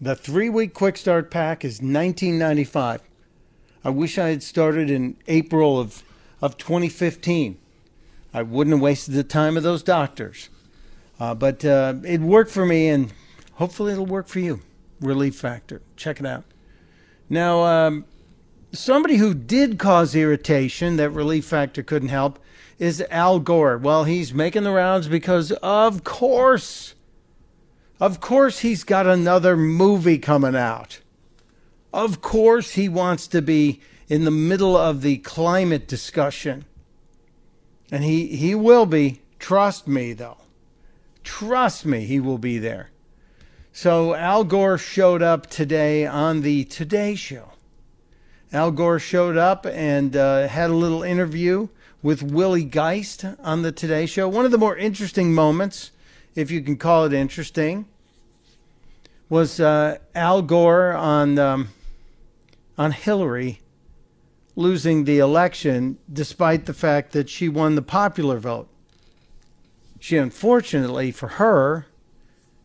[0.00, 3.00] The three week quick start pack is $19.95.
[3.82, 6.02] I wish I had started in April of,
[6.40, 7.58] of 2015.
[8.32, 10.49] I wouldn't have wasted the time of those doctors.
[11.20, 13.12] Uh, but uh, it worked for me, and
[13.54, 14.60] hopefully it'll work for you.
[15.00, 15.82] Relief Factor.
[15.96, 16.44] Check it out.
[17.28, 18.06] Now, um,
[18.72, 22.38] somebody who did cause irritation that Relief Factor couldn't help
[22.78, 23.76] is Al Gore.
[23.76, 26.94] Well, he's making the rounds because, of course,
[28.00, 31.00] of course, he's got another movie coming out.
[31.92, 36.64] Of course, he wants to be in the middle of the climate discussion.
[37.92, 39.20] And he, he will be.
[39.38, 40.39] Trust me, though.
[41.24, 42.90] Trust me, he will be there.
[43.72, 47.52] So Al Gore showed up today on the Today Show.
[48.52, 51.68] Al Gore showed up and uh, had a little interview
[52.02, 54.28] with Willie Geist on the Today Show.
[54.28, 55.92] One of the more interesting moments,
[56.34, 57.86] if you can call it interesting,
[59.28, 61.68] was uh, Al Gore on um,
[62.76, 63.60] on Hillary
[64.56, 68.68] losing the election, despite the fact that she won the popular vote.
[70.00, 71.86] She unfortunately for her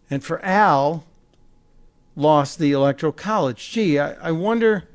[0.10, 1.06] and for Al
[2.16, 3.70] lost the electoral college.
[3.72, 4.86] Gee, I, I wonder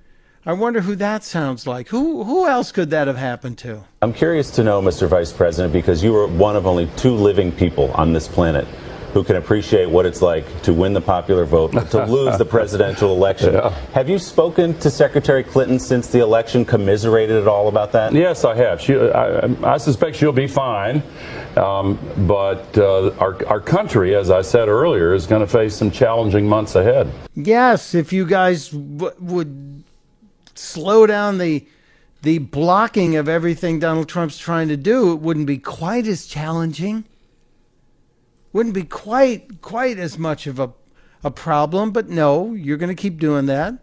[0.46, 1.88] I wonder who that sounds like.
[1.88, 3.84] Who who else could that have happened to?
[4.00, 5.06] I'm curious to know, Mr.
[5.06, 8.66] Vice President, because you are one of only two living people on this planet
[9.12, 13.14] who can appreciate what it's like to win the popular vote, to lose the presidential
[13.14, 13.54] election.
[13.54, 13.70] Yeah.
[13.92, 18.12] Have you spoken to Secretary Clinton since the election, commiserated at all about that?
[18.12, 18.80] Yes, I have.
[18.80, 21.02] She, I, I, suspect she'll be fine.
[21.56, 25.90] Um, but uh, our, our country, as I said earlier, is going to face some
[25.90, 27.10] challenging months ahead.
[27.34, 29.84] Yes, if you guys w- would
[30.54, 31.66] slow down the
[32.22, 37.04] the blocking of everything Donald Trump's trying to do, it wouldn't be quite as challenging.
[38.52, 40.72] Wouldn't be quite quite as much of a
[41.22, 43.74] a problem, but no, you're going to keep doing that.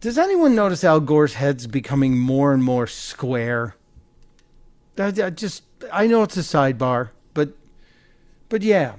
[0.00, 3.74] Does anyone notice Al Gore's head's becoming more and more square?
[4.96, 7.50] I, I just I know it's a sidebar, but
[8.48, 8.94] but yeah.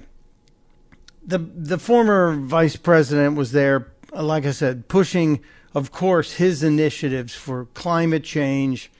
[1.24, 5.40] The the former vice president was there, like I said, pushing
[5.74, 8.90] of course, his initiatives for climate change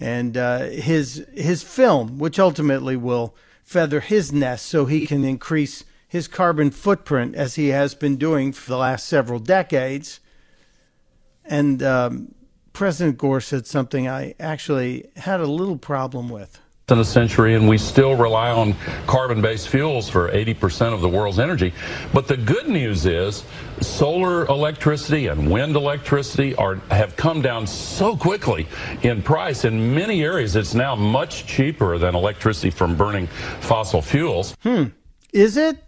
[0.00, 3.34] and uh, his his film, which ultimately will
[3.66, 8.52] feather his nest so he can increase his carbon footprint as he has been doing
[8.52, 10.20] for the last several decades.
[11.44, 12.34] And um,
[12.72, 17.68] President Gore said something I actually had a little problem with in a century, and
[17.68, 18.72] we still rely on
[19.08, 21.74] carbon based fuels for 80% of the world's energy.
[22.14, 23.42] But the good news is
[23.80, 28.68] solar electricity and wind electricity are have come down so quickly
[29.02, 29.64] in price.
[29.64, 33.26] In many areas, it's now much cheaper than electricity from burning
[33.58, 34.56] fossil fuels.
[34.62, 34.84] Hmm.
[35.32, 35.82] Is it?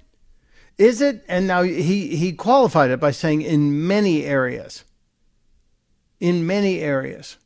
[0.79, 1.25] Is it?
[1.29, 4.83] And now he, he qualified it by saying in many areas.
[6.19, 7.37] In many areas.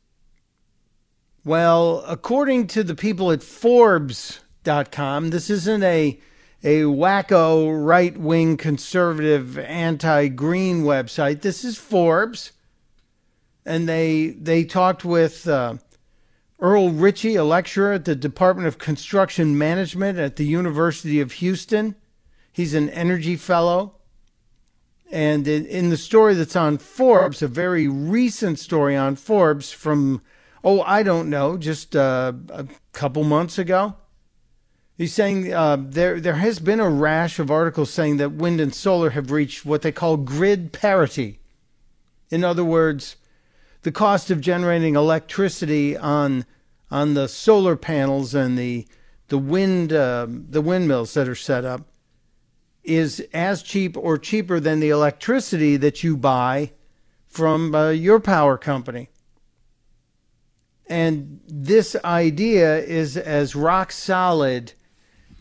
[1.45, 6.19] Well, according to the people at Forbes.com, this isn't a
[6.63, 11.41] a wacko right wing conservative anti green website.
[11.41, 12.53] This is Forbes,
[13.65, 15.75] and they they talked with uh,
[16.59, 21.95] Earl Ritchie, a lecturer at the Department of Construction Management at the University of Houston.
[22.53, 23.95] He's an energy fellow.
[25.11, 30.21] And in, in the story that's on Forbes, a very recent story on Forbes from
[30.63, 33.95] oh, I don't know, just uh, a couple months ago.
[34.97, 38.73] He's saying uh, there there has been a rash of articles saying that wind and
[38.73, 41.39] solar have reached what they call grid parity.
[42.29, 43.15] In other words,
[43.81, 46.45] the cost of generating electricity on
[46.91, 48.87] on the solar panels and the
[49.29, 51.87] the wind uh, the windmills that are set up
[52.83, 56.71] is as cheap or cheaper than the electricity that you buy
[57.25, 59.09] from uh, your power company.
[60.87, 64.73] And this idea is as rock solid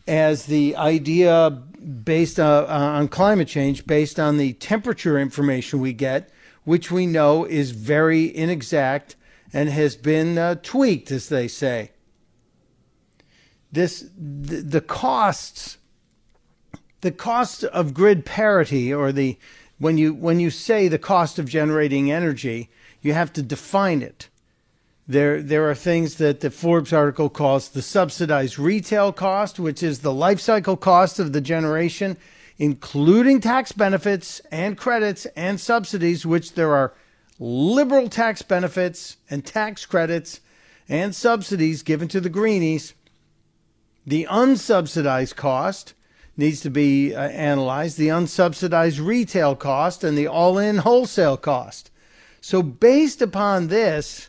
[0.07, 6.31] as the idea based uh, on climate change, based on the temperature information we get,
[6.65, 9.17] which we know is very inexact
[9.53, 11.91] and has been uh, tweaked, as they say.
[13.71, 15.79] This the, the costs,
[17.01, 19.39] the cost of grid parity, or the
[19.79, 22.71] when you when you say the cost of generating energy,
[23.01, 24.29] you have to define it.
[25.09, 29.99] There, there are things that the Forbes article calls the subsidized retail cost, which is
[29.99, 32.17] the life cycle cost of the generation,
[32.57, 36.95] including tax benefits and credits and subsidies, which there are
[37.41, 40.41] liberal tax benefits and tax credits
[40.89, 42.95] and subsidies given to the greenies.
[44.07, 45.95] The unsubsidized cost
[46.37, 51.91] needs to be uh, analyzed, the unsubsidized retail cost and the all in wholesale cost.
[52.41, 54.29] So, based upon this,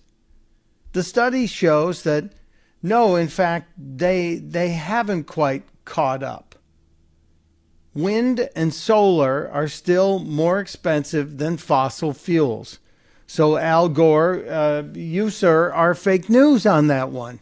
[0.93, 2.31] the study shows that
[2.81, 6.55] no, in fact, they they haven't quite caught up.
[7.93, 12.79] Wind and solar are still more expensive than fossil fuels.
[13.25, 17.39] So Al Gore, uh, you sir, are fake news on that one,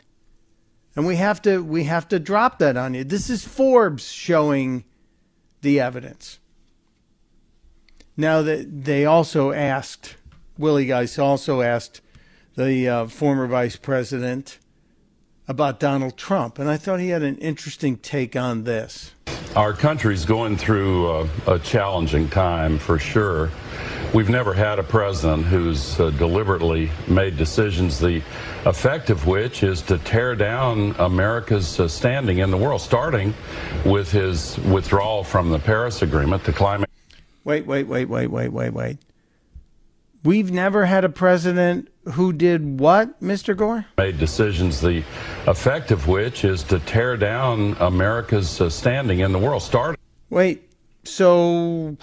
[0.96, 3.04] and we have to we have to drop that on you.
[3.04, 4.84] This is Forbes showing
[5.62, 6.40] the evidence.
[8.16, 10.18] Now that they also asked,
[10.58, 12.02] Willie Geist also asked
[12.56, 14.60] the uh, former vice president,
[15.48, 16.60] about Donald Trump.
[16.60, 19.12] And I thought he had an interesting take on this.
[19.56, 23.52] Our country's going through a, a challenging time for sure.
[24.14, 28.22] We've never had a president who's uh, deliberately made decisions, the
[28.66, 33.34] effect of which is to tear down America's uh, standing in the world, starting
[33.86, 36.90] with his withdrawal from the Paris Agreement, the climate.
[37.44, 38.98] Wait, wait, wait, wait, wait, wait, wait.
[40.24, 43.58] We've never had a president who did what, Mr.
[43.58, 43.88] Gore?
[43.98, 45.04] Made decisions, the
[45.48, 49.64] effect of which is to tear down America's uh, standing in the world.
[49.64, 50.00] Start.
[50.30, 50.70] Wait,
[51.04, 51.98] so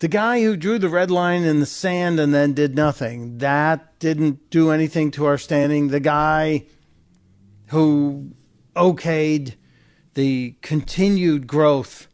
[0.00, 3.98] the guy who drew the red line in the sand and then did nothing, that
[3.98, 5.88] didn't do anything to our standing.
[5.88, 6.66] The guy
[7.68, 8.32] who
[8.76, 9.54] okayed
[10.12, 12.08] the continued growth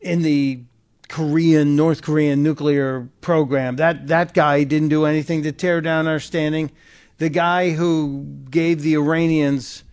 [0.00, 0.62] in the
[1.08, 3.76] Korean, North Korean nuclear program.
[3.76, 6.70] That that guy didn't do anything to tear down our standing.
[7.18, 9.84] The guy who gave the Iranians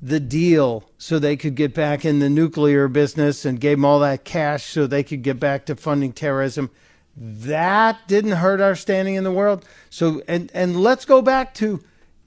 [0.00, 4.00] the deal so they could get back in the nuclear business and gave them all
[4.00, 6.70] that cash so they could get back to funding terrorism.
[7.16, 9.64] That didn't hurt our standing in the world.
[9.90, 11.82] So and and let's go back to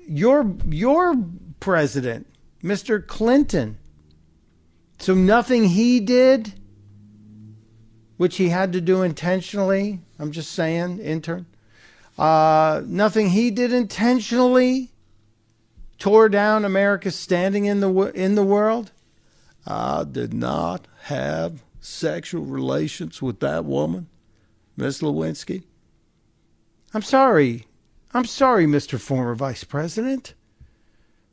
[0.07, 1.15] your your
[1.59, 2.27] president,
[2.63, 3.05] Mr.
[3.05, 3.77] Clinton.
[4.99, 6.53] So nothing he did
[8.17, 9.99] which he had to do intentionally.
[10.19, 11.45] I'm just saying, intern.
[12.17, 14.91] Uh, nothing he did intentionally
[15.97, 18.91] tore down America's standing in the in the world.
[19.67, 24.07] I did not have sexual relations with that woman,
[24.77, 25.63] Miss Lewinsky.
[26.93, 27.67] I'm sorry.
[28.13, 28.99] I'm sorry, Mr.
[28.99, 30.33] Former Vice President.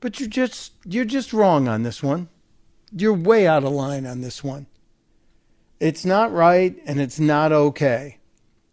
[0.01, 2.29] But you're just you're just wrong on this one.
[2.91, 4.67] You're way out of line on this one.
[5.83, 8.19] It's not right and it's not okay.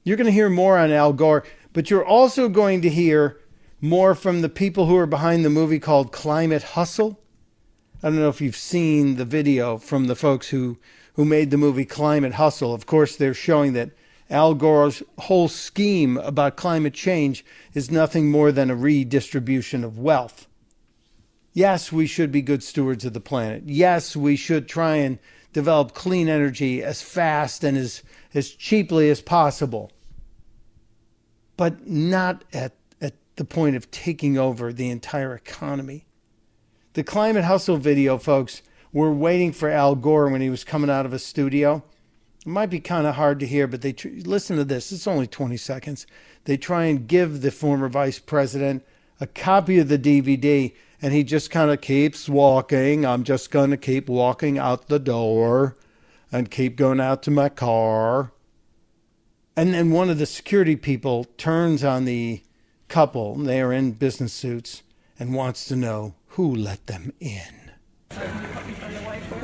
[0.04, 3.40] You're going to hear more on Al Gore, but you're also going to hear
[3.82, 7.20] more from the people who are behind the movie called Climate Hustle.
[8.04, 10.78] I don't know if you've seen the video from the folks who,
[11.14, 12.76] who made the movie Climate Hustle.
[12.76, 13.90] Of course, they're showing that
[14.30, 20.48] Al Gore's whole scheme about climate change is nothing more than a redistribution of wealth.
[21.54, 23.64] Yes, we should be good stewards of the planet.
[23.66, 25.18] Yes, we should try and
[25.54, 28.04] develop clean energy as fast and as,
[28.34, 29.92] as cheaply as possible,
[31.58, 36.06] but not at, at the point of taking over the entire economy.
[36.94, 38.62] The Climate Hustle video, folks,
[38.92, 41.84] we're waiting for Al Gore when he was coming out of a studio.
[42.42, 44.92] It might be kind of hard to hear, but they tr- listen to this.
[44.92, 46.08] It's only 20 seconds.
[46.46, 48.84] They try and give the former vice president
[49.20, 53.06] a copy of the DVD and he just kind of keeps walking.
[53.06, 55.76] I'm just going to keep walking out the door
[56.32, 58.32] and keep going out to my car.
[59.56, 62.44] And then one of the security people turns on the
[62.88, 64.84] couple, they are in business suits,
[65.20, 67.72] and wants to know who let them in.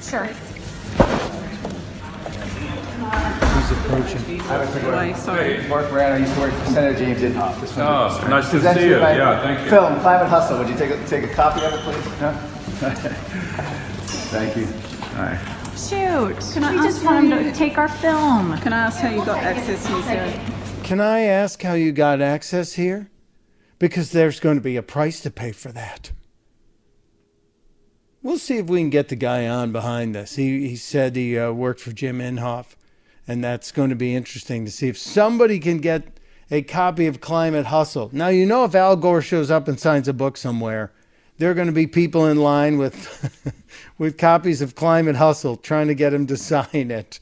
[0.01, 0.29] Sure
[3.11, 4.41] who's approaching.
[4.41, 5.67] I have a quick Sorry.
[5.67, 7.59] Marc Morano used to work for Senator James Inhofe.
[7.61, 8.97] This oh, nice to see you.
[8.97, 9.69] Yeah, thank you.
[9.69, 10.57] Film, Climate Hustle.
[10.59, 12.05] Would you take a, take a copy of it, please?
[12.19, 12.33] Huh?
[14.31, 14.65] Thank you.
[15.17, 15.39] All right.
[15.77, 16.53] Shoot.
[16.53, 18.57] Can I we ask just want how him you- to take our film.
[18.59, 20.41] Can I ask how you got access here.
[20.83, 23.09] Can I ask how you got access here?
[23.79, 26.11] Because there's going to be a price to pay for that.
[28.21, 30.35] We'll see if we can get the guy on behind this.
[30.35, 32.75] He, he said he uh, worked for Jim Inhofe,
[33.27, 36.19] and that's going to be interesting to see if somebody can get
[36.51, 38.09] a copy of Climate Hustle.
[38.13, 40.91] Now, you know, if Al Gore shows up and signs a book somewhere,
[41.37, 43.53] there are going to be people in line with,
[43.97, 47.19] with copies of Climate Hustle trying to get him to sign it.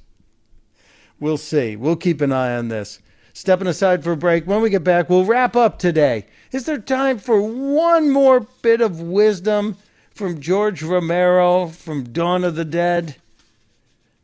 [1.20, 1.76] We'll see.
[1.76, 3.00] We'll keep an eye on this.
[3.34, 4.46] Stepping aside for a break.
[4.46, 6.28] When we get back, we'll wrap up today.
[6.52, 9.78] Is there time for one more bit of wisdom
[10.12, 13.16] from George Romero from Dawn of the Dead?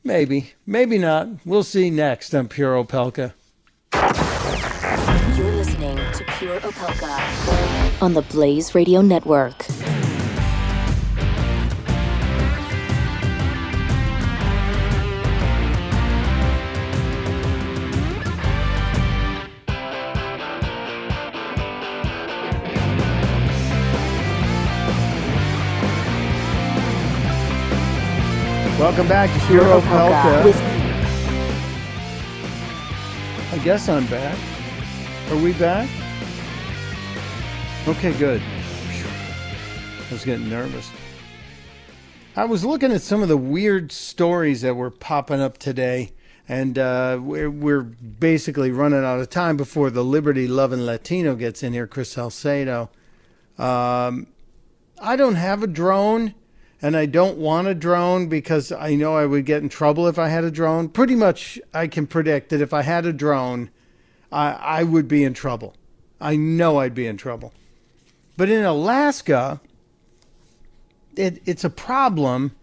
[0.04, 0.54] Maybe.
[0.66, 1.28] Maybe not.
[1.46, 3.34] We'll see next on Pure Opelka.
[5.38, 9.66] You're listening to Pure Opelka on the Blaze Radio Network.
[28.80, 30.42] Welcome back to Opelka.
[30.42, 30.54] Opelka.
[33.52, 34.40] I guess I'm back.
[35.30, 35.90] Are we back?
[37.90, 38.42] Okay, good.
[38.42, 40.90] I was getting nervous.
[42.38, 46.14] I was looking at some of the weird stories that were popping up today,
[46.48, 51.64] and uh, we're, we're basically running out of time before the Liberty Loving Latino gets
[51.64, 52.90] in here, Chris Salcedo.
[53.58, 54.28] Um,
[55.02, 56.34] I don't have a drone,
[56.82, 60.18] and I don't want a drone because I know I would get in trouble if
[60.18, 60.90] I had a drone.
[60.90, 63.70] Pretty much, I can predict that if I had a drone,
[64.32, 65.76] I, I would be in trouble.
[66.22, 67.54] I know I'd be in trouble.
[68.38, 69.60] But in Alaska,
[71.18, 72.56] it, it's a problem,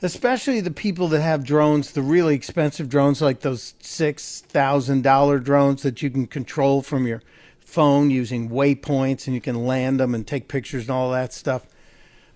[0.00, 6.02] especially the people that have drones, the really expensive drones like those $6,000 drones that
[6.02, 7.22] you can control from your
[7.58, 11.66] phone using waypoints and you can land them and take pictures and all that stuff.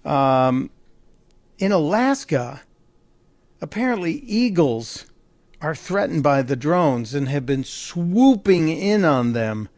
[0.04, 0.70] Um,
[1.58, 2.62] in Alaska,
[3.60, 5.06] apparently eagles
[5.60, 9.68] are threatened by the drones and have been swooping in on them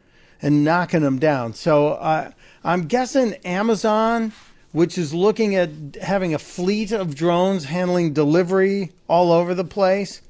[0.43, 1.55] and knocking them down.
[1.55, 2.32] So uh,
[2.65, 4.32] I'm guessing Amazon,
[4.73, 5.70] which is looking at
[6.03, 10.23] having a fleet of drones handling delivery all over the place,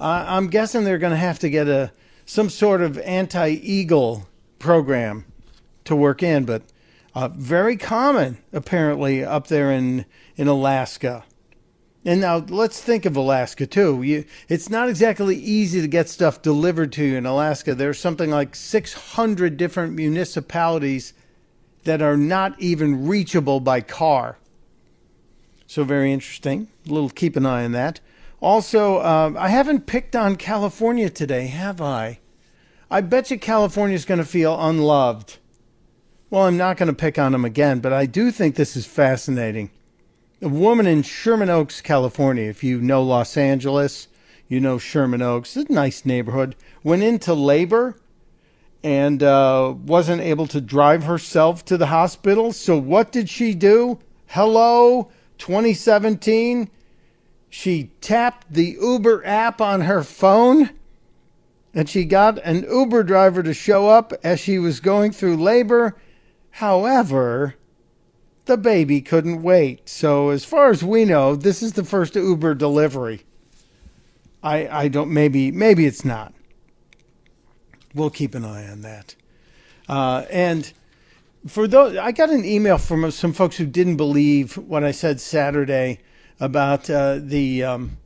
[0.00, 1.92] uh, I'm guessing they're going to have to get a
[2.24, 4.26] some sort of anti-eagle
[4.58, 5.24] program
[5.84, 6.62] to work in, but
[7.14, 10.04] uh, very common apparently up there in
[10.36, 11.24] in Alaska.
[12.04, 14.02] And now let's think of Alaska too.
[14.02, 17.74] You, it's not exactly easy to get stuff delivered to you in Alaska.
[17.74, 21.12] There's something like 600 different municipalities
[21.84, 24.38] that are not even reachable by car.
[25.66, 26.68] So very interesting.
[26.88, 28.00] A little keep an eye on that.
[28.40, 32.18] Also, uh, I haven't picked on California today, have I?
[32.90, 35.38] I bet you California's going to feel unloved.
[36.32, 38.86] Well, I'm not going to pick on them again, but I do think this is
[38.86, 39.68] fascinating.
[40.40, 44.08] A woman in Sherman Oaks, California, if you know Los Angeles,
[44.48, 47.98] you know Sherman Oaks, it's a nice neighborhood, went into labor
[48.82, 52.54] and uh, wasn't able to drive herself to the hospital.
[52.54, 53.98] So, what did she do?
[54.28, 56.70] Hello, 2017.
[57.50, 60.70] She tapped the Uber app on her phone
[61.74, 65.94] and she got an Uber driver to show up as she was going through labor.
[66.52, 67.56] However,
[68.44, 69.88] the baby couldn't wait.
[69.88, 73.22] So, as far as we know, this is the first Uber delivery.
[74.42, 76.34] I, I don't, maybe, maybe it's not.
[77.94, 79.14] We'll keep an eye on that.
[79.88, 80.72] Uh, and
[81.46, 85.20] for those, I got an email from some folks who didn't believe what I said
[85.20, 86.00] Saturday
[86.40, 87.98] about uh, the um,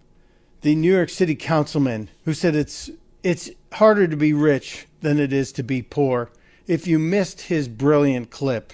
[0.62, 2.90] the New York City councilman who said it's
[3.22, 6.30] it's harder to be rich than it is to be poor.
[6.66, 8.72] If you missed his brilliant clip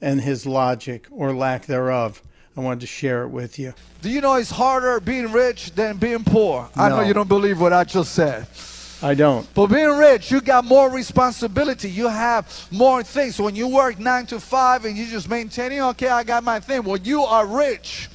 [0.00, 2.22] and his logic or lack thereof,
[2.56, 3.72] I wanted to share it with you.
[4.02, 6.68] Do you know it's harder being rich than being poor?
[6.76, 8.46] I know you don't believe what I just said.
[9.02, 9.52] I don't.
[9.54, 11.90] But being rich, you got more responsibility.
[11.90, 13.40] You have more things.
[13.40, 16.84] When you work nine to five and you just maintaining, okay, I got my thing.
[16.84, 18.08] Well, you are rich.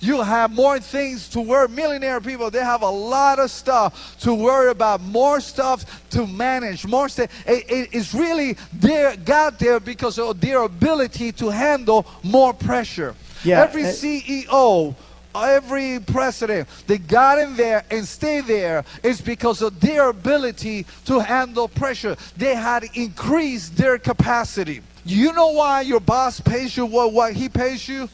[0.00, 1.68] You have more things to worry.
[1.68, 6.86] Millionaire people, they have a lot of stuff to worry about, more stuff to manage,
[6.86, 7.30] more stuff.
[7.46, 13.14] It, it- it's really there, got there because of their ability to handle more pressure.
[13.44, 14.94] Yeah, Every eh, and- CEO,
[15.34, 21.18] every president, they got in there and stay there is because of their ability to
[21.20, 22.16] handle pressure.
[22.36, 24.80] They had increased their capacity.
[25.04, 28.08] You know why your boss pays you what, what he pays you?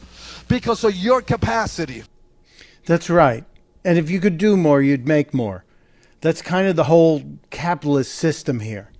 [0.51, 2.03] Because of your capacity.
[2.85, 3.45] That's right.
[3.85, 5.63] And if you could do more, you'd make more.
[6.19, 8.91] That's kind of the whole capitalist system here.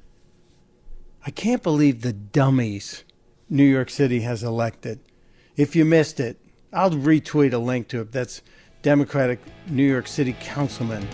[1.25, 3.03] I can't believe the dummies
[3.49, 5.01] New York City has elected.
[5.57, 6.39] If you missed it,
[6.71, 8.13] I'll retweet a link to it.
[8.13, 8.41] That's
[8.81, 11.05] Democratic New York City Councilman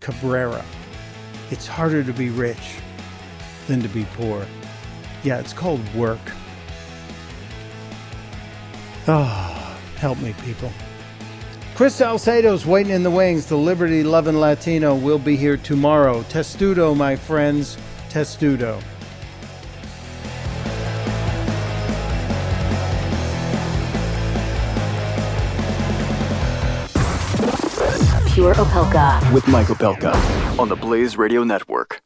[0.00, 0.64] Cabrera.
[1.50, 2.76] It's harder to be rich
[3.66, 4.46] than to be poor.
[5.24, 6.20] Yeah, it's called work.
[9.06, 9.57] Oh,
[9.98, 10.70] help me, people.
[11.74, 13.46] Chris Salcedo's waiting in the wings.
[13.46, 16.24] The Liberty loving Latino will be here tomorrow.
[16.24, 17.76] Testudo, my friends.
[18.08, 18.80] Testudo.
[28.26, 29.32] Pure Opelka.
[29.32, 30.14] With Mike Opelka
[30.58, 32.02] on the Blaze Radio Network.